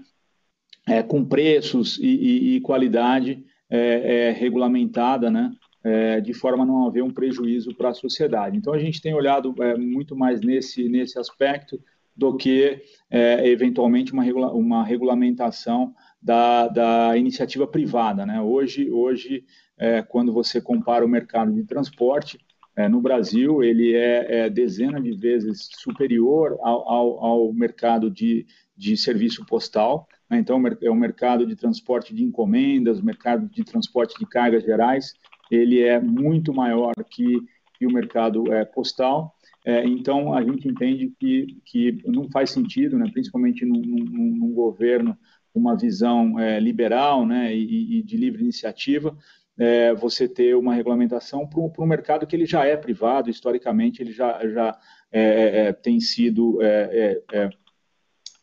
é, 0.89 1.03
com 1.03 1.25
preços 1.25 1.99
e, 1.99 2.07
e, 2.07 2.57
e 2.57 2.61
qualidade 2.61 3.45
é, 3.69 4.29
é 4.29 4.31
regulamentada, 4.33 5.31
né, 5.31 5.53
é, 5.85 6.21
de 6.21 6.33
forma 6.33 6.65
a 6.65 6.67
não 6.67 6.87
haver 6.87 7.03
um 7.03 7.11
prejuízo 7.13 7.75
para 7.75 7.91
a 7.91 7.95
sociedade. 7.95 8.57
Então, 8.57 8.73
a 8.73 8.79
gente 8.79 9.01
tem 9.01 9.15
olhado 9.15 9.55
é, 9.63 9.77
muito 9.77 10.17
mais 10.17 10.41
nesse, 10.41 10.89
nesse 10.89 11.19
aspecto 11.19 11.81
do 12.17 12.37
que, 12.37 12.83
eventualmente, 13.11 14.13
uma, 14.13 14.23
regula 14.23 14.53
uma 14.53 14.85
regulamentação 14.85 15.95
da, 16.21 16.69
da 16.69 17.17
iniciativa 17.17 17.67
privada. 17.67 18.27
Né? 18.27 18.43
Hoje, 18.43 18.91
hoje 18.91 19.45
é, 19.81 20.03
quando 20.03 20.31
você 20.31 20.61
compara 20.61 21.05
o 21.05 21.09
mercado 21.09 21.51
de 21.51 21.65
transporte. 21.65 22.39
É, 22.77 22.87
no 22.89 23.01
Brasil, 23.01 23.65
ele 23.65 23.95
é, 23.95 24.43
é 24.43 24.51
dezenas 24.51 25.03
de 25.03 25.13
vezes 25.13 25.69
superior 25.79 26.57
ao, 26.61 26.89
ao, 26.89 27.25
ao 27.25 27.53
mercado 27.53 28.11
de, 28.11 28.47
de 28.77 28.97
serviço 28.97 29.45
postal. 29.47 30.07
Né? 30.31 30.39
Então, 30.39 30.63
é 30.81 30.91
o 30.91 30.95
mercado 30.95 31.45
de 31.45 31.57
transporte 31.57 32.15
de 32.15 32.23
encomendas, 32.23 33.01
o 33.01 33.05
mercado 33.05 33.49
de 33.49 33.65
transporte 33.65 34.17
de 34.19 34.27
cargas 34.27 34.63
gerais, 34.63 35.15
ele 35.51 35.83
é 35.83 35.99
muito 35.99 36.55
maior 36.55 36.93
que, 37.11 37.41
que 37.77 37.87
o 37.87 37.93
mercado 37.93 38.53
é, 38.53 38.65
postal. 38.65 39.35
É, 39.65 39.85
então, 39.85 40.33
a 40.33 40.43
gente 40.43 40.69
entende 40.69 41.13
que, 41.19 41.61
que 41.67 42.03
não 42.07 42.31
faz 42.31 42.51
sentido, 42.51 42.97
né, 42.97 43.11
principalmente 43.13 43.67
num, 43.67 43.81
num, 43.81 44.37
num 44.37 44.53
governo 44.55 45.19
com 45.53 45.59
uma 45.59 45.77
visão 45.77 46.39
é, 46.39 46.61
liberal 46.61 47.27
né, 47.27 47.55
e, 47.55 47.99
e, 47.99 48.03
de 48.03 48.17
livre 48.17 48.43
iniciativa, 48.43 49.17
é, 49.59 49.93
você 49.93 50.29
ter 50.29 50.55
uma 50.57 50.73
regulamentação 50.73 51.47
para 51.47 51.61
um, 51.61 51.87
mercado 51.87 52.27
que 52.27 52.35
ele 52.35 52.47
já 52.47 52.65
é 52.65 52.77
privado, 52.77 53.29
historicamente 53.29 54.01
ele 54.01 54.13
já, 54.13 54.41
já 54.49 54.79
é, 55.13 55.67
é, 55.67 55.73
tem 55.73 56.01
sido 56.01 56.61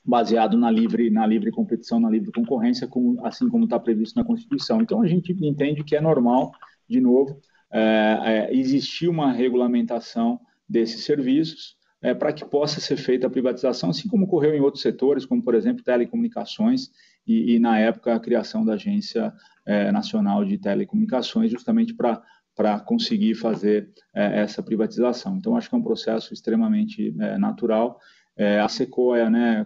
baseado 0.07 0.57
na 0.57 0.71
livre, 0.71 1.09
na 1.09 1.27
livre 1.27 1.51
competição, 1.51 1.99
na 1.99 2.09
livre 2.09 2.31
concorrência, 2.31 2.87
como, 2.87 3.23
assim 3.25 3.49
como 3.49 3.65
está 3.65 3.77
previsto 3.79 4.15
na 4.15 4.23
Constituição. 4.23 4.81
Então, 4.81 5.01
a 5.01 5.07
gente 5.07 5.31
entende 5.45 5.83
que 5.83 5.95
é 5.95 6.01
normal, 6.01 6.51
de 6.89 7.01
novo, 7.01 7.41
existir 8.49 9.09
uma 9.09 9.33
regulamentação 9.33 10.39
desses 10.69 11.03
serviços 11.03 11.77
é, 12.01 12.13
para 12.13 12.31
que 12.31 12.45
possa 12.45 12.79
ser 12.79 12.97
feita 12.97 13.27
a 13.27 13.29
privatização, 13.29 13.89
assim 13.89 14.07
como 14.07 14.25
ocorreu 14.25 14.53
em 14.53 14.61
outros 14.61 14.81
setores, 14.81 15.25
como, 15.25 15.43
por 15.43 15.55
exemplo, 15.55 15.83
telecomunicações 15.83 16.89
e, 17.25 17.55
e 17.55 17.59
na 17.59 17.77
época, 17.79 18.15
a 18.15 18.19
criação 18.19 18.63
da 18.63 18.73
Agência 18.73 19.33
é, 19.65 19.91
Nacional 19.91 20.45
de 20.45 20.57
Telecomunicações, 20.57 21.51
justamente 21.51 21.93
para 21.93 22.21
para 22.55 22.79
conseguir 22.79 23.35
fazer 23.35 23.87
é, 24.15 24.39
essa 24.39 24.63
privatização. 24.63 25.37
Então, 25.37 25.55
acho 25.55 25.69
que 25.69 25.75
é 25.75 25.77
um 25.77 25.83
processo 25.83 26.33
extremamente 26.33 27.15
é, 27.19 27.37
natural. 27.37 27.99
É, 28.37 28.59
a 28.59 28.69
Sequoia, 28.69 29.29
né, 29.29 29.65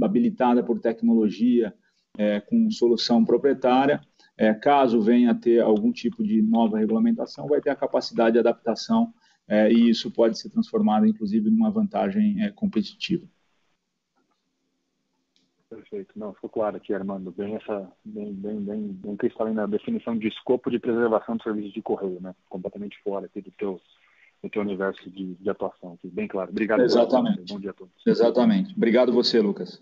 habilitada 0.00 0.62
por 0.62 0.80
tecnologia, 0.80 1.74
é, 2.16 2.40
com 2.40 2.70
solução 2.70 3.24
proprietária, 3.24 4.00
é, 4.36 4.54
caso 4.54 5.00
venha 5.00 5.32
a 5.32 5.34
ter 5.34 5.60
algum 5.60 5.92
tipo 5.92 6.22
de 6.22 6.40
nova 6.40 6.78
regulamentação, 6.78 7.48
vai 7.48 7.60
ter 7.60 7.70
a 7.70 7.76
capacidade 7.76 8.34
de 8.34 8.38
adaptação 8.38 9.12
é, 9.48 9.70
e 9.70 9.90
isso 9.90 10.10
pode 10.10 10.38
ser 10.38 10.50
transformado, 10.50 11.06
inclusive, 11.06 11.50
numa 11.50 11.70
vantagem 11.70 12.42
é, 12.42 12.50
competitiva. 12.50 13.26
Perfeito. 15.68 16.18
Não, 16.18 16.34
ficou 16.34 16.50
claro 16.50 16.76
aqui, 16.76 16.92
Armando. 16.92 17.32
Bem 17.32 17.54
essa, 17.56 17.90
bem, 18.04 18.32
bem, 18.34 18.60
bem, 18.60 18.88
bem 18.88 19.16
cristalina 19.16 19.64
a 19.64 19.66
definição 19.66 20.16
de 20.16 20.28
escopo 20.28 20.70
de 20.70 20.78
preservação 20.78 21.36
do 21.36 21.42
serviço 21.42 21.72
de 21.72 21.80
correio, 21.80 22.20
né? 22.20 22.34
Completamente 22.48 22.98
fora 23.02 23.24
aqui 23.26 23.40
do 23.40 23.50
teu, 23.52 23.80
do 24.42 24.50
teu 24.50 24.62
universo 24.62 25.08
de, 25.08 25.34
de 25.34 25.50
atuação. 25.50 25.94
Aqui. 25.94 26.08
Bem 26.08 26.26
claro. 26.26 26.50
Obrigado. 26.50 26.82
Exatamente. 26.82 27.52
Bom 27.52 27.60
dia 27.60 27.70
a 27.70 27.74
todos. 27.74 27.94
Exatamente. 28.04 28.74
Obrigado 28.74 29.12
você, 29.12 29.40
Lucas. 29.40 29.80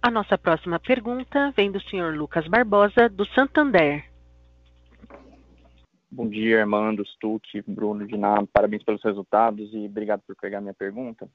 A 0.00 0.10
nossa 0.10 0.36
próxima 0.36 0.80
pergunta 0.80 1.52
vem 1.54 1.70
do 1.70 1.80
senhor 1.82 2.16
Lucas 2.16 2.48
Barbosa, 2.48 3.08
do 3.08 3.24
Santander. 3.26 4.10
Bom 6.10 6.28
dia, 6.28 6.60
Armando, 6.60 7.06
Stuck, 7.06 7.62
Bruno, 7.66 8.06
Dinamo. 8.06 8.46
Parabéns 8.46 8.82
pelos 8.82 9.02
resultados 9.02 9.72
e 9.72 9.86
obrigado 9.86 10.20
por 10.26 10.34
pegar 10.36 10.60
minha 10.60 10.74
pergunta. 10.74 11.28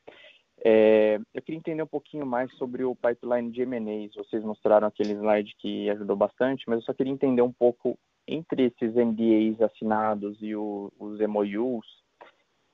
É, 0.64 1.20
eu 1.34 1.42
queria 1.42 1.58
entender 1.58 1.82
um 1.82 1.88
pouquinho 1.88 2.26
mais 2.26 2.52
sobre 2.58 2.84
o 2.84 2.96
pipeline 2.96 3.52
de 3.52 3.62
M&As. 3.62 4.16
Vocês 4.16 4.44
mostraram 4.44 4.88
aquele 4.88 5.14
slide 5.14 5.56
que 5.60 5.90
ajudou 5.92 6.16
bastante, 6.16 6.66
mas 6.68 6.80
eu 6.80 6.84
só 6.84 6.94
queria 6.94 7.14
entender 7.14 7.42
um 7.42 7.52
pouco 7.52 7.98
entre 8.28 8.66
esses 8.66 8.94
NDAs 8.94 9.62
assinados 9.62 10.38
e 10.42 10.56
o, 10.56 10.92
os 11.00 11.20
MOUs, 11.20 11.86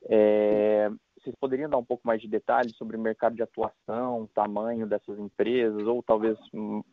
é, 0.09 0.89
vocês 1.23 1.35
poderiam 1.39 1.69
dar 1.69 1.77
um 1.77 1.85
pouco 1.85 2.05
mais 2.05 2.21
de 2.21 2.27
detalhes 2.27 2.75
sobre 2.75 2.97
o 2.97 2.99
mercado 2.99 3.35
de 3.35 3.41
atuação, 3.41 4.27
tamanho 4.33 4.85
dessas 4.85 5.17
empresas, 5.17 5.87
ou 5.87 6.03
talvez 6.03 6.37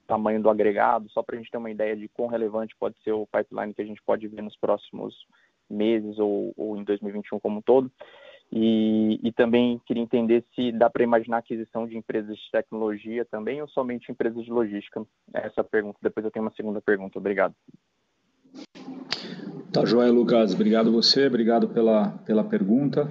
tamanho 0.07 0.41
do 0.41 0.49
agregado, 0.49 1.09
só 1.11 1.23
para 1.23 1.35
a 1.35 1.39
gente 1.39 1.51
ter 1.51 1.57
uma 1.57 1.71
ideia 1.71 1.97
de 1.97 2.09
quão 2.09 2.29
relevante 2.29 2.77
pode 2.79 2.97
ser 3.03 3.13
o 3.13 3.27
pipeline 3.27 3.75
que 3.75 3.83
a 3.83 3.85
gente 3.85 4.01
pode 4.03 4.29
ver 4.29 4.43
nos 4.43 4.57
próximos 4.57 5.15
meses 5.69 6.19
ou, 6.19 6.53
ou 6.57 6.77
em 6.77 6.85
2021 6.85 7.41
como 7.41 7.59
um 7.59 7.63
todo. 7.63 7.91
E, 8.53 9.21
e, 9.23 9.31
também 9.31 9.81
queria 9.87 10.03
entender 10.03 10.45
se 10.57 10.73
dá 10.73 10.91
para 10.91 11.05
imaginar 11.05 11.39
aquisição 11.39 11.87
de 11.87 11.97
empresas 11.97 12.37
de 12.37 12.51
tecnologia 12.51 13.25
também 13.25 13.63
ou 13.63 13.69
somente 13.69 14.11
empresas 14.11 14.45
de 14.45 14.51
logística. 14.51 15.07
Essa 15.33 15.61
é 15.61 15.63
pergunta. 15.63 15.99
Depois 16.03 16.25
eu 16.25 16.33
tenho 16.33 16.45
uma 16.45 16.55
segunda 16.55 16.81
pergunta. 16.81 17.17
Obrigado. 17.17 17.55
Tá 19.73 19.85
joia, 19.85 20.11
Lucas. 20.11 20.53
Obrigado 20.53 20.91
você, 20.91 21.29
obrigado 21.29 21.69
pela, 21.69 22.11
pela 22.27 22.43
pergunta. 22.43 23.09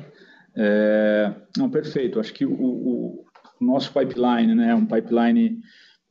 É, 0.53 1.33
não, 1.57 1.69
perfeito. 1.69 2.19
Acho 2.19 2.33
que 2.33 2.45
o, 2.45 2.51
o, 2.51 3.25
nosso 3.61 3.93
pipeline 3.93 4.53
né, 4.53 4.75
um 4.75 4.85
pipeline 4.85 5.61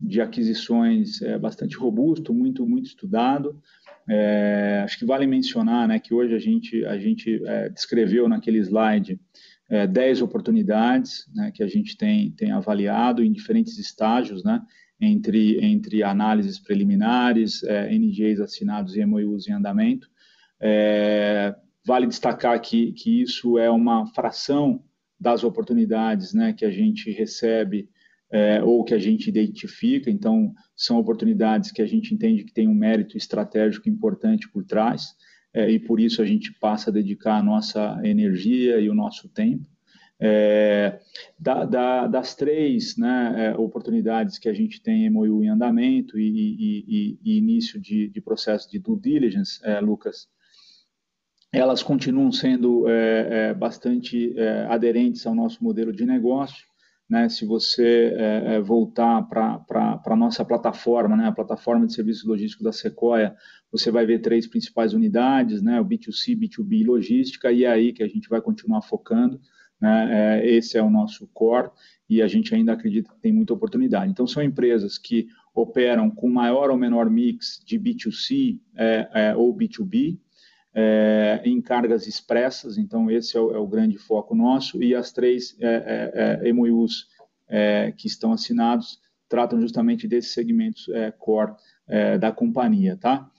de 0.01 0.23
aquisições 0.23 1.21
é, 1.21 1.39
bastante 1.39 1.77
robusto, 1.77 2.33
muito, 2.33 2.67
muito 2.67 2.87
estudado. 2.87 3.61
É, 4.09 4.81
acho 4.85 4.99
que 4.99 5.05
vale 5.05 5.27
mencionar 5.27 5.87
né, 5.87 5.99
que 5.99 6.15
hoje 6.15 6.35
a 6.35 6.39
gente, 6.39 6.83
a 6.87 6.99
gente 6.99 7.43
é, 7.45 7.69
descreveu 7.69 8.27
naquele 8.27 8.59
slide 8.59 9.21
é, 9.69 9.87
10 9.87 10.23
oportunidades 10.23 11.27
né, 11.35 11.51
que 11.55 11.63
a 11.63 11.67
gente 11.67 11.95
tem, 11.95 12.31
tem 12.31 12.53
avaliado 12.53 13.23
em 13.23 13.31
diferentes 13.31 13.79
estágios, 13.79 14.43
né, 14.43 14.63
entre, 14.99 15.63
entre 15.63 16.03
análises 16.03 16.59
preliminares, 16.59 17.63
é, 17.65 17.93
NGs 17.93 18.41
assinados 18.41 18.97
e 18.97 19.05
MOUs 19.05 19.47
em 19.47 19.53
andamento. 19.53 20.09
É, 20.61 21.55
Vale 21.89 22.07
destacar 22.07 22.61
que, 22.61 22.93
que 22.93 23.23
isso 23.23 23.57
é 23.57 23.71
uma 23.71 24.07
fração 24.09 24.85
das 25.19 25.43
oportunidades 25.43 26.35
né, 26.35 26.53
que 26.53 26.67
a 26.67 26.71
gente 26.71 27.11
recebe 27.11 27.89
é, 28.31 28.63
ou 28.63 28.85
que 28.85 28.93
a 28.93 28.99
gente 28.99 29.27
identifica, 29.29 30.11
então 30.11 30.53
são 30.77 30.99
oportunidades 30.99 31.73
que 31.73 31.81
a 31.81 31.87
gente 31.87 32.13
entende 32.13 32.45
que 32.45 32.53
tem 32.53 32.69
um 32.69 32.75
mérito 32.75 33.17
estratégico 33.17 33.89
importante 33.89 34.51
por 34.51 34.65
trás, 34.65 35.15
é, 35.55 35.71
e 35.71 35.79
por 35.79 35.99
isso 35.99 36.21
a 36.21 36.27
gente 36.27 36.53
passa 36.61 36.91
a 36.91 36.93
dedicar 36.93 37.39
a 37.39 37.43
nossa 37.43 37.99
energia 38.05 38.79
e 38.79 38.91
o 38.91 38.95
nosso 38.95 39.27
tempo. 39.31 39.67
É, 40.21 41.01
da, 41.39 41.65
da, 41.65 42.07
das 42.07 42.35
três 42.35 42.99
né, 42.99 43.35
é, 43.47 43.57
oportunidades 43.57 44.37
que 44.37 44.51
a 44.51 44.53
gente 44.53 44.83
tem 44.83 45.07
em 45.07 45.49
andamento 45.49 46.19
e, 46.19 46.29
e, 46.29 46.85
e, 46.87 47.19
e 47.25 47.39
início 47.39 47.81
de, 47.81 48.09
de, 48.09 48.21
processo 48.21 48.71
de 48.71 48.79
due 48.79 49.01
diligence, 49.01 49.59
é, 49.63 49.81
Lucas, 49.81 50.29
elas 51.59 51.83
continuam 51.83 52.31
sendo 52.31 52.89
é, 52.89 53.51
é, 53.51 53.55
bastante 53.55 54.33
é, 54.39 54.67
aderentes 54.67 55.27
ao 55.27 55.35
nosso 55.35 55.63
modelo 55.63 55.93
de 55.93 56.07
negócio. 56.07 56.65
Né? 57.09 57.29
Se 57.29 57.45
você 57.45 58.15
é, 58.17 58.55
é, 58.55 58.61
voltar 58.61 59.23
para 59.23 60.01
a 60.05 60.17
nossa 60.17 60.45
plataforma, 60.45 61.17
né? 61.17 61.27
a 61.27 61.33
plataforma 61.33 61.87
de 61.87 61.95
serviços 61.95 62.25
logísticos 62.25 62.65
da 62.65 62.73
Sequoia, 62.73 63.35
você 63.73 63.91
vai 63.91 64.07
ver 64.07 64.21
três 64.21 64.47
principais 64.47 64.93
unidades, 64.93 65.63
né? 65.63 65.81
o 65.81 65.85
B2C, 65.85 66.39
B2B 66.39 66.81
e 66.81 66.85
logística, 66.85 67.51
e 67.51 67.65
é 67.65 67.71
aí 67.71 67.93
que 67.93 68.03
a 68.03 68.09
gente 68.09 68.29
vai 68.29 68.41
continuar 68.41 68.83
focando. 68.83 69.41
Né? 69.81 70.43
É, 70.43 70.51
esse 70.51 70.77
é 70.77 70.83
o 70.83 70.91
nosso 70.91 71.27
core 71.33 71.71
e 72.09 72.23
a 72.23 72.29
gente 72.29 72.55
ainda 72.55 72.73
acredita 72.73 73.11
que 73.13 73.21
tem 73.21 73.33
muita 73.33 73.55
oportunidade. 73.55 74.11
Então, 74.11 74.27
são 74.27 74.43
empresas 74.43 74.99
que 74.99 75.29
operam 75.55 76.11
com 76.11 76.29
maior 76.29 76.71
ou 76.71 76.77
menor 76.77 77.11
mix 77.11 77.61
de 77.67 77.79
B2C 77.79 78.61
ou 79.37 79.55
B2B, 79.57 80.19
é, 80.81 81.43
em 81.45 81.61
cargas 81.61 82.07
expressas, 82.07 82.79
então 82.79 83.11
esse 83.11 83.37
é 83.37 83.41
o, 83.41 83.51
é 83.51 83.59
o, 83.59 83.67
grande 83.67 83.99
foco 83.99 84.33
nosso, 84.33 84.81
e 84.81 84.95
as 84.95 85.11
três 85.11 85.57
é, 85.61 86.39
é, 86.45 86.49
é 86.49 86.53
MOUs 86.53 87.09
é, 87.49 87.93
que 87.97 88.07
estão 88.07 88.33
assinados 88.33 89.01
tratam 89.29 89.61
justamente 89.61 90.07
desses 90.07 90.33
segmentos 90.33 90.87
core 91.19 91.53
da 92.19 92.33
companhia, 92.33 92.97
tá? 92.97 93.31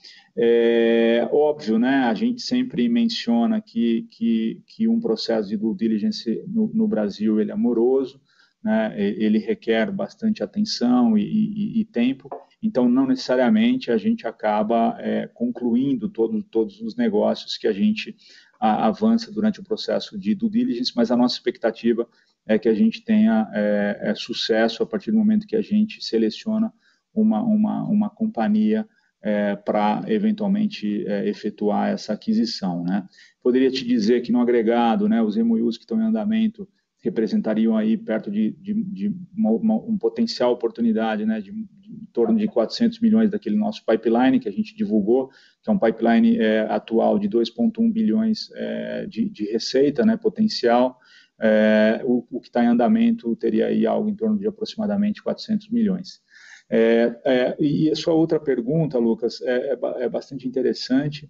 Óbvio, 1.32 1.80
né, 1.80 2.04
a 2.04 2.14
gente 2.14 2.42
sempre 2.42 2.88
menciona 2.88 3.60
que, 3.60 4.06
que, 4.08 4.62
que 4.68 4.86
um 4.86 5.00
processo 5.00 5.48
de 5.48 5.56
due 5.56 5.74
diligence 5.74 6.44
no, 6.46 6.70
no 6.72 6.86
Brasil 6.86 7.40
ele 7.40 7.50
é 7.50 7.56
moroso, 7.56 8.20
né, 8.62 8.94
ele 8.96 9.38
requer 9.38 9.90
bastante 9.90 10.44
atenção 10.44 11.18
e, 11.18 11.22
e, 11.22 11.80
e 11.80 11.84
tempo, 11.86 12.28
então, 12.62 12.88
não 12.88 13.06
necessariamente 13.06 13.90
a 13.90 13.96
gente 13.96 14.26
acaba 14.26 14.96
é, 14.98 15.26
concluindo 15.28 16.08
todo, 16.08 16.42
todos 16.42 16.80
os 16.80 16.94
negócios 16.94 17.56
que 17.56 17.66
a 17.66 17.72
gente 17.72 18.14
a, 18.60 18.86
avança 18.86 19.32
durante 19.32 19.60
o 19.60 19.64
processo 19.64 20.18
de 20.18 20.34
due 20.34 20.50
diligence, 20.50 20.92
mas 20.94 21.10
a 21.10 21.16
nossa 21.16 21.34
expectativa 21.36 22.06
é 22.46 22.58
que 22.58 22.68
a 22.68 22.74
gente 22.74 23.02
tenha 23.02 23.48
é, 23.54 23.98
é, 24.02 24.14
sucesso 24.14 24.82
a 24.82 24.86
partir 24.86 25.10
do 25.10 25.16
momento 25.16 25.46
que 25.46 25.56
a 25.56 25.62
gente 25.62 26.04
seleciona 26.04 26.72
uma, 27.14 27.42
uma, 27.42 27.84
uma 27.84 28.10
companhia 28.10 28.86
é, 29.22 29.56
para 29.56 30.02
eventualmente 30.06 31.06
é, 31.06 31.28
efetuar 31.28 31.90
essa 31.90 32.12
aquisição. 32.12 32.84
Né? 32.84 33.06
Poderia 33.42 33.70
te 33.70 33.84
dizer 33.84 34.20
que 34.22 34.32
no 34.32 34.40
agregado, 34.40 35.08
né, 35.08 35.22
os 35.22 35.36
MOUs 35.36 35.76
que 35.76 35.84
estão 35.84 36.00
em 36.00 36.04
andamento 36.04 36.68
representariam 37.00 37.76
aí 37.76 37.96
perto 37.96 38.30
de, 38.30 38.52
de, 38.52 38.74
de 38.74 39.16
uma, 39.36 39.50
uma, 39.50 39.74
um 39.76 39.96
potencial 39.96 40.52
oportunidade 40.52 41.24
né, 41.24 41.40
de, 41.40 41.50
em 41.50 42.06
torno 42.12 42.38
de 42.38 42.46
400 42.46 43.00
milhões 43.00 43.30
daquele 43.30 43.56
nosso 43.56 43.84
pipeline 43.84 44.38
que 44.38 44.48
a 44.48 44.52
gente 44.52 44.76
divulgou, 44.76 45.28
que 45.62 45.70
é 45.70 45.72
um 45.72 45.78
pipeline 45.78 46.38
é, 46.38 46.60
atual 46.60 47.18
de 47.18 47.28
2,1 47.28 47.90
bilhões 47.90 48.50
é, 48.54 49.06
de, 49.06 49.28
de, 49.30 49.44
receita 49.50 50.04
né, 50.04 50.16
potencial. 50.16 50.98
É, 51.40 52.02
o, 52.04 52.26
o, 52.30 52.38
que 52.38 52.48
está 52.48 52.62
em 52.62 52.66
andamento 52.66 53.34
teria 53.34 53.68
aí 53.68 53.86
algo 53.86 54.10
em 54.10 54.14
torno 54.14 54.38
de 54.38 54.46
aproximadamente 54.46 55.22
400 55.22 55.70
milhões. 55.70 56.20
É, 56.68 57.18
é, 57.24 57.56
e 57.58 57.90
a 57.90 57.96
sua 57.96 58.12
outra 58.12 58.38
pergunta, 58.38 58.98
Lucas, 58.98 59.40
é, 59.40 59.72
é 60.00 60.08
bastante 60.08 60.46
interessante. 60.46 61.28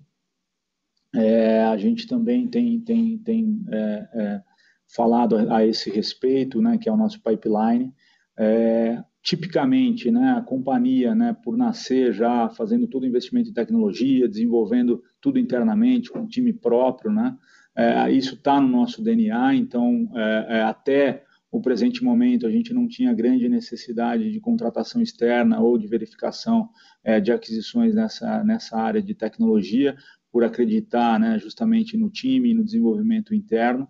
a 1.71 1.77
gente 1.77 2.09
também 2.09 2.49
tem, 2.49 2.81
tem, 2.81 3.18
tem 3.18 3.64
falado 4.95 5.36
a, 5.53 5.66
esse 5.66 5.91
respeito, 5.91 6.61
né, 6.61 6.78
que 6.78 6.88
é 6.88 6.93
o 6.93 6.97
nosso 6.97 7.20
pipeline. 7.22 7.93
É, 8.38 9.03
tipicamente, 9.22 10.11
né, 10.11 10.34
a 10.36 10.41
companhia, 10.41 11.14
né, 11.14 11.36
por 11.45 11.57
nascer 11.57 12.12
já 12.12 12.49
fazendo 12.49 12.86
todo 12.86 13.03
o 13.03 13.07
investimento 13.07 13.51
em 13.51 13.53
tecnologia, 13.55 14.28
desenvolvendo 14.28 15.03
tudo 15.20 15.38
internamente 15.38 16.11
com 16.11 16.20
um 16.20 16.26
time 16.26 16.53
próprio, 16.53 17.12
né, 17.12 17.36
é, 17.76 18.11
isso 18.11 18.34
está 18.34 18.61
no 18.61 18.68
nosso 18.68 19.03
DNA. 19.03 19.55
Então, 19.55 20.11
é, 20.14 20.47
é, 20.59 20.62
até 20.62 21.24
o 21.51 21.61
presente 21.61 22.03
momento, 22.03 22.47
a 22.47 22.51
gente 22.51 22.72
não 22.72 22.86
tinha 22.86 23.12
grande 23.12 23.49
necessidade 23.49 24.30
de 24.30 24.41
contratação 24.41 25.03
externa 25.03 25.61
ou 25.61 25.76
de 25.76 25.86
verificação 25.86 26.68
é, 27.03 27.20
de 27.20 27.32
aquisições 27.32 27.95
nessa, 27.95 28.45
nessa 28.45 28.76
área 28.76 29.03
de 29.03 29.14
tecnologia, 29.14 29.97
por 30.30 30.45
acreditar 30.45 31.18
né, 31.18 31.38
justamente 31.38 31.97
no 31.97 32.09
time 32.09 32.51
e 32.51 32.55
no 32.55 32.64
desenvolvimento 32.64 33.34
interno. 33.34 33.88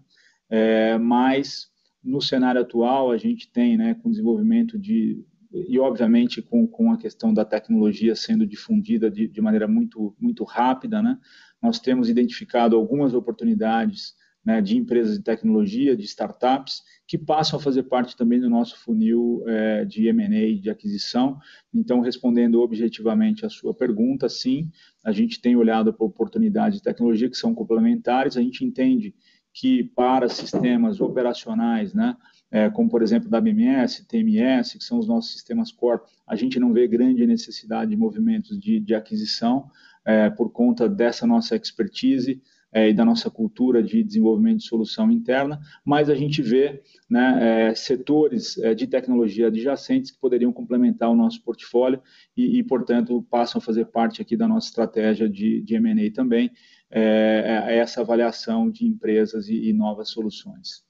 É, 0.50 0.98
mas 0.98 1.68
no 2.02 2.20
cenário 2.20 2.60
atual 2.60 3.10
a 3.10 3.16
gente 3.16 3.50
tem, 3.50 3.76
né, 3.76 3.94
com 3.94 4.08
o 4.08 4.10
desenvolvimento 4.10 4.78
de 4.78 5.24
e 5.52 5.80
obviamente 5.80 6.40
com, 6.40 6.64
com 6.64 6.92
a 6.92 6.96
questão 6.96 7.34
da 7.34 7.44
tecnologia 7.44 8.14
sendo 8.14 8.46
difundida 8.46 9.10
de, 9.10 9.26
de 9.26 9.40
maneira 9.40 9.66
muito 9.66 10.14
muito 10.18 10.44
rápida, 10.44 11.02
né, 11.02 11.18
nós 11.62 11.78
temos 11.78 12.08
identificado 12.08 12.76
algumas 12.76 13.14
oportunidades 13.14 14.14
né, 14.44 14.60
de 14.60 14.76
empresas 14.76 15.18
de 15.18 15.22
tecnologia, 15.22 15.96
de 15.96 16.04
startups, 16.04 16.82
que 17.06 17.18
passam 17.18 17.58
a 17.58 17.62
fazer 17.62 17.84
parte 17.84 18.16
também 18.16 18.40
do 18.40 18.48
nosso 18.48 18.78
funil 18.78 19.42
é, 19.46 19.84
de 19.84 20.06
M&A, 20.08 20.60
de 20.60 20.70
aquisição. 20.70 21.38
Então, 21.74 22.00
respondendo 22.00 22.60
objetivamente 22.60 23.44
a 23.44 23.50
sua 23.50 23.74
pergunta, 23.74 24.28
sim, 24.28 24.70
a 25.04 25.12
gente 25.12 25.40
tem 25.40 25.56
olhado 25.56 25.92
para 25.92 26.06
oportunidades 26.06 26.78
de 26.78 26.84
tecnologia 26.84 27.28
que 27.28 27.36
são 27.36 27.54
complementares, 27.54 28.36
a 28.36 28.42
gente 28.42 28.64
entende 28.64 29.14
que 29.52 29.84
para 29.84 30.28
sistemas 30.28 31.00
operacionais, 31.00 31.92
né, 31.92 32.16
é, 32.50 32.68
como 32.70 32.88
por 32.88 33.02
exemplo 33.02 33.28
WMS, 33.28 34.06
TMS, 34.06 34.76
que 34.78 34.84
são 34.84 34.98
os 34.98 35.06
nossos 35.06 35.32
sistemas 35.32 35.70
core, 35.70 36.00
a 36.26 36.36
gente 36.36 36.58
não 36.58 36.72
vê 36.72 36.86
grande 36.86 37.26
necessidade 37.26 37.90
de 37.90 37.96
movimentos 37.96 38.58
de, 38.58 38.80
de 38.80 38.94
aquisição 38.94 39.70
é, 40.04 40.30
por 40.30 40.50
conta 40.50 40.88
dessa 40.88 41.26
nossa 41.26 41.56
expertise 41.56 42.40
é, 42.72 42.88
e 42.88 42.94
da 42.94 43.04
nossa 43.04 43.30
cultura 43.30 43.82
de 43.82 44.02
desenvolvimento 44.02 44.58
de 44.58 44.66
solução 44.66 45.10
interna, 45.10 45.60
mas 45.84 46.08
a 46.08 46.14
gente 46.14 46.40
vê 46.40 46.82
né, 47.08 47.68
é, 47.70 47.74
setores 47.74 48.58
é, 48.58 48.74
de 48.74 48.86
tecnologia 48.86 49.48
adjacentes 49.48 50.10
que 50.10 50.20
poderiam 50.20 50.52
complementar 50.52 51.10
o 51.10 51.16
nosso 51.16 51.42
portfólio 51.42 52.00
e, 52.36 52.58
e, 52.58 52.62
portanto, 52.62 53.26
passam 53.28 53.58
a 53.58 53.62
fazer 53.62 53.86
parte 53.86 54.22
aqui 54.22 54.36
da 54.36 54.46
nossa 54.46 54.68
estratégia 54.68 55.28
de, 55.28 55.60
de 55.62 55.74
M&A 55.74 56.12
também, 56.12 56.50
é, 56.90 57.66
é, 57.68 57.76
essa 57.78 58.00
avaliação 58.00 58.70
de 58.70 58.86
empresas 58.86 59.48
e, 59.48 59.68
e 59.68 59.72
novas 59.72 60.10
soluções. 60.10 60.84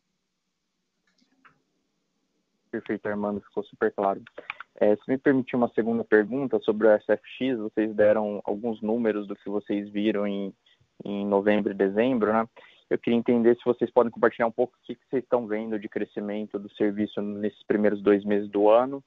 Perfeito, 2.71 3.07
Armando, 3.07 3.41
ficou 3.41 3.65
super 3.65 3.93
claro. 3.93 4.23
É, 4.77 4.97
se 4.97 5.03
me 5.09 5.19
permitir 5.19 5.57
uma 5.57 5.69
segunda 5.75 6.03
pergunta 6.03 6.59
sobre 6.61 6.87
o 6.87 6.99
SFX, 6.99 7.59
vocês 7.59 7.95
deram 7.95 8.41
alguns 8.45 8.81
números 8.81 9.27
do 9.27 9.37
que 9.37 9.51
vocês 9.51 9.91
viram 9.91 10.27
em, 10.27 10.55
em 11.05 11.27
novembro 11.27 11.73
e 11.73 11.77
dezembro, 11.77 12.33
né? 12.33 12.49
Eu 12.89 12.99
queria 12.99 13.19
entender 13.19 13.57
se 13.57 13.65
vocês 13.65 13.91
podem 13.91 14.11
compartilhar 14.11 14.47
um 14.47 14.53
pouco 14.53 14.75
o 14.75 14.87
que, 14.87 14.95
que 14.95 15.07
vocês 15.09 15.23
estão 15.23 15.47
vendo 15.47 15.79
de 15.79 15.89
crescimento 15.89 16.59
do 16.59 16.69
serviço 16.75 17.21
nesses 17.21 17.63
primeiros 17.65 18.03
dois 18.03 18.25
meses 18.25 18.49
do 18.49 18.69
ano, 18.69 19.05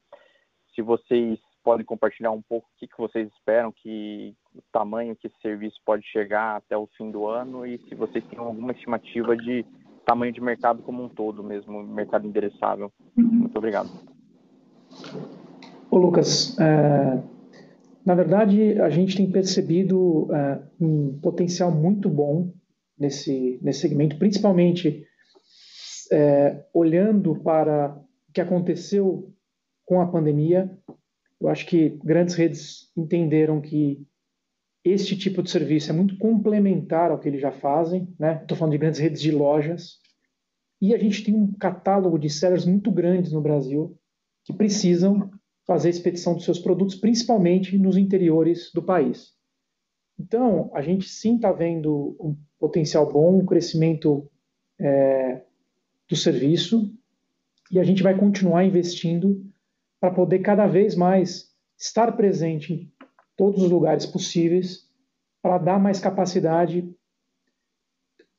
se 0.74 0.82
vocês 0.82 1.40
podem 1.64 1.86
compartilhar 1.86 2.32
um 2.32 2.42
pouco 2.42 2.68
o 2.68 2.78
que, 2.78 2.88
que 2.88 2.98
vocês 2.98 3.28
esperam, 3.32 3.72
que 3.72 4.36
o 4.54 4.62
tamanho 4.72 5.16
que 5.16 5.28
esse 5.28 5.40
serviço 5.42 5.78
pode 5.86 6.06
chegar 6.08 6.58
até 6.58 6.78
o 6.78 6.88
fim 6.98 7.10
do 7.10 7.26
ano 7.28 7.66
e 7.66 7.80
se 7.88 7.96
vocês 7.96 8.24
têm 8.26 8.38
alguma 8.38 8.74
estimativa 8.74 9.36
de 9.36 9.66
tamanho 10.06 10.34
de 10.34 10.42
mercado 10.42 10.84
como 10.84 11.04
um 11.04 11.10
todo 11.10 11.44
mesmo, 11.44 11.82
mercado 11.84 12.28
endereçável. 12.28 12.92
Muito 13.16 13.58
obrigado. 13.58 13.90
Ô 15.90 15.98
Lucas, 15.98 16.58
é, 16.60 17.24
na 18.06 18.14
verdade 18.14 18.80
a 18.82 18.90
gente 18.90 19.16
tem 19.16 19.32
percebido 19.32 20.28
é, 20.34 20.62
um 20.80 21.20
potencial 21.22 21.72
muito 21.72 22.10
bom 22.10 22.52
nesse, 23.00 23.60
nesse 23.62 23.80
segmento, 23.82 24.18
principalmente 24.18 25.06
é, 26.12 26.66
olhando 26.74 27.36
para 27.42 27.96
o 28.30 28.34
que 28.34 28.42
aconteceu 28.42 29.32
com 29.86 30.02
a 30.02 30.08
pandemia 30.08 30.70
eu 31.44 31.50
acho 31.50 31.66
que 31.66 31.90
grandes 32.04 32.36
redes 32.36 32.90
entenderam 32.96 33.60
que 33.60 34.02
este 34.84 35.18
tipo 35.18 35.44
de 35.44 35.52
serviço 35.52 35.92
é 35.92 35.94
muito 35.94 36.18
complementar 36.18 37.12
ao 37.12 37.20
que 37.20 37.28
eles 37.28 37.42
já 37.42 37.52
fazem, 37.52 38.08
né? 38.18 38.40
Estou 38.42 38.58
falando 38.58 38.72
de 38.72 38.78
grandes 38.78 39.00
redes 39.00 39.22
de 39.22 39.30
lojas. 39.30 40.00
E 40.82 40.96
a 40.96 40.98
gente 40.98 41.22
tem 41.22 41.36
um 41.36 41.52
catálogo 41.52 42.18
de 42.18 42.30
sellers 42.30 42.66
muito 42.66 42.90
grandes 42.92 43.34
no 43.34 43.42
Brasil 43.42 43.98
que 44.46 44.54
precisam 44.54 45.30
fazer 45.68 45.90
expedição 45.90 46.34
dos 46.34 46.46
seus 46.46 46.60
produtos, 46.60 46.96
principalmente 46.96 47.78
nos 47.78 47.98
interiores 47.98 48.72
do 48.74 48.82
país. 48.82 49.34
Então, 50.18 50.72
a 50.74 50.82
gente 50.82 51.10
sim 51.10 51.36
está 51.36 51.52
vendo 51.52 52.16
um 52.20 52.38
potencial 52.58 53.12
bom, 53.12 53.40
um 53.40 53.46
crescimento 53.46 54.30
é, 54.80 55.42
do 56.10 56.16
serviço, 56.16 56.94
e 57.72 57.80
a 57.80 57.84
gente 57.84 58.04
vai 58.04 58.18
continuar 58.18 58.64
investindo 58.64 59.53
para 60.04 60.12
poder 60.12 60.40
cada 60.40 60.68
vez 60.68 60.98
mais 60.98 61.46
estar 61.80 62.12
presente 62.12 62.74
em 62.74 62.92
todos 63.38 63.64
os 63.64 63.72
lugares 63.72 64.06
possíveis, 64.06 64.80
para 65.42 65.58
dar 65.58 65.80
mais 65.80 65.98
capacidade, 65.98 66.94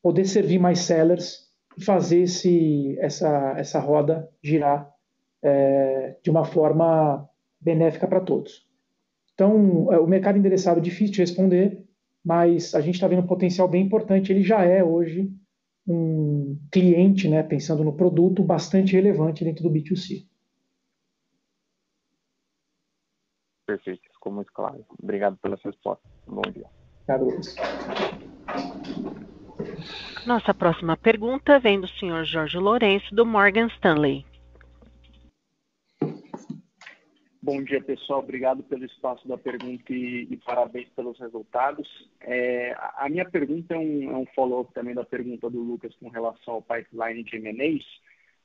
poder 0.03 0.27
servir 0.27 0.59
mais 0.59 0.81
sellers 0.81 1.49
e 1.79 1.83
fazer 1.83 2.25
esse, 2.25 2.99
essa, 2.99 3.55
essa 3.57 3.81
roda 3.81 4.29
girar 4.43 4.93
é, 5.43 6.19
de 6.23 6.29
uma 6.29 6.45
forma 6.45 7.27
benéfica 7.59 8.07
para 8.07 8.21
todos. 8.21 8.69
Então, 9.33 9.91
é, 9.91 9.99
o 9.99 10.07
mercado 10.07 10.37
endereçado 10.37 10.81
é 10.81 10.83
difícil 10.83 11.15
de 11.15 11.21
responder, 11.23 11.83
mas 12.23 12.75
a 12.75 12.83
gente 12.83 12.97
está 12.97 13.09
vendo 13.09 13.23
um 13.23 13.27
potencial 13.27 13.67
bem 13.69 13.83
importante. 13.83 14.31
Ele 14.31 14.43
já 14.43 14.63
é 14.65 14.85
hoje 14.85 15.33
um 15.89 16.59
cliente, 16.71 17.27
né, 17.27 17.43
pensando 17.43 17.83
no 17.83 17.97
produto, 17.97 18.45
bastante 18.45 18.93
relevante 18.93 19.43
dentro 19.43 19.63
do 19.63 19.71
B2C. 19.71 20.27
Perfeito, 23.67 24.03
ficou 24.13 24.33
muito 24.33 24.53
claro. 24.53 24.85
Obrigado 25.03 25.37
pela 25.39 25.57
sua 25.57 25.71
resposta. 25.71 26.03
Bom 26.27 26.43
dia. 26.43 26.67
Luiz. 27.19 27.55
Nossa 30.27 30.55
próxima 30.55 30.97
pergunta 30.97 31.59
vem 31.59 31.81
do 31.81 31.89
senhor 31.89 32.25
Jorge 32.25 32.59
Lourenço, 32.59 33.15
do 33.15 33.27
Morgan 33.27 33.67
Stanley. 33.69 34.25
Bom 37.43 37.63
dia, 37.63 37.83
pessoal. 37.83 38.21
Obrigado 38.21 38.63
pelo 38.63 38.87
espaço 38.87 39.29
da 39.29 39.37
pergunta 39.37 39.93
e, 39.93 40.27
e 40.31 40.37
parabéns 40.39 40.89
pelos 40.97 41.19
resultados. 41.19 41.87
É, 42.23 42.75
a 42.97 43.07
minha 43.11 43.29
pergunta 43.29 43.75
é 43.75 43.79
um, 43.79 44.11
é 44.11 44.17
um 44.17 44.27
follow-up 44.35 44.73
também 44.73 44.95
da 44.95 45.05
pergunta 45.05 45.51
do 45.51 45.61
Lucas 45.61 45.95
com 45.97 46.09
relação 46.09 46.55
ao 46.55 46.63
pipeline 46.63 47.23
de 47.23 47.37
M&As. 47.37 47.85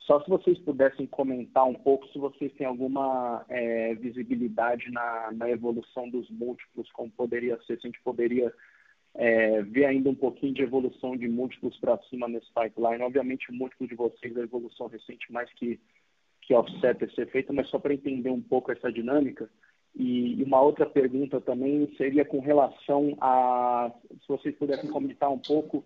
Só 0.09 0.19
se 0.23 0.27
vocês 0.27 0.57
pudessem 0.57 1.05
comentar 1.05 1.65
um 1.65 1.75
pouco 1.75 2.07
se 2.07 2.17
vocês 2.17 2.51
têm 2.53 2.65
alguma 2.65 3.45
é, 3.47 3.93
visibilidade 3.93 4.89
na, 4.89 5.31
na, 5.31 5.47
evolução 5.51 6.09
dos 6.09 6.27
múltiplos, 6.31 6.91
como 6.93 7.11
poderia 7.11 7.55
ser, 7.57 7.79
se 7.79 7.85
a 7.85 7.89
gente 7.91 8.01
poderia 8.01 8.51
é, 9.13 9.61
ver 9.61 9.85
ainda 9.85 10.09
um 10.09 10.15
pouquinho 10.15 10.55
de 10.55 10.63
evolução 10.63 11.15
de 11.15 11.27
múltiplos 11.27 11.77
para 11.77 11.95
cima 12.09 12.27
nesse 12.27 12.47
pipeline. 12.51 13.03
Obviamente, 13.03 13.51
o 13.51 13.53
múltiplo 13.53 13.87
de 13.87 13.93
vocês, 13.93 14.35
a 14.35 14.41
evolução 14.41 14.87
recente, 14.87 15.31
mais 15.31 15.47
que, 15.53 15.79
que 16.41 16.55
offset 16.55 17.05
esse 17.05 17.21
efeito, 17.21 17.53
mas 17.53 17.69
só 17.69 17.77
para 17.77 17.93
entender 17.93 18.31
um 18.31 18.41
pouco 18.41 18.71
essa 18.71 18.91
dinâmica. 18.91 19.47
E, 19.95 20.41
e 20.41 20.43
uma 20.43 20.59
outra 20.59 20.87
pergunta 20.87 21.39
também 21.39 21.87
seria 21.97 22.25
com 22.25 22.39
relação 22.39 23.15
a, 23.21 23.91
se 24.09 24.27
vocês 24.27 24.55
pudessem 24.55 24.89
comentar 24.89 25.29
um 25.29 25.37
pouco 25.37 25.85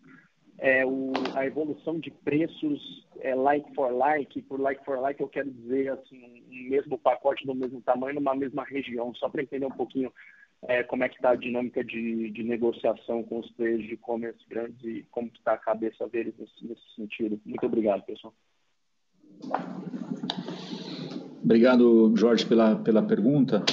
é, 0.59 0.85
o, 0.85 1.11
a 1.35 1.45
evolução 1.45 1.99
de 1.99 2.11
preços 2.11 3.07
é, 3.19 3.35
like 3.35 3.73
for 3.73 3.91
like, 3.91 4.41
por 4.43 4.59
like 4.59 4.83
for 4.85 4.99
like 4.99 5.19
eu 5.19 5.27
quero 5.27 5.49
dizer 5.51 5.91
assim, 5.91 6.43
um 6.49 6.69
mesmo 6.69 6.97
pacote 6.97 7.45
do 7.45 7.55
mesmo 7.55 7.81
tamanho 7.81 8.15
numa 8.15 8.35
mesma 8.35 8.63
região, 8.63 9.13
só 9.15 9.29
para 9.29 9.43
entender 9.43 9.65
um 9.65 9.71
pouquinho 9.71 10.11
é, 10.67 10.83
como 10.83 11.03
é 11.03 11.09
que 11.09 11.15
está 11.15 11.31
a 11.31 11.35
dinâmica 11.35 11.83
de, 11.83 12.29
de, 12.31 12.43
negociação 12.43 13.23
com 13.23 13.39
os 13.39 13.51
players 13.51 13.83
de 13.83 13.93
e-commerce 13.93 14.39
grandes 14.47 14.81
e 14.83 15.05
como 15.11 15.29
está 15.35 15.53
a 15.53 15.57
cabeça 15.57 16.07
deles 16.07 16.33
nesse, 16.37 16.65
nesse 16.65 16.95
sentido. 16.95 17.39
Muito 17.45 17.65
obrigado, 17.65 18.03
pessoal. 18.03 18.33
Obrigado, 21.43 22.13
Jorge, 22.15 22.45
pela, 22.45 22.77
pela 22.77 23.03
pergunta. 23.03 23.63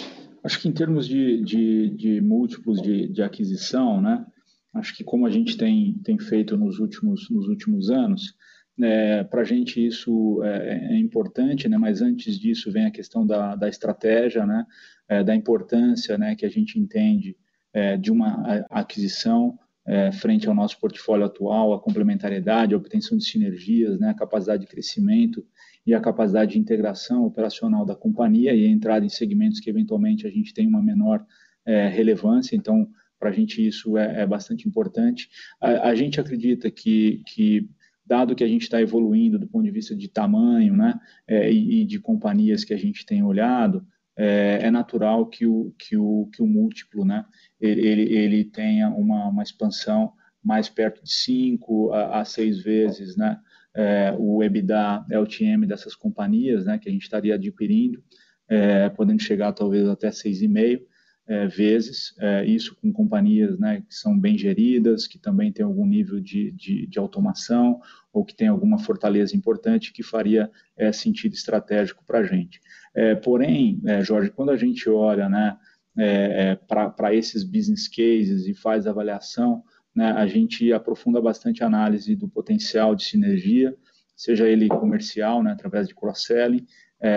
Acho 0.42 0.60
que 0.60 0.68
em 0.68 0.72
termos 0.72 1.06
de, 1.06 1.42
de, 1.42 1.90
de 1.90 2.20
múltiplos 2.20 2.80
de, 2.82 3.08
de, 3.08 3.22
aquisição, 3.22 4.00
né? 4.00 4.26
Acho 4.72 4.96
que 4.96 5.04
como 5.04 5.26
a 5.26 5.30
gente 5.30 5.56
tem, 5.56 5.94
tem 6.04 6.18
feito 6.18 6.56
nos 6.56 6.78
últimos, 6.78 7.28
nos 7.30 7.48
últimos 7.48 7.90
anos, 7.90 8.34
é, 8.82 9.24
Para 9.24 9.42
a 9.42 9.44
gente 9.44 9.84
isso 9.84 10.42
é, 10.42 10.92
é, 10.92 10.98
importante, 10.98 11.68
né? 11.68 11.76
mas 11.76 12.00
antes 12.00 12.38
disso 12.38 12.72
vem 12.72 12.86
a 12.86 12.90
questão 12.90 13.26
da, 13.26 13.54
da 13.54 13.68
estratégia, 13.68 14.46
né? 14.46 14.64
É, 15.08 15.24
da 15.24 15.34
importância 15.34 16.16
né? 16.16 16.36
que 16.36 16.46
a 16.46 16.48
gente 16.48 16.78
entende 16.78 17.36
é, 17.74 17.96
de 17.96 18.12
uma 18.12 18.64
aquisição 18.70 19.58
é, 19.86 20.12
frente 20.12 20.48
ao 20.48 20.54
nosso 20.54 20.78
portfólio 20.78 21.26
atual, 21.26 21.74
a 21.74 21.80
complementariedade, 21.80 22.74
a 22.74 22.76
obtenção 22.76 23.18
de 23.18 23.24
sinergias, 23.24 23.98
né? 23.98 24.10
a 24.10 24.14
capacidade 24.14 24.62
de 24.62 24.68
crescimento 24.68 25.44
e 25.84 25.92
a 25.92 26.00
capacidade 26.00 26.52
de 26.52 26.58
integração 26.58 27.26
operacional 27.26 27.84
da 27.84 27.96
companhia 27.96 28.54
e 28.54 28.64
a 28.64 28.70
entrada 28.70 29.04
em 29.04 29.08
segmentos 29.08 29.58
que 29.60 29.68
eventualmente 29.68 30.26
a 30.26 30.30
gente 30.30 30.54
tem 30.54 30.66
uma 30.66 30.80
menor 30.80 31.26
é, 31.66 31.88
relevância. 31.88 32.54
Então, 32.54 32.88
para 33.20 33.28
a 33.28 33.32
gente 33.32 33.64
isso 33.64 33.98
é, 33.98 34.26
bastante 34.26 34.66
importante. 34.66 35.28
A, 35.60 35.90
a 35.90 35.94
gente 35.94 36.18
acredita 36.18 36.70
que, 36.70 37.22
que 37.26 37.68
dado 38.10 38.34
que 38.34 38.42
a 38.42 38.48
gente 38.48 38.62
está 38.62 38.80
evoluindo 38.80 39.38
do 39.38 39.46
ponto 39.46 39.64
de 39.64 39.70
vista 39.70 39.94
de 39.94 40.08
tamanho 40.08 40.74
né, 40.74 40.98
é, 41.28 41.52
e, 41.52 41.84
de 41.84 42.00
companhias 42.00 42.64
que 42.64 42.74
a 42.74 42.78
gente 42.78 43.06
tem 43.06 43.22
olhado, 43.22 43.86
é, 44.16 44.60
é, 44.62 44.70
natural 44.70 45.26
que 45.26 45.46
o, 45.46 45.72
que 45.78 45.96
o, 45.96 46.28
que 46.32 46.42
o 46.42 46.46
múltiplo 46.46 47.04
né, 47.04 47.24
ele, 47.60 48.12
ele 48.12 48.44
tenha 48.44 48.88
uma, 48.88 49.28
uma 49.28 49.42
expansão 49.42 50.12
mais 50.42 50.68
perto 50.68 51.04
de 51.04 51.12
5 51.12 51.92
a 51.92 52.24
6 52.24 52.62
vezes 52.62 53.16
né, 53.16 53.38
é, 53.74 54.14
o 54.18 54.42
EBITDA 54.42 55.04
LTM 55.10 55.66
dessas 55.66 55.94
companhias 55.94 56.64
né, 56.64 56.78
que 56.78 56.88
a 56.88 56.92
gente 56.92 57.02
estaria 57.02 57.34
adquirindo, 57.34 58.02
é, 58.48 58.88
podendo 58.88 59.22
chegar 59.22 59.52
talvez 59.52 59.86
até 59.88 60.08
6,5 60.08 60.82
é, 61.30 61.46
vezes, 61.46 62.12
é, 62.18 62.44
isso 62.44 62.76
com 62.82 62.92
companhias 62.92 63.56
né, 63.56 63.84
que 63.88 63.94
são 63.94 64.18
bem 64.18 64.36
geridas, 64.36 65.06
que 65.06 65.16
também 65.16 65.52
têm 65.52 65.64
algum 65.64 65.86
nível 65.86 66.18
de, 66.18 66.50
de, 66.50 66.88
de 66.88 66.98
automação 66.98 67.80
ou 68.12 68.24
que 68.24 68.34
tem 68.34 68.48
alguma 68.48 68.80
fortaleza 68.80 69.36
importante 69.36 69.92
que 69.92 70.02
faria 70.02 70.50
é, 70.76 70.90
sentido 70.90 71.32
estratégico 71.32 72.04
para 72.04 72.18
a 72.18 72.24
gente. 72.24 72.60
É, 72.92 73.14
porém, 73.14 73.80
é, 73.86 74.02
Jorge, 74.02 74.30
quando 74.30 74.50
a 74.50 74.56
gente 74.56 74.90
olha 74.90 75.28
né, 75.28 75.56
é, 75.96 76.56
para 76.56 77.14
esses 77.14 77.44
business 77.44 77.86
cases 77.86 78.48
e 78.48 78.52
faz 78.52 78.88
avaliação, 78.88 79.62
né, 79.94 80.10
a 80.10 80.26
gente 80.26 80.72
aprofunda 80.72 81.20
bastante 81.20 81.62
a 81.62 81.68
análise 81.68 82.16
do 82.16 82.28
potencial 82.28 82.96
de 82.96 83.04
sinergia, 83.04 83.72
seja 84.16 84.48
ele 84.48 84.66
comercial, 84.66 85.44
né, 85.44 85.52
através 85.52 85.86
de 85.86 85.94
cross-selling, 85.94 86.66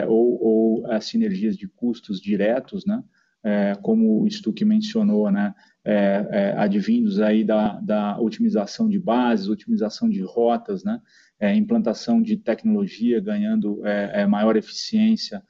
ou, 0.08 0.42
ou 0.42 0.92
as 0.92 1.04
sinergias 1.06 1.58
de 1.58 1.68
custos 1.68 2.22
diretos, 2.22 2.86
né, 2.86 3.04
é, 3.44 3.76
como 3.82 4.24
o 4.24 4.30
Stuck 4.32 4.64
mencionou, 4.64 5.30
né, 5.30 5.54
é, 5.84 6.28
é, 6.32 6.54
advindos 6.58 7.20
aí 7.20 7.44
da, 7.44 7.80
da 7.82 8.18
otimização 8.18 8.88
de 8.88 8.98
bases, 8.98 9.50
otimização 9.50 10.10
de 10.10 10.22
rotas, 10.22 10.84
né, 10.84 11.02
é, 11.38 11.54
implantação 11.54 12.22
de 12.22 12.38
tecnologia 12.38 13.20
ganhando 13.20 13.86
é, 13.86 14.22
é, 14.22 14.26
maior 14.26 14.56
eficiência 14.56 15.44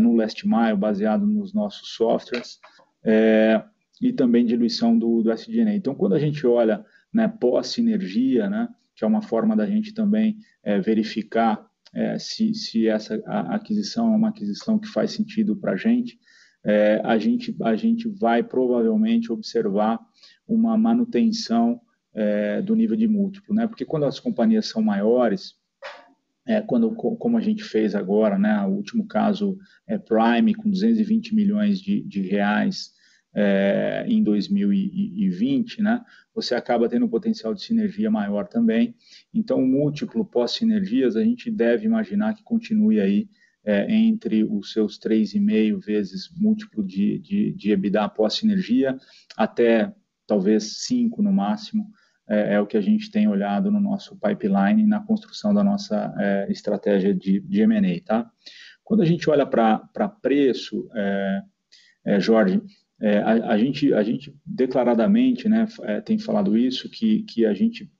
no 0.00 0.14
last 0.14 0.46
mile, 0.46 0.76
baseado 0.76 1.26
nos 1.26 1.52
nossos 1.52 1.96
softwares, 1.96 2.60
e 4.00 4.12
também 4.12 4.46
diluição 4.46 4.96
do, 4.96 5.24
do. 5.24 5.32
Então, 5.74 5.92
quando 5.92 6.14
a 6.14 6.20
gente 6.20 6.46
olha 6.46 6.84
né, 7.12 7.26
pós-sinergia, 7.26 8.48
né, 8.48 8.68
que 8.94 9.02
é 9.02 9.08
uma 9.08 9.22
forma 9.22 9.56
da 9.56 9.66
gente 9.66 9.92
também 9.92 10.36
verificar 10.84 11.66
se, 12.20 12.54
se 12.54 12.86
essa 12.86 13.20
aquisição 13.26 14.14
é 14.14 14.16
uma 14.16 14.28
aquisição 14.28 14.78
que 14.78 14.86
faz 14.86 15.10
sentido 15.10 15.56
para 15.56 15.72
a 15.72 15.76
gente, 15.76 16.16
é, 16.64 17.00
a, 17.04 17.18
gente, 17.18 17.56
a 17.62 17.74
gente 17.74 18.08
vai 18.08 18.42
provavelmente 18.42 19.32
observar 19.32 19.98
uma 20.46 20.76
manutenção 20.76 21.80
é, 22.14 22.60
do 22.62 22.74
nível 22.74 22.96
de 22.96 23.08
múltiplo, 23.08 23.54
né? 23.54 23.66
Porque 23.66 23.84
quando 23.84 24.04
as 24.04 24.20
companhias 24.20 24.66
são 24.66 24.82
maiores, 24.82 25.54
é, 26.46 26.60
quando, 26.60 26.92
como 26.94 27.36
a 27.36 27.40
gente 27.40 27.62
fez 27.64 27.94
agora, 27.94 28.38
né? 28.38 28.60
O 28.66 28.70
último 28.70 29.06
caso 29.06 29.56
é 29.86 29.98
Prime 29.98 30.54
com 30.54 30.70
220 30.70 31.34
milhões 31.34 31.80
de, 31.80 32.02
de 32.02 32.20
reais 32.22 32.92
é, 33.34 34.04
em 34.06 34.22
2020, 34.22 35.82
né? 35.82 36.04
Você 36.34 36.54
acaba 36.54 36.88
tendo 36.88 37.06
um 37.06 37.08
potencial 37.08 37.54
de 37.54 37.62
sinergia 37.62 38.10
maior 38.10 38.46
também. 38.46 38.94
Então, 39.32 39.58
o 39.58 39.66
múltiplo 39.66 40.24
pós-sinergias, 40.24 41.16
a 41.16 41.22
gente 41.22 41.50
deve 41.50 41.86
imaginar 41.86 42.34
que 42.34 42.42
continue 42.42 43.00
aí 43.00 43.28
é, 43.64 43.92
entre 43.92 44.44
os 44.44 44.72
seus 44.72 44.98
3,5 44.98 45.78
vezes 45.84 46.28
múltiplo 46.36 46.82
de, 46.84 47.18
de, 47.18 47.52
de 47.52 47.72
EBITDA 47.72 48.04
após 48.04 48.34
sinergia, 48.34 48.96
até 49.36 49.92
talvez 50.26 50.84
5 50.84 51.22
no 51.22 51.32
máximo, 51.32 51.86
é, 52.28 52.54
é, 52.54 52.60
o 52.60 52.66
que 52.66 52.76
a 52.76 52.80
gente 52.80 53.10
tem 53.10 53.28
olhado 53.28 53.70
no 53.70 53.80
nosso 53.80 54.16
pipeline 54.16 54.86
na 54.86 55.00
construção 55.00 55.52
da 55.52 55.62
nossa 55.62 56.14
é, 56.18 56.46
estratégia 56.50 57.14
de, 57.14 57.40
de 57.40 57.60
M&A, 57.60 58.00
tá? 58.04 58.30
Quando 58.84 59.02
a 59.02 59.06
gente 59.06 59.28
olha 59.28 59.46
para 59.46 60.08
preço, 60.20 60.88
é, 60.94 61.42
é, 62.06 62.20
Jorge, 62.20 62.62
é, 63.00 63.18
a, 63.18 63.52
a, 63.52 63.58
gente, 63.58 63.92
a 63.92 64.02
gente 64.02 64.34
declaradamente 64.46 65.48
né, 65.48 65.66
tem 66.04 66.18
falado 66.18 66.56
isso, 66.56 66.90
que, 66.90 67.22
que 67.24 67.44
a 67.44 67.54
gente 67.54 67.90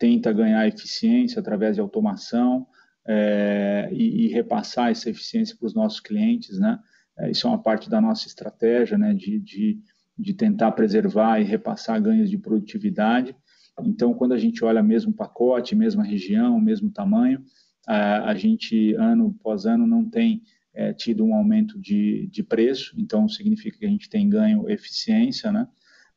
tenta 0.00 0.32
ganhar 0.32 0.66
eficiência 0.66 1.38
através 1.38 1.76
de 1.76 1.80
automação, 1.80 2.66
é, 3.08 3.88
e, 3.90 4.26
e, 4.26 4.28
repassar 4.28 4.90
essa 4.90 5.08
eficiência 5.08 5.56
para 5.56 5.66
os 5.66 5.74
nossos 5.74 5.98
clientes, 5.98 6.58
né? 6.58 6.78
É, 7.18 7.30
isso 7.30 7.46
é 7.46 7.50
uma 7.50 7.62
parte 7.62 7.88
da 7.88 8.00
nossa 8.02 8.26
estratégia, 8.26 8.98
né? 8.98 9.14
De, 9.14 9.38
de, 9.38 9.80
de 10.16 10.34
tentar 10.34 10.72
preservar 10.72 11.40
e 11.40 11.44
repassar 11.44 12.02
ganhos 12.02 12.28
de 12.28 12.36
produtividade. 12.36 13.34
Então, 13.80 14.12
quando 14.12 14.34
a 14.34 14.38
gente 14.38 14.62
olha 14.62 14.82
mesmo 14.82 15.12
pacote, 15.12 15.74
mesma 15.74 16.04
região, 16.04 16.60
mesmo 16.60 16.90
tamanho, 16.90 17.42
a, 17.86 18.30
a 18.30 18.34
gente, 18.34 18.94
ano 18.94 19.34
após 19.40 19.64
ano, 19.64 19.86
não 19.86 20.04
tem 20.04 20.42
é, 20.74 20.92
tido 20.92 21.24
um 21.24 21.34
aumento 21.34 21.78
de, 21.78 22.26
de 22.26 22.42
preço, 22.42 22.94
então 22.98 23.26
significa 23.26 23.78
que 23.78 23.86
a 23.86 23.88
gente 23.88 24.10
tem 24.10 24.28
ganho 24.28 24.68
eficiência, 24.68 25.50
né? 25.50 25.66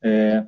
É, 0.03 0.45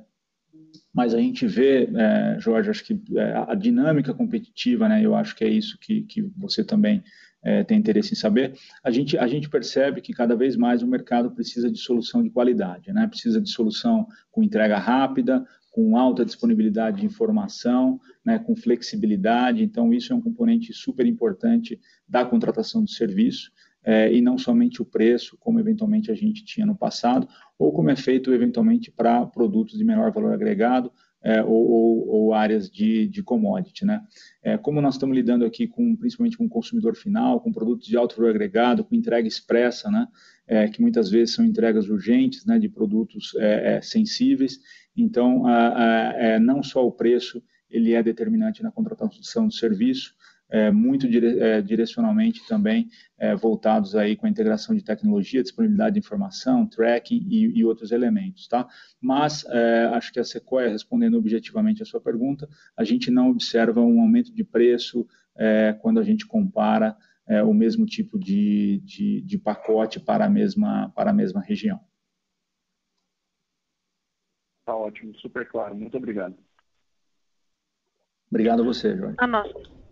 mas 0.94 1.14
a 1.14 1.18
gente 1.18 1.48
vê, 1.48 1.90
é, 1.96 2.40
Jorge, 2.40 2.70
acho 2.70 2.84
que 2.84 3.02
é, 3.16 3.34
a 3.48 3.56
dinâmica 3.56 4.14
competitiva, 4.14 4.88
né, 4.88 5.04
eu 5.04 5.16
acho 5.16 5.36
que 5.36 5.44
é 5.44 5.50
isso 5.50 5.78
que, 5.80 6.04
que 6.04 6.22
você 6.38 6.64
também 6.64 7.04
é, 7.44 7.64
tem 7.64 7.78
interesse 7.78 8.14
em 8.14 8.16
saber, 8.16 8.54
a 8.84 8.92
gente, 8.92 9.18
a 9.18 9.28
gente 9.28 9.50
percebe 9.50 10.02
que 10.02 10.14
cada 10.14 10.36
vez 10.36 10.56
mais 10.56 10.84
o 10.84 10.88
mercado 10.88 11.32
precisa 11.32 11.70
de 11.70 11.80
solução 11.80 12.22
de 12.22 12.30
qualidade, 12.30 12.94
né, 12.94 13.08
precisa 13.08 13.42
de 13.42 13.50
solução 13.50 14.08
com 14.32 14.44
entrega 14.44 14.78
rápida, 14.78 15.44
com 15.72 15.98
alta 15.98 16.24
disponibilidade 16.24 17.02
de 17.02 17.06
informação, 17.08 18.00
né, 18.24 18.38
com 18.38 18.56
flexibilidade, 18.56 19.64
então 19.64 19.92
isso 19.92 20.14
é 20.14 20.16
um 20.16 20.22
componente 20.22 20.72
super 20.72 21.08
importante 21.08 21.80
da 22.08 22.24
contratação 22.24 22.84
do 22.84 22.90
serviço, 22.90 23.52
é, 23.84 24.14
e 24.14 24.22
não 24.22 24.38
somente 24.38 24.82
o 24.82 24.86
preço, 24.86 25.38
como 25.40 25.60
eventualmente 25.60 26.12
a 26.12 26.16
gente 26.16 26.46
tinha 26.46 26.66
no 26.66 26.76
passado, 26.76 27.28
ou 27.58 27.72
como 27.72 27.90
é 27.90 27.96
feito 27.96 28.34
eventualmente 28.34 28.92
para 28.92 29.26
produtos 29.26 29.78
de 29.78 29.84
menor 29.84 30.12
valor 30.12 30.34
agregado 30.34 30.92
é, 31.24 31.42
ou, 31.42 31.52
ou, 31.52 32.08
ou, 32.10 32.34
áreas 32.34 32.70
de, 32.70 33.08
de 33.08 33.24
commodity. 33.24 33.86
Né? 33.86 34.02
É, 34.44 34.58
como 34.58 34.82
nós 34.82 34.96
estamos 34.96 35.16
lidando 35.16 35.46
aqui 35.46 35.68
com, 35.68 35.96
principalmente 35.96 36.38
com 36.38 36.46
o 36.46 36.50
consumidor 36.50 36.96
final, 36.96 37.40
com 37.40 37.52
produtos 37.52 37.88
de 37.88 37.96
alto 37.96 38.18
valor 38.18 38.32
agregado, 38.32 38.84
com 38.84 38.94
entrega 38.94 39.28
expressa, 39.28 39.90
né? 39.90 40.08
É, 40.46 40.68
que 40.68 40.82
muitas 40.82 41.10
vezes 41.10 41.34
são 41.34 41.46
entregas 41.46 41.88
urgentes 41.88 42.46
né, 42.46 42.60
de 42.60 42.68
produtos 42.68 43.34
é, 43.38 43.76
é, 43.78 43.82
sensíveis, 43.82 44.60
então 44.94 45.48
a, 45.48 45.70
a, 45.70 46.14
é, 46.18 46.38
não 46.38 46.62
só 46.62 46.86
o 46.86 46.92
preço 46.92 47.42
ele 47.70 47.94
é 47.94 48.04
determinante 48.04 48.62
na 48.62 48.70
contratação 48.70 49.48
do 49.48 49.54
serviço, 49.54 50.14
é, 50.54 50.70
muito 50.70 51.10
dire, 51.10 51.40
é, 51.40 51.62
direcionalmente 51.64 52.48
também 52.48 52.88
é, 53.18 53.36
voltados 53.36 53.96
aí 53.96 54.16
com 54.16 54.28
a 54.28 54.30
integração 54.30 54.76
de 54.76 54.84
tecnologia, 54.84 55.42
disponibilidade 55.42 55.96
de 55.96 56.00
informação, 56.00 56.68
tracking 56.68 57.26
e, 57.28 57.58
e 57.58 57.66
outros 57.66 57.92
elementos, 57.92 58.48
tá? 58.48 58.68
Mas 59.02 59.44
é, 59.50 59.86
acho 59.94 60.14
que 60.14 60.20
a 60.20 60.24
Sequoia, 60.24 60.70
respondendo 60.70 61.18
objetivamente 61.18 61.82
a 61.82 61.86
sua 61.86 62.00
pergunta, 62.00 62.48
a 62.78 62.84
gente 62.84 63.10
não 63.10 63.32
observa 63.32 63.82
um 63.82 64.00
aumento 64.00 64.32
de 64.32 64.44
preço 64.44 65.08
é, 65.36 65.74
quando 65.82 66.00
a 66.00 66.04
gente 66.04 66.28
compara 66.28 66.96
é, 67.28 67.42
o 67.42 67.52
mesmo 67.54 67.84
tipo 67.88 68.20
de, 68.20 68.80
de, 68.86 69.22
de 69.22 69.40
pacote 69.40 70.00
para 70.00 70.26
a 70.26 70.30
mesma, 70.30 70.92
para 70.96 71.10
a 71.10 71.14
mesma 71.14 71.42
região. 71.42 71.80
Tá 74.68 74.76
ótimo, 74.76 75.16
super 75.16 75.48
claro. 75.48 75.76
Muito 75.76 75.98
obrigado. 75.98 76.38
Obrigado 78.30 78.62
a 78.62 78.66
você, 78.66 78.96
Jorge. 78.96 79.16
A 79.18 79.26
nossa. 79.26 79.83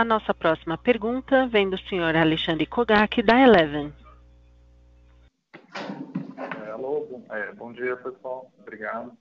A 0.00 0.04
nossa 0.04 0.32
próxima 0.32 0.78
pergunta 0.78 1.46
vem 1.46 1.68
do 1.68 1.76
senhor 1.76 2.16
Alexandre 2.16 2.64
Kogak, 2.64 3.22
da 3.22 3.38
Eleven. 3.38 3.92
É, 6.38 6.70
alô, 6.70 7.04
bom, 7.04 7.26
é, 7.28 7.52
bom 7.52 7.70
dia, 7.70 7.94
pessoal. 7.98 8.50
Obrigado. 8.60 9.12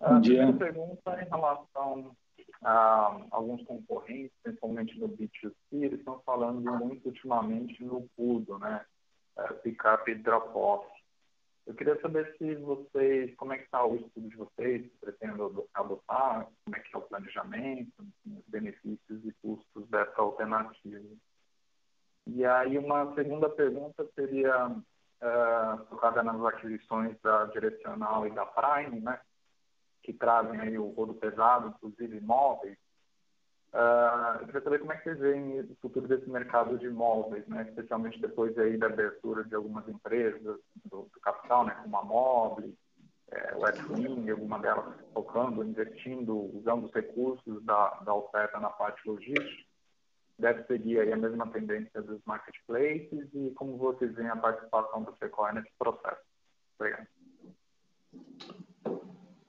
Bom 0.00 0.16
a 0.16 0.18
dia. 0.18 0.48
A 0.48 0.52
pergunta 0.52 1.12
é 1.12 1.22
em 1.22 1.28
relação 1.28 2.10
a 2.64 3.20
alguns 3.30 3.62
concorrentes, 3.66 4.32
principalmente 4.42 4.98
no 4.98 5.08
B2C, 5.10 5.52
eles 5.70 6.00
estão 6.00 6.20
falando 6.26 6.60
muito 6.60 7.06
ultimamente 7.06 7.80
no 7.84 8.08
PUDO, 8.16 8.58
né? 8.58 8.84
pick-up 9.62 10.10
e 10.10 10.16
drop-off. 10.16 10.88
Eu 11.66 11.74
queria 11.74 11.98
saber 12.00 12.34
se 12.36 12.54
vocês, 12.56 13.34
como 13.36 13.52
é 13.54 13.58
que 13.58 13.64
está 13.64 13.84
o 13.84 13.96
estudo 13.96 14.28
de 14.28 14.36
vocês, 14.36 14.82
se 14.82 14.98
pretendem 15.00 15.36
adotar, 15.72 16.46
como 16.64 16.76
é 16.76 16.80
que 16.80 16.94
é 16.94 16.98
o 16.98 17.02
planejamento, 17.02 17.92
os 18.26 18.44
benefícios 18.48 19.24
e 19.24 19.32
custos 19.40 19.88
dessa 19.88 20.20
alternativa. 20.20 21.16
E 22.26 22.44
aí 22.44 22.76
uma 22.78 23.14
segunda 23.14 23.48
pergunta 23.48 24.06
seria 24.14 24.66
uh, 24.68 25.86
focada 25.88 26.22
nas 26.22 26.42
aquisições 26.44 27.18
da 27.22 27.46
Direcional 27.46 28.26
e 28.26 28.30
da 28.30 28.44
Prime, 28.44 29.00
né, 29.00 29.20
que 30.02 30.12
trazem 30.12 30.60
aí 30.60 30.78
o 30.78 30.90
rodo 30.90 31.14
pesado, 31.14 31.68
inclusive 31.68 32.18
imóveis. 32.18 32.76
Uh, 33.74 34.38
eu 34.38 34.46
queria 34.46 34.60
saber 34.62 34.78
como 34.78 34.92
é 34.92 34.96
que 34.96 35.02
vocês 35.02 35.18
veem 35.18 35.60
o 35.60 35.76
futuro 35.82 36.06
desse 36.06 36.30
mercado 36.30 36.78
de 36.78 36.86
imóveis, 36.86 37.44
né? 37.48 37.66
especialmente 37.68 38.20
depois 38.20 38.56
aí 38.56 38.76
da 38.76 38.86
abertura 38.86 39.42
de 39.42 39.52
algumas 39.56 39.88
empresas 39.88 40.60
do, 40.84 41.10
do 41.12 41.20
capital, 41.20 41.66
né? 41.66 41.76
como 41.82 41.96
a 41.96 42.04
Mobile, 42.04 42.78
é, 43.32 43.56
Westwing, 43.56 44.30
alguma 44.30 44.60
delas 44.60 44.94
focando, 45.12 45.64
investindo, 45.64 46.56
usando 46.56 46.84
os 46.84 46.92
recursos 46.92 47.64
da, 47.64 47.90
da 48.04 48.14
oferta 48.14 48.60
na 48.60 48.70
parte 48.70 49.04
logística. 49.08 49.64
Deve 50.38 50.62
seguir 50.66 51.00
aí 51.00 51.12
a 51.12 51.16
mesma 51.16 51.48
tendência 51.48 52.00
dos 52.00 52.22
marketplaces 52.24 53.28
e 53.34 53.50
como 53.56 53.76
vocês 53.76 54.14
veem 54.14 54.28
a 54.28 54.36
participação 54.36 55.02
do 55.02 55.16
Sequoia 55.16 55.52
nesse 55.52 55.72
processo. 55.76 56.22
Obrigado. 56.78 57.08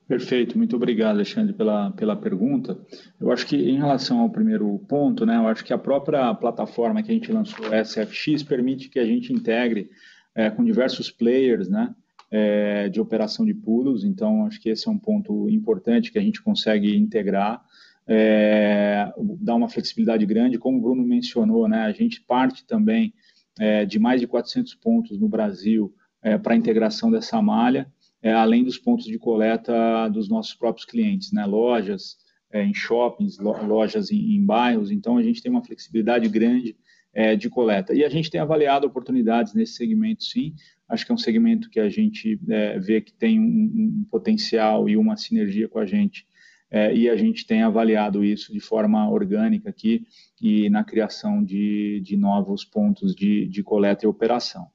Perfeito, 0.07 0.55
muito 0.55 0.75
obrigado, 0.75 1.15
Alexandre, 1.15 1.51
pela, 1.51 1.89
pela 1.91 2.15
pergunta. 2.15 2.77
Eu 3.19 3.31
acho 3.31 3.47
que 3.47 3.55
em 3.55 3.77
relação 3.77 4.19
ao 4.19 4.29
primeiro 4.29 4.77
ponto, 4.87 5.25
né, 5.25 5.35
eu 5.35 5.47
acho 5.47 5.65
que 5.65 5.73
a 5.73 5.79
própria 5.79 6.31
plataforma 6.35 7.01
que 7.01 7.09
a 7.09 7.13
gente 7.13 7.31
lançou, 7.31 7.65
SFX, 7.73 8.43
permite 8.43 8.87
que 8.87 8.99
a 8.99 9.05
gente 9.05 9.33
integre 9.33 9.89
é, 10.35 10.51
com 10.51 10.63
diversos 10.63 11.09
players, 11.09 11.67
né, 11.69 11.93
é, 12.29 12.87
de 12.87 13.01
operação 13.01 13.45
de 13.45 13.53
pulos, 13.55 14.03
então 14.03 14.45
acho 14.45 14.61
que 14.61 14.69
esse 14.69 14.87
é 14.87 14.91
um 14.91 14.97
ponto 14.97 15.49
importante 15.49 16.11
que 16.11 16.19
a 16.19 16.21
gente 16.21 16.39
consegue 16.39 16.95
integrar, 16.95 17.63
é, 18.07 19.11
dá 19.39 19.55
uma 19.55 19.67
flexibilidade 19.67 20.23
grande, 20.27 20.59
como 20.59 20.77
o 20.77 20.81
Bruno 20.81 21.03
mencionou, 21.03 21.67
né, 21.67 21.79
a 21.79 21.91
gente 21.91 22.21
parte 22.21 22.63
também 22.63 23.11
é, 23.59 23.85
de 23.85 23.97
mais 23.97 24.21
de 24.21 24.27
400 24.27 24.75
pontos 24.75 25.19
no 25.19 25.27
Brasil 25.27 25.91
é, 26.21 26.37
para 26.37 26.53
a 26.53 26.57
integração 26.57 27.09
dessa 27.09 27.41
malha, 27.41 27.91
é, 28.25 28.33
além 28.33 28.63
dos 28.63 28.79
pontos 28.79 29.05
de 29.05 29.19
coleta 29.19 30.09
dos 30.09 30.27
nossos 30.27 30.55
próprios 30.55 30.83
clientes, 30.83 31.31
né? 31.31 31.45
lojas 31.45 32.17
é, 32.51 32.63
em 32.63 32.73
shoppings, 32.73 33.37
lojas 33.37 34.09
em, 34.09 34.35
em, 34.35 34.43
bairros, 34.43 34.89
então 34.89 35.15
a 35.15 35.21
gente 35.21 35.43
tem 35.43 35.51
uma 35.51 35.63
flexibilidade 35.63 36.27
grande 36.27 36.75
é, 37.13 37.35
de 37.35 37.47
coleta. 37.51 37.93
E 37.93 38.03
a 38.03 38.09
gente 38.09 38.31
tem 38.31 38.41
avaliado 38.41 38.87
oportunidades 38.87 39.53
nesse 39.53 39.73
segmento, 39.73 40.23
sim, 40.23 40.55
acho 40.89 41.05
que 41.05 41.11
é 41.11 41.15
um 41.15 41.19
segmento 41.19 41.69
que 41.69 41.79
a 41.79 41.87
gente 41.87 42.39
é, 42.49 42.79
vê 42.79 42.99
que 42.99 43.13
tem 43.13 43.39
um, 43.39 43.43
um, 43.43 44.07
potencial 44.09 44.89
e 44.89 44.97
uma 44.97 45.15
sinergia 45.15 45.69
com 45.69 45.77
a 45.77 45.85
gente, 45.85 46.25
é, 46.71 46.95
e 46.95 47.07
a 47.07 47.15
gente 47.15 47.45
tem 47.45 47.61
avaliado 47.61 48.25
isso 48.25 48.51
de 48.51 48.59
forma 48.59 49.07
orgânica 49.07 49.69
aqui 49.69 50.03
e 50.41 50.67
na 50.71 50.83
criação 50.83 51.43
de, 51.43 52.01
de 52.03 52.17
novos 52.17 52.65
pontos 52.65 53.13
de, 53.13 53.47
de 53.47 53.61
coleta 53.61 54.03
e 54.03 54.07
operação. 54.07 54.65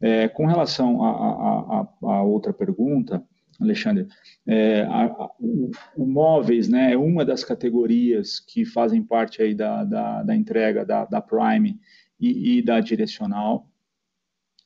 É, 0.00 0.28
com 0.28 0.44
relação 0.46 1.02
à 1.02 2.22
outra 2.22 2.52
pergunta, 2.52 3.24
Alexandre, 3.60 4.06
é, 4.46 4.82
a, 4.82 5.04
a, 5.04 5.30
o, 5.40 5.70
o, 5.96 6.06
móveis 6.06 6.68
né, 6.68 6.92
é 6.92 6.96
uma 6.96 7.24
das 7.24 7.42
categorias 7.42 8.38
que 8.38 8.64
fazem 8.64 9.02
parte 9.02 9.40
aí 9.40 9.54
da, 9.54 9.84
da, 9.84 10.22
da 10.22 10.36
entrega 10.36 10.84
da, 10.84 11.04
da 11.06 11.20
Prime 11.20 11.78
e, 12.20 12.58
e, 12.58 12.62
da 12.62 12.80
direcional. 12.80 13.66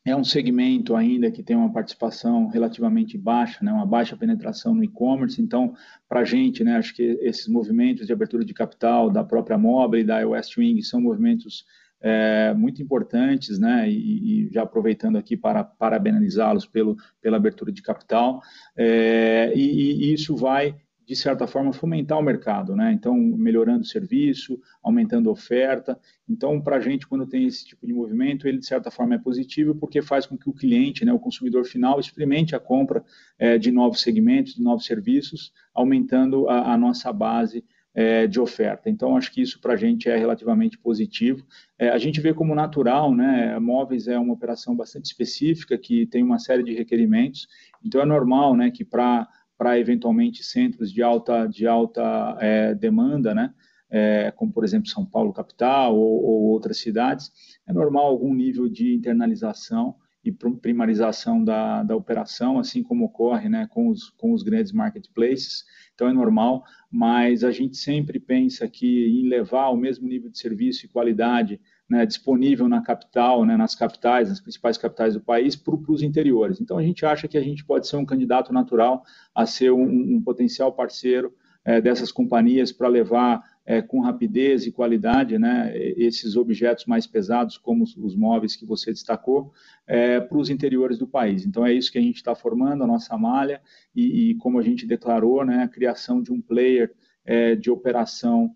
É 0.04 0.16
um 0.16 0.24
segmento 0.24 0.96
ainda 0.96 1.30
que 1.30 1.42
tem 1.42 1.54
uma 1.54 1.72
participação 1.72 2.48
relativamente 2.48 3.16
baixa, 3.16 3.62
né, 3.64 3.70
uma 3.72 3.86
baixa 3.86 4.16
penetração 4.16 4.74
no 4.74 4.82
e-commerce. 4.82 5.40
Então, 5.40 5.74
para 6.08 6.20
a 6.20 6.24
gente, 6.24 6.64
né, 6.64 6.76
acho 6.76 6.94
que 6.94 7.02
esses 7.20 7.46
movimentos 7.46 8.06
de 8.06 8.12
abertura 8.12 8.44
de 8.44 8.54
capital 8.54 9.10
da 9.10 9.22
própria 9.22 9.58
Mobile 9.58 10.02
e 10.02 10.06
da 10.06 10.26
West 10.26 10.56
Wing 10.56 10.82
são 10.82 11.00
movimentos 11.00 11.64
é, 12.00 12.54
muito 12.54 12.82
importantes, 12.82 13.58
né? 13.58 13.88
E, 13.90 14.46
e, 14.46 14.52
já 14.52 14.62
aproveitando 14.62 15.16
aqui 15.16 15.36
para 15.36 15.62
parabenizá-los 15.62 16.66
pelo, 16.66 16.96
pela 17.20 17.36
abertura 17.36 17.70
de 17.70 17.82
capital, 17.82 18.40
é, 18.76 19.52
e, 19.54 20.10
e, 20.10 20.12
isso 20.12 20.36
vai 20.36 20.76
de 21.06 21.16
certa 21.16 21.44
forma 21.44 21.72
fomentar 21.72 22.16
o 22.20 22.22
mercado, 22.22 22.76
né? 22.76 22.92
Então 22.92 23.16
melhorando 23.16 23.80
o 23.80 23.84
serviço, 23.84 24.60
aumentando 24.80 25.28
a 25.28 25.32
oferta. 25.32 25.98
Então 26.28 26.60
para 26.60 26.76
a 26.76 26.80
gente 26.80 27.04
quando 27.04 27.26
tem 27.26 27.46
esse 27.46 27.66
tipo 27.66 27.84
de 27.84 27.92
movimento, 27.92 28.46
ele 28.46 28.58
de 28.58 28.66
certa 28.66 28.92
forma 28.92 29.16
é 29.16 29.18
positivo 29.18 29.74
porque 29.74 30.00
faz 30.00 30.24
com 30.24 30.38
que 30.38 30.48
o 30.48 30.52
cliente, 30.52 31.04
né, 31.04 31.12
o 31.12 31.18
consumidor 31.18 31.64
final, 31.64 31.98
experimente 31.98 32.54
a 32.54 32.60
compra 32.60 33.04
é, 33.36 33.58
de 33.58 33.72
novos 33.72 34.02
segmentos, 34.02 34.54
de 34.54 34.62
novos 34.62 34.84
serviços, 34.84 35.52
aumentando 35.74 36.48
a, 36.48 36.74
a 36.74 36.78
nossa 36.78 37.12
base 37.12 37.64
é, 37.94 38.26
de 38.26 38.40
oferta. 38.40 38.88
Então, 38.88 39.16
acho 39.16 39.32
que 39.32 39.42
isso 39.42 39.60
para 39.60 39.74
a 39.74 39.76
gente 39.76 40.08
é 40.08 40.16
relativamente 40.16 40.78
positivo. 40.78 41.44
É, 41.78 41.88
a 41.90 41.98
gente 41.98 42.20
vê 42.20 42.32
como 42.32 42.54
natural, 42.54 43.14
né? 43.14 43.58
Móveis 43.58 44.06
é 44.06 44.18
uma 44.18 44.34
operação 44.34 44.76
bastante 44.76 45.06
específica 45.06 45.76
que 45.76 46.06
tem 46.06 46.22
uma 46.22 46.38
série 46.38 46.62
de 46.62 46.72
requerimentos. 46.72 47.48
Então, 47.84 48.00
é 48.00 48.04
normal, 48.04 48.56
né, 48.56 48.70
que 48.70 48.84
para 48.84 49.28
para 49.58 49.78
eventualmente 49.78 50.42
centros 50.42 50.90
de 50.90 51.02
alta 51.02 51.46
de 51.46 51.66
alta 51.66 52.34
é, 52.40 52.74
demanda, 52.74 53.34
né? 53.34 53.52
É, 53.90 54.30
como 54.30 54.50
por 54.50 54.64
exemplo 54.64 54.88
São 54.88 55.04
Paulo 55.04 55.34
capital 55.34 55.94
ou, 55.94 56.24
ou 56.24 56.42
outras 56.44 56.78
cidades, 56.78 57.30
é 57.66 57.72
normal 57.72 58.06
algum 58.06 58.32
nível 58.32 58.68
de 58.70 58.94
internalização 58.94 59.96
e 60.22 60.30
primarização 60.30 61.42
da, 61.42 61.82
da 61.82 61.96
operação, 61.96 62.58
assim 62.58 62.82
como 62.82 63.06
ocorre 63.06 63.48
né, 63.48 63.66
com, 63.70 63.88
os, 63.88 64.10
com 64.10 64.32
os 64.32 64.42
grandes 64.42 64.72
marketplaces. 64.72 65.64
Então 65.94 66.08
é 66.08 66.12
normal, 66.12 66.62
mas 66.90 67.42
a 67.42 67.50
gente 67.50 67.76
sempre 67.76 68.20
pensa 68.20 68.68
que 68.68 69.06
em 69.06 69.28
levar 69.28 69.70
o 69.70 69.76
mesmo 69.76 70.06
nível 70.06 70.30
de 70.30 70.38
serviço 70.38 70.84
e 70.84 70.88
qualidade 70.88 71.60
né, 71.88 72.04
disponível 72.04 72.68
na 72.68 72.82
capital, 72.82 73.44
né, 73.44 73.56
nas 73.56 73.74
capitais, 73.74 74.28
nas 74.28 74.40
principais 74.40 74.78
capitais 74.78 75.14
do 75.14 75.20
país, 75.20 75.56
para 75.56 75.74
os 75.88 76.02
interiores. 76.02 76.60
Então 76.60 76.78
a 76.78 76.82
gente 76.82 77.04
acha 77.04 77.26
que 77.26 77.38
a 77.38 77.42
gente 77.42 77.64
pode 77.64 77.88
ser 77.88 77.96
um 77.96 78.06
candidato 78.06 78.52
natural 78.52 79.02
a 79.34 79.46
ser 79.46 79.72
um, 79.72 80.16
um 80.16 80.22
potencial 80.22 80.72
parceiro 80.72 81.34
é, 81.70 81.80
dessas 81.80 82.10
companhias 82.10 82.72
para 82.72 82.88
levar 82.88 83.44
é, 83.64 83.80
com 83.80 84.00
rapidez 84.00 84.66
e 84.66 84.72
qualidade, 84.72 85.38
né, 85.38 85.72
esses 85.96 86.34
objetos 86.34 86.84
mais 86.84 87.06
pesados, 87.06 87.56
como 87.56 87.84
os, 87.84 87.96
os 87.96 88.16
móveis 88.16 88.56
que 88.56 88.66
você 88.66 88.90
destacou, 88.90 89.52
é, 89.86 90.18
para 90.18 90.36
os 90.36 90.50
interiores 90.50 90.98
do 90.98 91.06
país. 91.06 91.46
Então, 91.46 91.64
é 91.64 91.72
isso 91.72 91.92
que 91.92 91.98
a 91.98 92.02
gente 92.02 92.16
está 92.16 92.34
formando, 92.34 92.82
a 92.82 92.86
nossa 92.88 93.16
malha, 93.16 93.60
e, 93.94 94.30
e, 94.30 94.34
como 94.36 94.58
a 94.58 94.62
gente 94.62 94.84
declarou, 94.84 95.44
né, 95.44 95.62
a 95.62 95.68
criação 95.68 96.20
de 96.20 96.32
um 96.32 96.40
player 96.40 96.92
é, 97.24 97.54
de 97.54 97.70
operação 97.70 98.52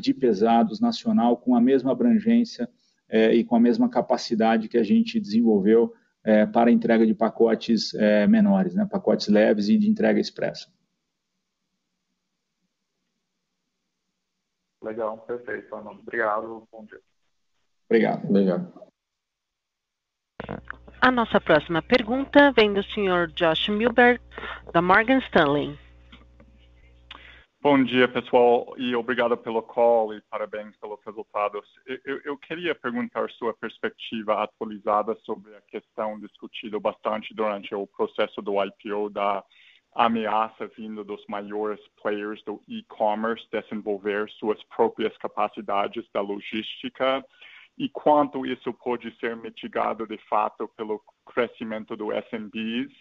de 0.00 0.14
pesados 0.14 0.80
nacional 0.80 1.36
com 1.36 1.54
a 1.54 1.60
mesma 1.60 1.92
abrangência 1.92 2.66
e 3.10 3.44
com 3.44 3.54
a 3.54 3.60
mesma 3.60 3.90
capacidade 3.90 4.70
que 4.70 4.78
a 4.78 4.82
gente 4.82 5.20
desenvolveu 5.20 5.92
para 6.50 6.70
entrega 6.70 7.06
de 7.06 7.14
pacotes 7.14 7.92
menores, 8.26 8.74
né, 8.74 8.88
pacotes 8.90 9.28
leves 9.28 9.68
e 9.68 9.76
de 9.76 9.86
entrega 9.86 10.18
expressa. 10.18 10.66
Legal, 14.86 15.18
perfeito. 15.18 15.74
Obrigado, 15.74 16.66
bom 16.70 16.84
dia. 16.84 17.00
Obrigado. 17.90 18.24
Obrigado. 18.28 18.86
A 21.00 21.10
nossa 21.10 21.40
próxima 21.40 21.82
pergunta 21.82 22.52
vem 22.52 22.72
do 22.72 22.82
senhor 22.84 23.26
Josh 23.32 23.68
Milberg, 23.68 24.20
da 24.72 24.80
Morgan 24.80 25.18
Stanley. 25.18 25.76
Bom 27.60 27.82
dia, 27.82 28.06
pessoal, 28.06 28.74
e 28.78 28.94
obrigado 28.94 29.36
pelo 29.36 29.60
call 29.60 30.14
e 30.14 30.20
parabéns 30.30 30.76
pelos 30.76 31.00
resultados. 31.04 31.66
Eu, 32.04 32.20
eu, 32.24 32.38
queria 32.38 32.72
perguntar 32.76 33.28
sua 33.30 33.52
perspectiva 33.54 34.40
atualizada 34.40 35.16
sobre 35.24 35.52
a 35.56 35.60
questão 35.62 36.16
discutida 36.20 36.78
bastante 36.78 37.34
durante 37.34 37.74
o 37.74 37.84
processo 37.88 38.40
do 38.40 38.54
IPO 38.62 39.10
da 39.10 39.42
ameaça 39.96 40.66
vinda 40.76 41.02
dos 41.02 41.24
maiores 41.26 41.80
players 42.02 42.42
do 42.44 42.62
e-commerce 42.68 43.46
desenvolver 43.50 44.28
suas 44.38 44.62
próprias 44.64 45.16
capacidades 45.16 46.04
da 46.12 46.20
logística 46.20 47.24
e 47.78 47.88
quanto 47.88 48.46
isso 48.46 48.72
pode 48.72 49.14
ser 49.18 49.36
mitigado 49.36 50.06
de 50.06 50.18
fato 50.28 50.68
pelo 50.76 51.02
crescimento 51.26 51.96
do 51.96 52.12
SMBs. 52.12 52.92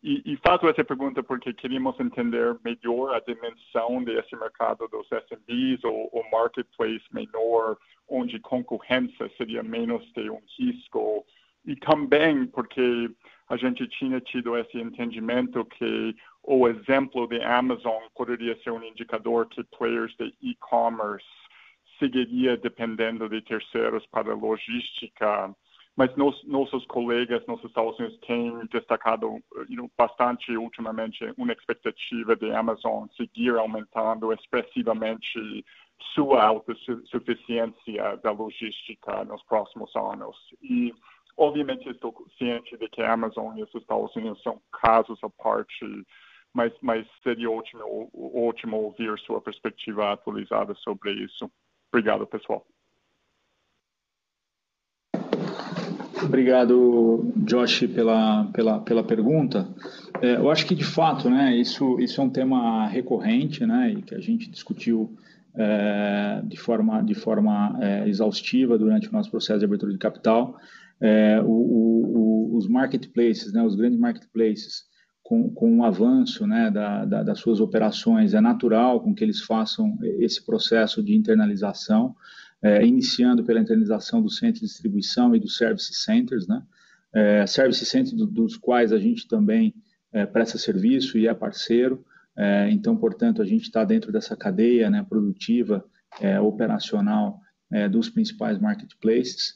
E, 0.00 0.22
e 0.24 0.36
faço 0.36 0.68
essa 0.68 0.84
pergunta 0.84 1.22
porque 1.24 1.52
queríamos 1.52 1.98
entender 1.98 2.56
melhor 2.64 3.14
a 3.14 3.20
dimensão 3.20 4.02
desse 4.04 4.36
mercado 4.36 4.86
dos 4.88 5.08
SMBs 5.10 5.82
ou 5.82 6.08
o 6.12 6.30
marketplace 6.30 7.04
menor, 7.12 7.76
onde 8.08 8.38
concorrência 8.38 9.28
seria 9.36 9.62
menos 9.62 10.04
de 10.12 10.30
um 10.30 10.40
risco. 10.56 11.24
E 11.64 11.74
também 11.76 12.46
porque 12.46 13.10
a 13.48 13.56
gente 13.56 13.86
tinha 13.88 14.20
tido 14.20 14.56
esse 14.56 14.78
entendimento 14.78 15.64
que 15.64 16.14
o 16.42 16.68
exemplo 16.68 17.26
de 17.26 17.42
Amazon 17.42 18.02
poderia 18.14 18.56
ser 18.62 18.70
um 18.70 18.82
indicador 18.82 19.48
que 19.48 19.64
players 19.64 20.14
de 20.16 20.34
e-commerce 20.42 21.26
seguiria 21.98 22.56
dependendo 22.56 23.28
de 23.28 23.40
terceiros 23.42 24.06
para 24.06 24.34
logística, 24.34 25.54
mas 25.96 26.14
nos, 26.14 26.42
nossos 26.44 26.86
colegas 26.86 27.44
nos 27.46 27.62
Estados 27.64 27.98
Unidos 27.98 28.18
têm 28.26 28.66
destacado 28.72 29.42
you 29.68 29.76
know, 29.76 29.90
bastante 29.98 30.56
ultimamente 30.56 31.24
uma 31.36 31.52
expectativa 31.52 32.36
de 32.36 32.52
Amazon 32.52 33.06
seguir 33.16 33.56
aumentando 33.56 34.32
expressivamente 34.32 35.64
sua 36.14 36.44
autossuficiência 36.44 38.16
da 38.22 38.30
logística 38.30 39.24
nos 39.24 39.42
próximos 39.42 39.94
anos. 39.96 40.36
E, 40.62 40.94
obviamente, 41.38 41.88
estou 41.88 42.12
ciente 42.36 42.76
de 42.76 42.88
que 42.88 43.00
a 43.00 43.12
Amazon 43.12 43.56
e 43.56 43.62
os 43.62 43.74
Estados 43.74 44.14
Unidos 44.16 44.42
são 44.42 44.60
casos 44.82 45.18
à 45.22 45.30
parte, 45.30 45.86
mas, 46.52 46.72
mas 46.82 47.06
seria 47.22 47.50
ótimo, 47.50 48.10
ótimo 48.34 48.76
ouvir 48.76 49.16
sua 49.20 49.40
perspectiva 49.40 50.12
atualizada 50.12 50.74
sobre 50.74 51.12
isso. 51.12 51.50
Obrigado, 51.92 52.26
pessoal. 52.26 52.66
Obrigado, 56.22 57.32
Josh, 57.36 57.86
pela, 57.86 58.44
pela, 58.52 58.80
pela 58.80 59.04
pergunta. 59.04 59.68
É, 60.20 60.34
eu 60.34 60.50
acho 60.50 60.66
que, 60.66 60.74
de 60.74 60.84
fato, 60.84 61.30
né, 61.30 61.56
isso, 61.56 61.98
isso 62.00 62.20
é 62.20 62.24
um 62.24 62.30
tema 62.30 62.86
recorrente 62.88 63.64
né, 63.64 63.92
e 63.92 64.02
que 64.02 64.14
a 64.14 64.20
gente 64.20 64.50
discutiu 64.50 65.16
é, 65.54 66.40
de 66.44 66.56
forma, 66.56 67.02
de 67.02 67.14
forma 67.14 67.78
é, 67.80 68.08
exaustiva 68.08 68.76
durante 68.76 69.08
o 69.08 69.12
nosso 69.12 69.30
processo 69.30 69.60
de 69.60 69.64
abertura 69.64 69.92
de 69.92 69.98
capital. 69.98 70.58
É, 71.00 71.40
o, 71.40 71.46
o, 71.46 72.56
os 72.56 72.68
marketplaces, 72.68 73.52
né, 73.52 73.62
os 73.62 73.74
grandes 73.74 73.98
marketplaces, 73.98 74.84
com, 75.22 75.50
com 75.50 75.78
o 75.78 75.84
avanço 75.84 76.46
né, 76.46 76.70
da, 76.70 77.04
da, 77.04 77.22
das 77.22 77.38
suas 77.38 77.60
operações, 77.60 78.34
é 78.34 78.40
natural 78.40 79.00
com 79.02 79.14
que 79.14 79.22
eles 79.22 79.42
façam 79.42 79.98
esse 80.02 80.44
processo 80.44 81.02
de 81.02 81.14
internalização 81.14 82.14
é, 82.62 82.84
iniciando 82.84 83.44
pela 83.44 83.60
internalização 83.60 84.22
do 84.22 84.30
centro 84.30 84.60
de 84.60 84.66
distribuição 84.66 85.34
e 85.34 85.40
dos 85.40 85.56
service 85.56 85.92
centers, 85.94 86.46
né? 86.46 86.62
É, 87.14 87.46
service 87.46 87.84
centers 87.86 88.12
do, 88.12 88.26
dos 88.26 88.56
quais 88.56 88.92
a 88.92 88.98
gente 88.98 89.26
também 89.26 89.74
é, 90.12 90.26
presta 90.26 90.58
serviço 90.58 91.16
e 91.18 91.26
é 91.26 91.34
parceiro. 91.34 92.04
É, 92.36 92.70
então, 92.70 92.96
portanto, 92.96 93.40
a 93.40 93.44
gente 93.44 93.62
está 93.62 93.84
dentro 93.84 94.12
dessa 94.12 94.36
cadeia 94.36 94.90
né, 94.90 95.04
produtiva, 95.08 95.84
é, 96.20 96.40
operacional 96.40 97.40
é, 97.70 97.88
dos 97.88 98.08
principais 98.08 98.58
marketplaces. 98.58 99.54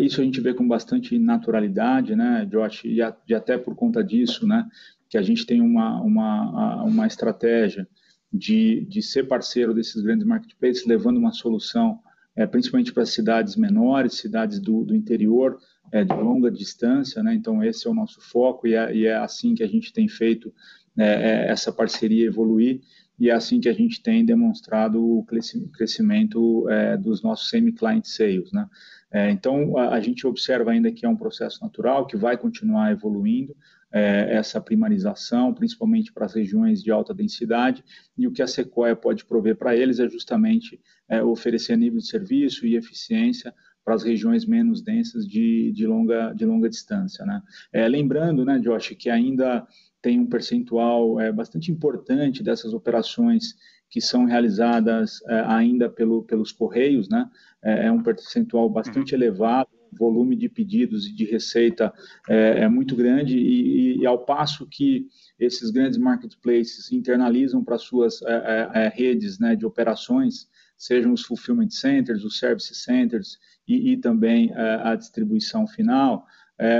Isso 0.00 0.20
a 0.20 0.24
gente 0.24 0.40
vê 0.40 0.54
com 0.54 0.66
bastante 0.66 1.18
naturalidade, 1.18 2.16
né, 2.16 2.46
Josh, 2.50 2.84
e, 2.84 3.02
a, 3.02 3.14
e 3.28 3.34
até 3.34 3.58
por 3.58 3.74
conta 3.74 4.02
disso, 4.02 4.46
né, 4.46 4.66
que 5.08 5.18
a 5.18 5.22
gente 5.22 5.44
tem 5.44 5.60
uma, 5.60 6.00
uma, 6.00 6.82
uma 6.84 7.06
estratégia 7.06 7.86
de, 8.32 8.86
de 8.88 9.02
ser 9.02 9.24
parceiro 9.24 9.74
desses 9.74 10.02
grandes 10.02 10.26
marketplaces, 10.26 10.86
levando 10.86 11.18
uma 11.18 11.32
solução 11.32 12.00
é, 12.36 12.46
principalmente 12.46 12.92
para 12.92 13.04
cidades 13.04 13.56
menores, 13.56 14.14
cidades 14.14 14.60
do, 14.60 14.84
do 14.84 14.94
interior, 14.94 15.58
é, 15.92 16.04
de 16.04 16.14
longa 16.14 16.50
distância, 16.50 17.22
né? 17.22 17.34
Então 17.34 17.62
esse 17.62 17.86
é 17.86 17.90
o 17.90 17.94
nosso 17.94 18.20
foco 18.20 18.66
e 18.66 18.74
é, 18.74 18.94
e 18.94 19.06
é 19.06 19.16
assim 19.16 19.54
que 19.54 19.62
a 19.62 19.68
gente 19.68 19.92
tem 19.92 20.08
feito 20.08 20.52
é, 20.96 21.04
é, 21.04 21.50
essa 21.50 21.72
parceria 21.72 22.26
evoluir 22.26 22.80
e 23.18 23.28
é 23.28 23.32
assim 23.32 23.60
que 23.60 23.68
a 23.68 23.72
gente 23.72 24.02
tem 24.02 24.24
demonstrado 24.24 25.04
o 25.04 25.26
crescimento 25.72 26.68
é, 26.70 26.96
dos 26.96 27.22
nossos 27.22 27.50
semi-client 27.50 28.04
sales, 28.04 28.50
né? 28.52 28.66
É, 29.12 29.30
então 29.30 29.76
a, 29.76 29.94
a, 29.94 30.00
gente 30.00 30.26
observa 30.26 30.70
ainda 30.70 30.92
que 30.92 31.04
é 31.04 31.08
um 31.08 31.16
processo 31.16 31.62
natural 31.62 32.06
que 32.06 32.16
vai 32.16 32.36
continuar 32.36 32.92
evoluindo 32.92 33.56
é, 33.92 34.36
essa 34.36 34.60
primarização, 34.60 35.52
principalmente 35.52 36.12
para 36.12 36.26
as 36.26 36.34
regiões 36.34 36.82
de 36.82 36.90
alta 36.90 37.12
densidade, 37.12 37.84
e 38.16 38.26
o 38.26 38.32
que 38.32 38.42
a 38.42 38.46
Sequoia 38.46 38.94
pode 38.94 39.24
prover 39.24 39.56
para 39.56 39.76
eles 39.76 39.98
é 39.98 40.08
justamente 40.08 40.80
é, 41.08 41.22
oferecer 41.22 41.76
nível 41.76 41.98
de 41.98 42.06
serviço 42.06 42.66
e 42.66 42.76
eficiência 42.76 43.52
para 43.84 43.94
as 43.94 44.04
regiões 44.04 44.46
menos 44.46 44.82
densas 44.82 45.26
de, 45.26 45.72
de, 45.72 45.86
longa, 45.86 46.32
de 46.32 46.44
longa 46.44 46.68
distância. 46.68 47.24
Né? 47.24 47.42
É, 47.72 47.88
lembrando, 47.88 48.44
né, 48.44 48.58
Josh, 48.58 48.90
que 48.90 49.10
ainda 49.10 49.66
tem 50.00 50.20
um 50.20 50.26
percentual 50.26 51.20
é, 51.20 51.32
bastante 51.32 51.72
importante 51.72 52.42
dessas 52.42 52.72
operações 52.72 53.56
que 53.90 54.00
são 54.00 54.24
realizadas 54.24 55.20
é, 55.26 55.40
ainda 55.46 55.90
pelo, 55.90 56.22
pelos 56.22 56.52
correios, 56.52 57.08
né? 57.08 57.28
É, 57.62 57.86
é 57.86 57.92
um 57.92 58.02
percentual 58.02 58.70
bastante 58.70 59.14
uhum. 59.14 59.20
elevado 59.20 59.68
volume 59.92 60.36
de 60.36 60.48
pedidos 60.48 61.08
e 61.08 61.12
de 61.12 61.24
receita 61.24 61.92
é, 62.28 62.60
é 62.60 62.68
muito 62.68 62.94
grande 62.94 63.36
e, 63.36 63.98
e, 63.98 64.06
ao 64.06 64.24
passo 64.24 64.64
que 64.64 65.08
esses 65.36 65.70
grandes 65.70 65.98
marketplaces 65.98 66.92
internalizam 66.92 67.64
para 67.64 67.76
suas 67.76 68.22
é, 68.22 68.70
é, 68.72 68.88
redes 68.88 69.40
né, 69.40 69.56
de 69.56 69.66
operações, 69.66 70.48
sejam 70.76 71.12
os 71.12 71.22
fulfillment 71.22 71.70
centers, 71.70 72.24
os 72.24 72.38
service 72.38 72.72
centers 72.72 73.36
e, 73.66 73.92
e 73.92 73.96
também 73.96 74.52
a 74.54 74.94
distribuição 74.94 75.66
final, 75.66 76.24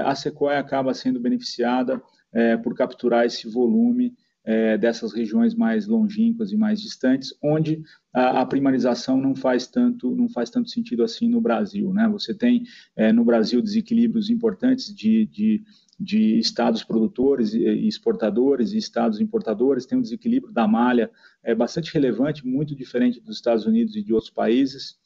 a 0.04 0.14
Sequoia 0.14 0.58
acaba 0.58 0.94
sendo 0.94 1.20
beneficiada 1.20 2.02
por 2.62 2.74
capturar 2.74 3.26
esse 3.26 3.48
volume 3.48 4.14
é, 4.44 4.78
dessas 4.78 5.12
regiões 5.12 5.54
mais 5.54 5.86
longínquas 5.86 6.50
e 6.52 6.56
mais 6.56 6.80
distantes, 6.80 7.34
onde 7.42 7.82
a, 8.12 8.40
a, 8.40 8.46
primarização 8.46 9.20
não 9.20 9.34
faz 9.34 9.66
tanto 9.66 10.16
não 10.16 10.28
faz 10.28 10.50
tanto 10.50 10.70
sentido 10.70 11.02
assim 11.02 11.28
no 11.28 11.40
Brasil, 11.40 11.92
né? 11.92 12.08
Você 12.08 12.34
tem 12.34 12.64
é, 12.96 13.12
no 13.12 13.24
Brasil 13.24 13.60
desequilíbrios 13.60 14.30
importantes 14.30 14.94
de, 14.94 15.26
de, 15.26 15.62
de 15.98 16.38
estados 16.38 16.82
produtores 16.82 17.52
e 17.52 17.86
exportadores 17.86 18.72
e 18.72 18.78
estados 18.78 19.20
importadores, 19.20 19.86
tem 19.86 19.98
um 19.98 20.02
desequilíbrio 20.02 20.52
da 20.52 20.66
malha 20.66 21.10
é 21.42 21.54
bastante 21.54 21.92
relevante, 21.92 22.46
muito 22.46 22.74
diferente 22.74 23.20
dos 23.20 23.36
Estados 23.36 23.66
Unidos 23.66 23.96
e 23.96 24.02
de 24.02 24.12
outros 24.12 24.30
países 24.30 24.98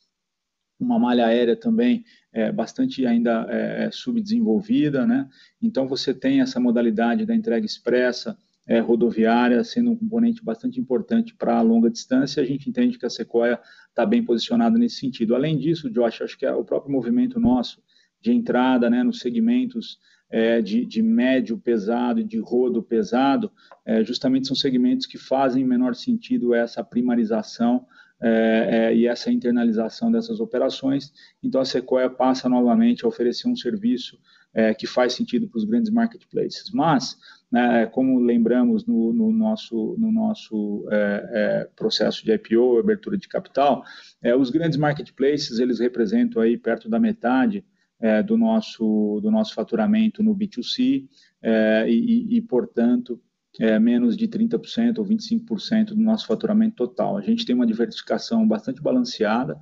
uma 0.79 0.99
malha 0.99 1.27
aérea 1.27 1.57
também 1.57 2.05
é, 2.33 2.51
bastante 2.51 3.07
ainda 3.07 3.47
é, 3.49 3.91
subdesenvolvida, 3.93 5.07
né? 5.07 5.29
Então 5.63 5.87
você 5.87 6.13
tem 6.13 6.41
essa 6.41 6.59
modalidade 6.59 7.25
da 7.25 7.35
entrega 7.35 7.65
expressa, 7.65 8.37
é, 8.67 8.81
rodoviária 8.81 9.63
sendo 9.63 9.91
um 9.91 9.97
componente 9.97 10.43
bastante 10.43 10.81
importante 10.81 11.35
para 11.35 11.59
a 11.59 11.63
longa 11.63 11.91
distância. 11.91 12.43
A 12.43 12.47
gente 12.47 12.69
entende 12.69 12.99
que 12.99 13.07
a 13.07 13.11
Sequoia 13.11 13.61
está 13.89 14.07
bem 14.07 14.25
posicionada 14.25 14.79
nesse 14.79 14.97
sentido. 14.97 15.35
Além 15.35 15.59
disso, 15.59 15.91
Josh, 15.91 16.23
acho 16.23 16.39
que 16.39 16.47
é 16.47 16.53
o 16.53 16.65
próprio 16.65 16.93
movimento 16.93 17.39
nosso 17.39 17.83
de 18.21 18.33
entrada 18.33 18.89
né, 18.89 19.03
nos 19.03 19.19
segmentos 19.19 19.99
é, 20.31 20.63
de, 20.63 20.87
de, 20.87 21.03
médio 21.03 21.59
pesado 21.59 22.21
e 22.21 22.25
de 22.25 22.39
rodo 22.39 22.83
pesado, 22.83 23.53
é, 23.85 24.03
justamente 24.03 24.47
são 24.47 24.57
segmentos 24.57 25.07
que 25.07 25.19
fazem 25.19 25.63
menor 25.63 25.95
sentido 25.95 26.55
essa 26.55 26.83
primarização 26.83 27.87
é, 28.21 28.69
é, 28.71 28.97
e 28.97 29.07
essa 29.07 29.31
internalização 29.31 30.11
dessas 30.11 30.41
operações. 30.41 31.13
Então, 31.43 31.61
a 31.61 31.65
Sequoia 31.65 32.09
passa 32.09 32.49
novamente 32.49 33.05
a 33.05 33.09
oferecer 33.09 33.47
um 33.47 33.55
serviço 33.55 34.19
é, 34.55 34.73
que 34.73 34.87
faz 34.87 35.15
sentido 35.15 35.49
para 35.49 35.59
os 35.59 35.65
grandes 35.65 35.91
marketplaces. 35.91 36.71
Mas, 36.73 37.19
né, 37.51 37.87
como 37.87 38.21
lembramos 38.21 38.87
no, 38.87 39.13
no 39.13 39.33
nosso, 39.33 39.97
no 39.99 40.13
nosso 40.13 40.87
é, 40.91 41.31
é, 41.33 41.69
processo 41.75 42.25
de 42.25 42.33
IPO, 42.33 42.79
abertura 42.79 43.19
de 43.19 43.29
capital, 43.29 43.85
é, 44.23 44.35
os 44.35 44.51
grandes 44.51 44.79
marketplaces 44.79 45.59
eles 45.59 45.81
representam 45.81 46.41
aí 46.41 46.57
perto 46.57 46.89
da 46.89 47.01
metade 47.01 47.65
é, 48.01 48.23
do 48.23 48.37
nosso 48.37 49.21
do 49.23 49.31
nosso 49.31 49.55
faturamento 49.55 50.23
no 50.23 50.35
B2C 50.35 51.07
é, 51.43 51.87
e, 51.89 52.37
e, 52.37 52.43
portanto 52.43 53.21
é, 53.61 53.79
menos 53.79 54.17
de 54.17 54.27
30% 54.27 54.99
ou 54.99 55.05
25% 55.05 55.89
do 55.89 56.03
nosso 56.03 56.27
faturamento 56.27 56.75
total. 56.75 57.17
A 57.17 57.21
gente 57.21 57.47
tem 57.47 57.55
uma 57.55 57.67
diversificação 57.67 58.47
bastante 58.47 58.83
balanceada, 58.83 59.57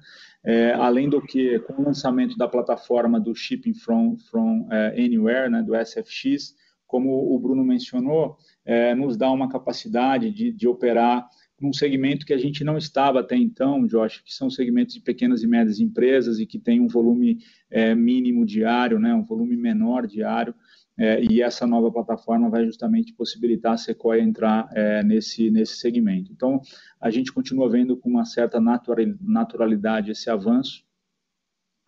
é, 0.44 0.72
além 0.72 1.08
do 1.08 1.20
que, 1.20 1.58
com 1.60 1.82
o 1.82 1.84
lançamento 1.84 2.36
da 2.36 2.48
plataforma 2.48 3.20
do 3.20 3.34
Shipping 3.34 3.74
from, 3.74 4.16
from 4.30 4.68
é, 4.70 4.88
Anywhere, 4.88 5.50
né, 5.50 5.62
do 5.62 5.74
SFX, 5.74 6.54
como 6.86 7.34
o 7.34 7.38
Bruno 7.38 7.64
mencionou, 7.64 8.36
é, 8.64 8.94
nos 8.94 9.16
dá 9.16 9.30
uma 9.30 9.48
capacidade 9.48 10.30
de, 10.30 10.52
de 10.52 10.68
operar 10.68 11.26
num 11.60 11.72
segmento 11.72 12.26
que 12.26 12.34
a 12.34 12.38
gente 12.38 12.64
não 12.64 12.76
estava 12.76 13.20
até 13.20 13.36
então, 13.36 13.86
Josh, 13.86 14.20
que 14.20 14.34
são 14.34 14.50
segmentos 14.50 14.94
de 14.94 15.00
pequenas 15.00 15.44
e 15.44 15.46
médias 15.46 15.78
empresas 15.78 16.40
e 16.40 16.44
que 16.44 16.58
tem 16.58 16.80
um 16.80 16.88
volume 16.88 17.38
é, 17.70 17.94
mínimo 17.94 18.44
diário, 18.44 18.98
né, 18.98 19.14
um 19.14 19.24
volume 19.24 19.56
menor 19.56 20.06
diário, 20.06 20.54
é, 20.98 21.22
e 21.24 21.40
essa 21.40 21.66
nova 21.66 21.90
plataforma 21.90 22.50
vai 22.50 22.64
justamente 22.66 23.14
possibilitar 23.14 23.72
a 23.72 23.76
Sequoia 23.78 24.20
entrar 24.20 24.68
é, 24.72 25.02
nesse, 25.02 25.50
nesse 25.50 25.76
segmento. 25.76 26.30
Então, 26.32 26.60
a 27.00 27.10
gente 27.10 27.32
continua 27.32 27.68
vendo 27.68 27.96
com 27.96 28.10
uma 28.10 28.24
certa 28.24 28.60
naturalidade 28.60 30.10
esse 30.10 30.28
avanço 30.28 30.84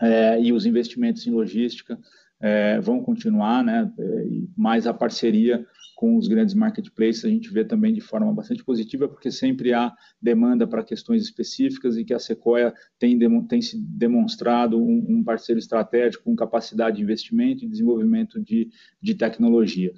é, 0.00 0.40
e 0.40 0.52
os 0.52 0.66
investimentos 0.66 1.26
em 1.26 1.30
logística 1.30 1.98
é, 2.44 2.78
vão 2.78 3.02
continuar, 3.02 3.64
né, 3.64 3.90
é, 3.98 4.24
mas 4.54 4.86
a 4.86 4.92
parceria 4.92 5.66
com 5.96 6.18
os 6.18 6.28
grandes 6.28 6.54
marketplaces 6.54 7.24
a 7.24 7.28
gente 7.30 7.50
vê 7.50 7.64
também 7.64 7.94
de 7.94 8.02
forma 8.02 8.30
bastante 8.34 8.62
positiva, 8.62 9.08
porque 9.08 9.30
sempre 9.30 9.72
há 9.72 9.90
demanda 10.20 10.66
para 10.66 10.84
questões 10.84 11.22
específicas 11.22 11.96
e 11.96 12.04
que 12.04 12.12
a 12.12 12.18
Sequoia 12.18 12.74
tem, 12.98 13.18
tem 13.48 13.62
se 13.62 13.80
demonstrado 13.80 14.76
um, 14.78 15.06
um, 15.08 15.24
parceiro 15.24 15.58
estratégico 15.58 16.24
com 16.24 16.36
capacidade 16.36 16.98
de 16.98 17.02
investimento 17.02 17.64
e 17.64 17.68
desenvolvimento 17.68 18.38
de, 18.38 18.68
de 19.00 19.14
tecnologia. 19.14 19.94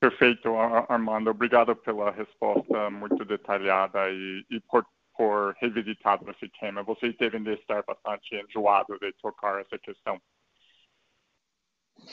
Perfeito, 0.00 0.48
Armando. 0.88 1.30
Obrigado 1.30 1.76
pela 1.76 2.10
resposta 2.10 2.90
muito 2.90 3.24
detalhada 3.24 4.10
e, 4.10 4.44
e 4.50 4.60
por 4.62 4.84
por 5.20 5.54
revisitado 5.60 6.30
esse 6.30 6.48
tema. 6.58 6.82
Vocês 6.82 7.14
devem 7.18 7.42
de 7.42 7.52
estar 7.52 7.82
bastante 7.82 8.34
enjoados 8.36 8.98
de 8.98 9.12
tocar 9.20 9.60
essa 9.60 9.78
questão. 9.78 10.18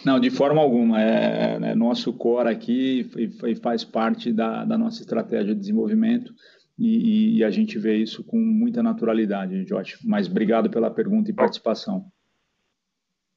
Não, 0.05 0.19
de 0.19 0.29
forma 0.29 0.61
alguma. 0.61 1.01
É, 1.01 1.53
é 1.53 1.73
nosso 1.73 2.11
core 2.17 2.49
aqui 2.49 3.09
e, 3.15 3.55
faz 3.55 3.85
parte 3.85 4.33
da, 4.33 4.65
da, 4.65 4.77
nossa 4.77 4.99
estratégia 4.99 5.53
de 5.55 5.59
desenvolvimento 5.61 6.33
e, 6.77 7.37
e, 7.37 7.43
a 7.45 7.49
gente 7.49 7.79
vê 7.79 7.95
isso 7.95 8.25
com 8.25 8.35
muita 8.37 8.83
naturalidade, 8.83 9.63
Josh. 9.63 10.03
Mas 10.03 10.27
obrigado 10.27 10.69
pela 10.69 10.91
pergunta 10.91 11.31
e 11.31 11.33
participação. 11.33 12.11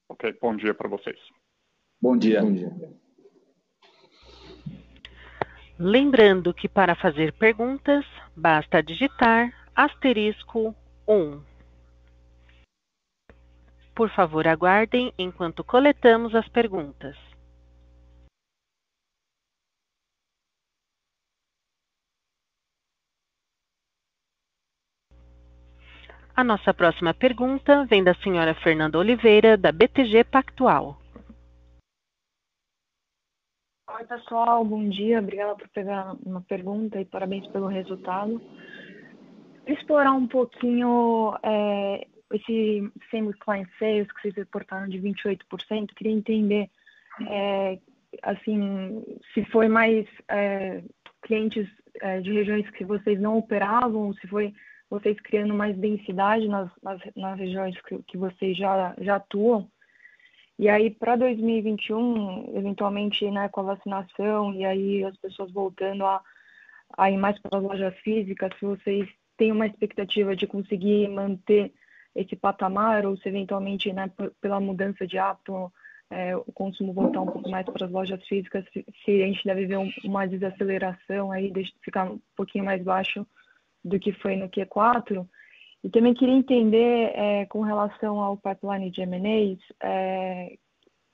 Ok, 0.09 0.37
bom 0.43 0.57
dia 0.57 0.75
para 0.75 0.89
vocês. 0.89 1.21
Bom 2.03 2.17
dia. 2.17 2.43
Bom 2.43 2.53
dia. 2.53 2.73
Lembrando 5.79 6.53
que 6.53 6.69
para 6.69 6.97
fazer 6.97 7.33
perguntas, 7.35 8.05
basta 8.37 8.83
digitar 8.83 9.60
asterisco 9.75 10.75
1. 11.07 11.43
Por 13.95 14.11
favor, 14.11 14.47
aguardem 14.47 15.13
enquanto 15.19 15.63
coletamos 15.65 16.35
as 16.35 16.49
perguntas. 16.49 17.17
A 26.35 26.43
nossa 26.43 26.73
próxima 26.73 27.13
pergunta 27.13 27.85
vem 27.85 28.03
da 28.03 28.15
senhora 28.15 28.55
Fernanda 28.55 28.99
Oliveira, 28.99 29.59
da 29.59 29.71
BTG 29.71 30.25
Pactual. 30.25 30.97
Oi, 33.93 34.05
pessoal, 34.07 34.65
bom 34.65 34.89
dia. 34.89 35.19
Obrigada 35.19 35.55
por 35.57 35.69
pegar 35.69 36.17
uma 36.25 36.41
pergunta 36.41 36.99
e 36.99 37.05
parabéns 37.05 37.47
pelo 37.49 37.67
resultado. 37.67 38.41
Explorar 39.71 40.13
um 40.13 40.27
pouquinho 40.27 41.33
é, 41.45 42.07
esse 42.33 42.93
same 43.09 43.33
client 43.35 43.69
sales 43.79 44.11
que 44.11 44.23
vocês 44.23 44.35
reportaram 44.35 44.89
de 44.89 44.99
28%. 44.99 45.95
Queria 45.95 46.13
entender, 46.13 46.69
é, 47.29 47.79
assim, 48.23 49.05
se 49.33 49.45
foi 49.45 49.69
mais 49.69 50.07
é, 50.29 50.83
clientes 51.23 51.69
é, 52.01 52.21
de 52.21 52.33
regiões 52.33 52.69
que 52.71 52.85
vocês 52.85 53.21
não 53.21 53.39
operavam, 53.39 54.13
se 54.15 54.27
foi 54.27 54.53
vocês 54.89 55.17
criando 55.21 55.55
mais 55.55 55.77
densidade 55.77 56.49
nas, 56.49 56.69
nas, 56.83 57.01
nas 57.15 57.39
regiões 57.39 57.81
que, 57.83 58.03
que 58.03 58.19
vocês 58.19 58.57
já, 58.57 58.93
já 58.99 59.17
atuam. 59.17 59.71
E 60.59 60.69
aí, 60.69 60.91
para 60.91 61.15
2021, 61.15 62.57
eventualmente, 62.57 63.31
né, 63.31 63.49
com 63.49 63.61
a 63.61 63.75
vacinação 63.75 64.53
e 64.53 64.65
aí 64.65 65.05
as 65.05 65.17
pessoas 65.17 65.53
voltando 65.53 66.05
a, 66.05 66.21
a 66.99 67.09
ir 67.09 67.17
mais 67.17 67.39
para 67.39 67.59
as 67.59 67.63
lojas 67.65 67.97
físicas, 68.01 68.51
se 68.59 68.67
vocês 68.67 69.09
têm 69.41 69.51
uma 69.51 69.67
expectativa 69.67 70.37
de 70.37 70.47
conseguir 70.47 71.09
manter 71.09 71.73
esse 72.15 72.37
patamar 72.37 73.07
ou 73.07 73.17
se 73.17 73.27
eventualmente, 73.27 73.91
né, 73.91 74.11
pela 74.39 74.61
mudança 74.61 75.07
de 75.07 75.17
hábito, 75.17 75.73
é, 76.11 76.37
o 76.37 76.53
consumo 76.53 76.93
voltar 76.93 77.23
um 77.23 77.27
pouco 77.27 77.49
mais 77.49 77.65
para 77.65 77.87
as 77.87 77.91
lojas 77.91 78.23
físicas, 78.27 78.63
se, 78.71 79.23
a 79.23 79.27
gente 79.27 79.43
deve 79.43 79.65
ver 79.65 79.79
um, 79.79 79.91
uma 80.05 80.27
desaceleração 80.27 81.33
aí, 81.33 81.51
de 81.51 81.73
ficar 81.83 82.11
um 82.11 82.21
pouquinho 82.37 82.67
mais 82.67 82.83
baixo 82.83 83.27
do 83.83 83.99
que 83.99 84.13
foi 84.13 84.37
no 84.37 84.51
Q4. 84.51 85.27
E 85.83 85.89
também 85.89 86.13
queria 86.13 86.35
entender, 86.35 87.13
é, 87.15 87.47
com 87.47 87.63
relação 87.63 88.21
ao 88.21 88.37
pipeline 88.37 88.91
de 88.91 89.01
M&As, 89.01 89.59
é, 89.83 90.59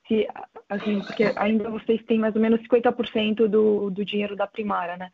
se, 0.08 0.26
assim, 0.68 0.98
porque 1.00 1.32
ainda 1.36 1.70
vocês 1.70 2.02
têm 2.06 2.18
mais 2.18 2.34
ou 2.34 2.42
menos 2.42 2.60
50% 2.62 3.46
do, 3.46 3.88
do 3.88 4.04
dinheiro 4.04 4.34
da 4.34 4.48
primária, 4.48 4.96
né? 4.96 5.12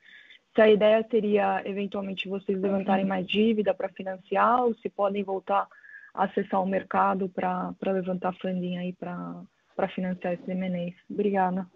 Se 0.55 0.61
a 0.61 0.71
ideia 0.71 1.07
seria, 1.11 1.63
eventualmente, 1.65 2.29
vocês 2.29 2.61
levantarem 2.61 3.07
mais 3.07 3.27
dívida 3.27 3.73
para 3.73 3.89
financiar 3.89 4.65
ou 4.65 4.75
se 4.75 4.89
podem 4.91 5.25
voltar 5.25 5.67
a 6.15 6.25
acessar 6.25 6.63
o 6.63 6.67
mercado 6.67 7.29
para 7.29 7.75
levantar 7.87 8.35
funding 8.35 8.77
aí 8.77 8.93
para 8.93 9.89
financiar 9.95 10.35
esses 10.35 10.49
M&As. 10.49 10.95
Obrigada. 11.11 11.67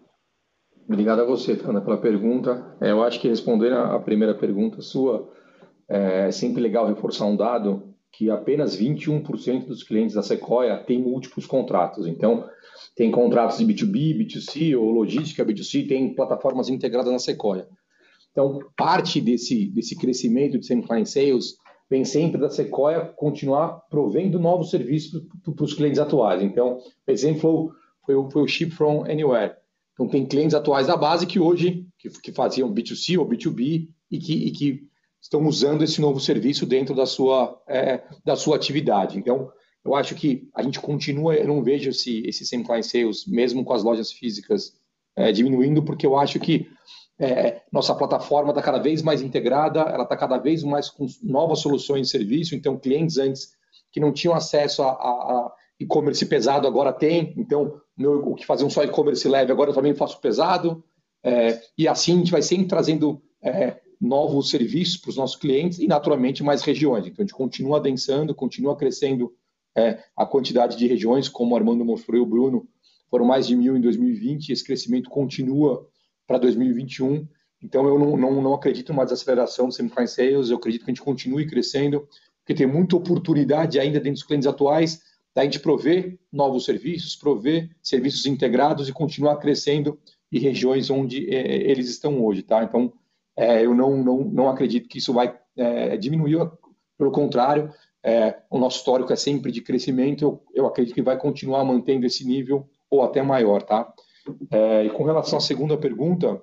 Obrigado 0.87 1.21
a 1.21 1.25
você, 1.25 1.55
Tana, 1.55 1.81
pela 1.81 1.97
pergunta. 1.97 2.77
É, 2.79 2.91
eu 2.91 3.03
acho 3.03 3.19
que 3.19 3.27
respondendo 3.27 3.75
a 3.77 3.99
primeira 3.99 4.35
pergunta 4.35 4.81
sua, 4.81 5.33
é 5.89 6.31
sempre 6.31 6.61
legal 6.61 6.87
reforçar 6.87 7.25
um 7.25 7.35
dado 7.35 7.93
que 8.11 8.29
apenas 8.29 8.79
21% 8.79 9.65
dos 9.65 9.83
clientes 9.83 10.15
da 10.15 10.23
Sequoia 10.23 10.77
têm 10.77 11.01
múltiplos 11.01 11.45
contratos. 11.45 12.07
Então, 12.07 12.47
tem 12.95 13.11
contratos 13.11 13.57
de 13.57 13.65
B2B, 13.65 14.17
B2C 14.17 14.79
ou 14.79 14.91
logística 14.91 15.45
B2C, 15.45 15.87
tem 15.87 16.15
plataformas 16.15 16.69
integradas 16.69 17.11
na 17.11 17.19
Sequoia. 17.19 17.67
Então, 18.37 18.59
parte 18.77 19.19
desse, 19.19 19.65
desse 19.65 19.95
crescimento 19.95 20.59
de 20.59 20.65
semi-client 20.67 21.07
sales 21.07 21.57
vem 21.89 22.05
sempre 22.05 22.39
da 22.39 22.51
Sequoia 22.51 23.03
continuar 23.03 23.81
provendo 23.89 24.37
novos 24.37 24.69
serviços 24.69 25.23
para 25.43 25.63
os 25.65 25.73
clientes 25.73 25.97
atuais. 25.97 26.43
Então, 26.43 26.77
o 27.07 27.11
exemplo 27.11 27.73
foi, 28.05 28.13
o, 28.13 28.29
foi 28.29 28.43
o 28.43 28.47
Ship 28.47 28.69
from 28.69 29.05
Anywhere. 29.05 29.55
Então, 29.93 30.07
tem 30.07 30.23
clientes 30.23 30.53
atuais 30.53 30.85
da 30.85 30.95
base 30.95 31.25
que 31.25 31.39
hoje 31.39 31.87
que, 31.97 32.09
que 32.09 32.31
faziam 32.31 32.71
B2C 32.71 33.17
ou 33.17 33.27
B2B 33.27 33.89
e 34.11 34.19
que, 34.19 34.33
e 34.33 34.51
que 34.51 34.87
estão 35.19 35.43
usando 35.47 35.83
esse 35.83 35.99
novo 35.99 36.19
serviço 36.19 36.63
dentro 36.67 36.93
da 36.93 37.07
sua, 37.07 37.59
é, 37.67 38.03
da 38.23 38.35
sua 38.35 38.55
atividade. 38.55 39.17
Então, 39.17 39.51
eu 39.83 39.95
acho 39.95 40.13
que 40.13 40.47
a 40.53 40.61
gente 40.61 40.79
continua, 40.79 41.33
eu 41.33 41.47
não 41.47 41.63
vejo 41.63 41.89
esse, 41.89 42.21
esse 42.27 42.47
client 42.63 42.83
sales, 42.83 43.25
mesmo 43.25 43.65
com 43.65 43.73
as 43.73 43.83
lojas 43.83 44.11
físicas 44.11 44.73
é, 45.15 45.31
diminuindo, 45.31 45.81
porque 45.81 46.05
eu 46.05 46.15
acho 46.15 46.39
que 46.39 46.67
é, 47.19 47.61
nossa 47.71 47.95
plataforma 47.95 48.49
está 48.49 48.61
cada 48.61 48.77
vez 48.77 49.01
mais 49.01 49.21
integrada, 49.21 49.81
ela 49.81 50.03
está 50.03 50.15
cada 50.15 50.37
vez 50.37 50.63
mais 50.63 50.89
com 50.89 51.07
novas 51.23 51.59
soluções 51.59 52.07
de 52.07 52.11
serviço, 52.11 52.55
então 52.55 52.77
clientes 52.77 53.17
antes 53.17 53.51
que 53.91 53.99
não 53.99 54.11
tinham 54.11 54.35
acesso 54.35 54.83
a, 54.83 54.89
a, 54.89 54.91
a 54.91 55.51
e-commerce 55.79 56.25
pesado 56.25 56.67
agora 56.67 56.93
tem, 56.93 57.33
então 57.37 57.81
meu, 57.97 58.19
o 58.27 58.35
que 58.35 58.45
faziam 58.45 58.69
só 58.69 58.83
e-commerce 58.83 59.27
leve 59.27 59.51
agora 59.51 59.71
eu 59.71 59.75
também 59.75 59.95
faço 59.95 60.19
pesado, 60.19 60.83
é, 61.23 61.59
e 61.77 61.87
assim 61.87 62.13
a 62.13 62.17
gente 62.17 62.31
vai 62.31 62.41
sempre 62.41 62.67
trazendo 62.67 63.21
é, 63.41 63.77
novos 63.99 64.49
serviços 64.49 64.97
para 64.97 65.09
os 65.09 65.17
nossos 65.17 65.35
clientes 65.35 65.79
e, 65.79 65.87
naturalmente, 65.87 66.43
mais 66.43 66.61
regiões. 66.61 67.05
Então, 67.05 67.23
a 67.23 67.25
gente 67.25 67.33
continua 67.33 67.77
adensando, 67.77 68.33
continua 68.33 68.75
crescendo 68.75 69.33
é, 69.75 70.03
a 70.15 70.25
quantidade 70.25 70.77
de 70.77 70.87
regiões, 70.87 71.27
como 71.27 71.53
o 71.53 71.57
Armando 71.57 71.83
mostrou 71.83 72.17
e 72.17 72.21
o 72.21 72.25
Bruno, 72.25 72.67
foram 73.09 73.25
mais 73.25 73.47
de 73.47 73.55
mil 73.55 73.75
em 73.75 73.81
2020, 73.81 74.49
esse 74.49 74.63
crescimento 74.63 75.09
continua 75.09 75.87
para 76.27 76.37
2021. 76.37 77.25
Então, 77.63 77.87
eu 77.87 77.97
não, 77.97 78.17
não, 78.17 78.41
não 78.41 78.53
acredito 78.53 78.91
numa 78.91 79.05
desaceleração 79.05 79.67
do 79.67 79.73
Semifine 79.73 80.07
Sales, 80.07 80.49
eu 80.49 80.57
acredito 80.57 80.85
que 80.85 80.91
a 80.91 80.93
gente 80.93 81.03
continue 81.03 81.47
crescendo, 81.47 82.07
porque 82.39 82.53
tem 82.53 82.67
muita 82.67 82.95
oportunidade 82.95 83.79
ainda 83.79 83.99
dentro 83.99 84.19
dos 84.19 84.23
clientes 84.23 84.47
atuais 84.47 85.01
da 85.33 85.43
gente 85.43 85.59
prover 85.59 86.19
novos 86.31 86.65
serviços, 86.65 87.15
prover 87.15 87.69
serviços 87.81 88.25
integrados 88.25 88.89
e 88.89 88.93
continuar 88.93 89.37
crescendo 89.37 89.99
em 90.31 90.39
regiões 90.39 90.89
onde 90.89 91.33
é, 91.33 91.69
eles 91.69 91.89
estão 91.89 92.23
hoje, 92.23 92.43
tá? 92.43 92.63
Então, 92.63 92.91
é, 93.35 93.63
eu 93.63 93.73
não, 93.73 94.03
não, 94.03 94.19
não 94.23 94.49
acredito 94.49 94.89
que 94.89 94.97
isso 94.97 95.13
vai 95.13 95.37
é, 95.55 95.95
diminuir, 95.95 96.49
pelo 96.97 97.11
contrário, 97.11 97.71
é, 98.03 98.35
o 98.49 98.57
nosso 98.57 98.77
histórico 98.77 99.13
é 99.13 99.15
sempre 99.15 99.51
de 99.51 99.61
crescimento, 99.61 100.23
eu, 100.23 100.43
eu 100.53 100.65
acredito 100.65 100.95
que 100.95 101.01
vai 101.01 101.17
continuar 101.17 101.63
mantendo 101.63 102.05
esse 102.05 102.25
nível 102.25 102.67
ou 102.89 103.03
até 103.03 103.21
maior, 103.21 103.61
tá? 103.61 103.93
É, 104.51 104.85
e 104.85 104.89
com 104.89 105.03
relação 105.03 105.37
à 105.37 105.41
segunda 105.41 105.77
pergunta, 105.77 106.41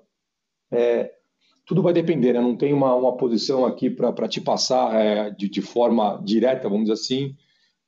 é, 0.71 1.13
tudo 1.67 1.83
vai 1.83 1.93
depender, 1.93 2.35
né? 2.35 2.41
não 2.41 2.57
tem 2.57 2.73
uma, 2.73 2.95
uma 2.95 3.17
posição 3.17 3.65
aqui 3.65 3.89
para 3.89 4.29
te 4.29 4.41
passar 4.41 4.95
é, 4.95 5.31
de, 5.31 5.49
de, 5.49 5.63
forma 5.63 6.21
direta, 6.23 6.69
vamos 6.69 6.85
dizer 6.85 6.95
assim. 6.95 7.35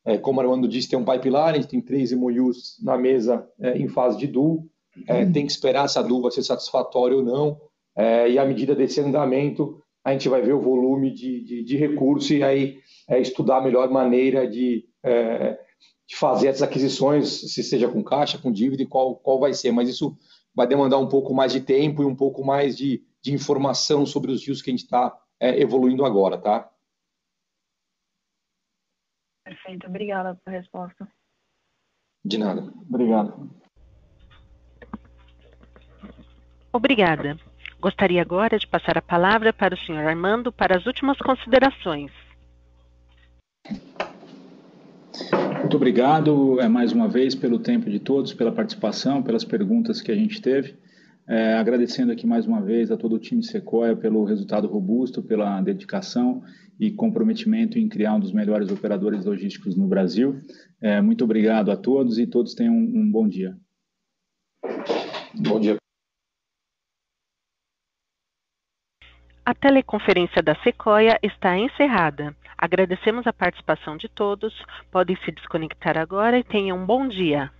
É, 0.04 0.16
como 0.16 0.38
o 0.38 0.42
Armando 0.42 0.68
disse, 0.68 0.88
tem 0.88 0.98
um 0.98 1.04
pipeline, 1.04 1.66
tem 1.66 1.80
três 1.80 2.12
MOUs 2.12 2.76
na 2.82 2.96
mesa 2.96 3.46
é, 3.60 3.76
em 3.76 3.88
fase 3.88 4.16
de 4.16 4.26
duo, 4.26 4.68
é, 5.06 5.26
tem 5.26 5.44
que 5.44 5.52
esperar 5.52 5.88
se 5.88 5.98
a 5.98 6.02
duo 6.02 6.22
vai 6.22 6.30
ser 6.30 6.42
satisfatória 6.42 7.16
ou 7.16 7.22
não. 7.22 7.60
E 8.28 8.38
à 8.38 8.44
medida 8.44 8.74
desse 8.74 9.00
andamento, 9.00 9.82
a 10.04 10.12
gente 10.12 10.28
vai 10.28 10.42
ver 10.42 10.52
o 10.52 10.60
volume 10.60 11.10
de, 11.10 11.42
de, 11.42 11.64
de 11.64 11.76
recurso 11.78 12.34
e 12.34 12.42
aí 12.42 12.78
estudar 13.08 13.56
a 13.56 13.62
melhor 13.62 13.90
maneira 13.90 14.46
de, 14.46 14.84
de, 16.08 16.16
fazer 16.16 16.48
essas 16.48 16.62
aquisições, 16.62 17.52
se 17.52 17.62
seja 17.62 17.88
com 17.88 18.02
caixa, 18.02 18.38
com 18.38 18.52
dívida 18.52 18.82
e 18.82 18.86
qual, 18.86 19.16
qual 19.16 19.40
vai 19.40 19.52
ser. 19.52 19.72
Mas 19.72 19.88
isso 19.88 20.16
vai 20.54 20.66
demandar 20.66 20.98
um 20.98 21.08
pouco 21.08 21.34
mais 21.34 21.52
de 21.52 21.60
tempo 21.60 22.02
e 22.02 22.06
um 22.06 22.14
pouco 22.14 22.44
mais 22.44 22.76
de, 22.76 23.04
de 23.22 23.32
informação 23.32 24.06
sobre 24.06 24.30
os 24.30 24.46
rios 24.46 24.62
que 24.62 24.70
a 24.70 24.72
gente 24.72 24.84
está 24.84 25.16
é, 25.40 25.60
evoluindo 25.60 26.04
agora, 26.04 26.38
tá? 26.38 26.70
Perfeito, 29.44 29.86
obrigada 29.86 30.34
pela 30.44 30.56
resposta. 30.56 31.08
De 32.24 32.38
nada. 32.38 32.62
Obrigado. 32.88 33.50
Obrigada. 36.72 37.38
Gostaria 37.80 38.20
agora 38.20 38.58
de 38.58 38.66
passar 38.66 38.98
a 38.98 39.02
palavra 39.02 39.52
para 39.52 39.74
o 39.74 39.78
senhor 39.78 40.04
Armando 40.04 40.50
para 40.50 40.76
as 40.76 40.86
últimas 40.86 41.16
considerações. 41.18 42.10
Muito 45.66 45.78
obrigado 45.78 46.60
é, 46.60 46.68
mais 46.68 46.92
uma 46.92 47.08
vez 47.08 47.34
pelo 47.34 47.58
tempo 47.58 47.90
de 47.90 47.98
todos, 47.98 48.32
pela 48.32 48.52
participação, 48.52 49.20
pelas 49.20 49.44
perguntas 49.44 50.00
que 50.00 50.12
a 50.12 50.14
gente 50.14 50.40
teve. 50.40 50.76
É, 51.26 51.54
agradecendo 51.54 52.12
aqui 52.12 52.24
mais 52.24 52.46
uma 52.46 52.62
vez 52.62 52.92
a 52.92 52.96
todo 52.96 53.16
o 53.16 53.18
time 53.18 53.42
Sequoia 53.42 53.96
pelo 53.96 54.22
resultado 54.22 54.68
robusto, 54.68 55.24
pela 55.24 55.60
dedicação 55.60 56.40
e 56.78 56.92
comprometimento 56.92 57.80
em 57.80 57.88
criar 57.88 58.14
um 58.14 58.20
dos 58.20 58.32
melhores 58.32 58.70
operadores 58.70 59.24
logísticos 59.24 59.76
no 59.76 59.88
Brasil. 59.88 60.36
É, 60.80 61.00
muito 61.00 61.24
obrigado 61.24 61.72
a 61.72 61.76
todos 61.76 62.16
e 62.16 62.28
todos 62.28 62.54
tenham 62.54 62.72
um, 62.72 63.00
um 63.00 63.10
bom 63.10 63.26
dia. 63.26 63.56
Bom 65.34 65.58
dia. 65.58 65.76
A 69.44 69.52
teleconferência 69.52 70.40
da 70.40 70.54
Sequoia 70.62 71.18
está 71.24 71.58
encerrada. 71.58 72.36
Agradecemos 72.58 73.26
a 73.26 73.32
participação 73.32 73.96
de 73.96 74.08
todos. 74.08 74.54
Podem 74.90 75.16
se 75.24 75.32
desconectar 75.32 75.98
agora 75.98 76.38
e 76.38 76.44
tenham 76.44 76.78
um 76.78 76.86
bom 76.86 77.06
dia. 77.06 77.50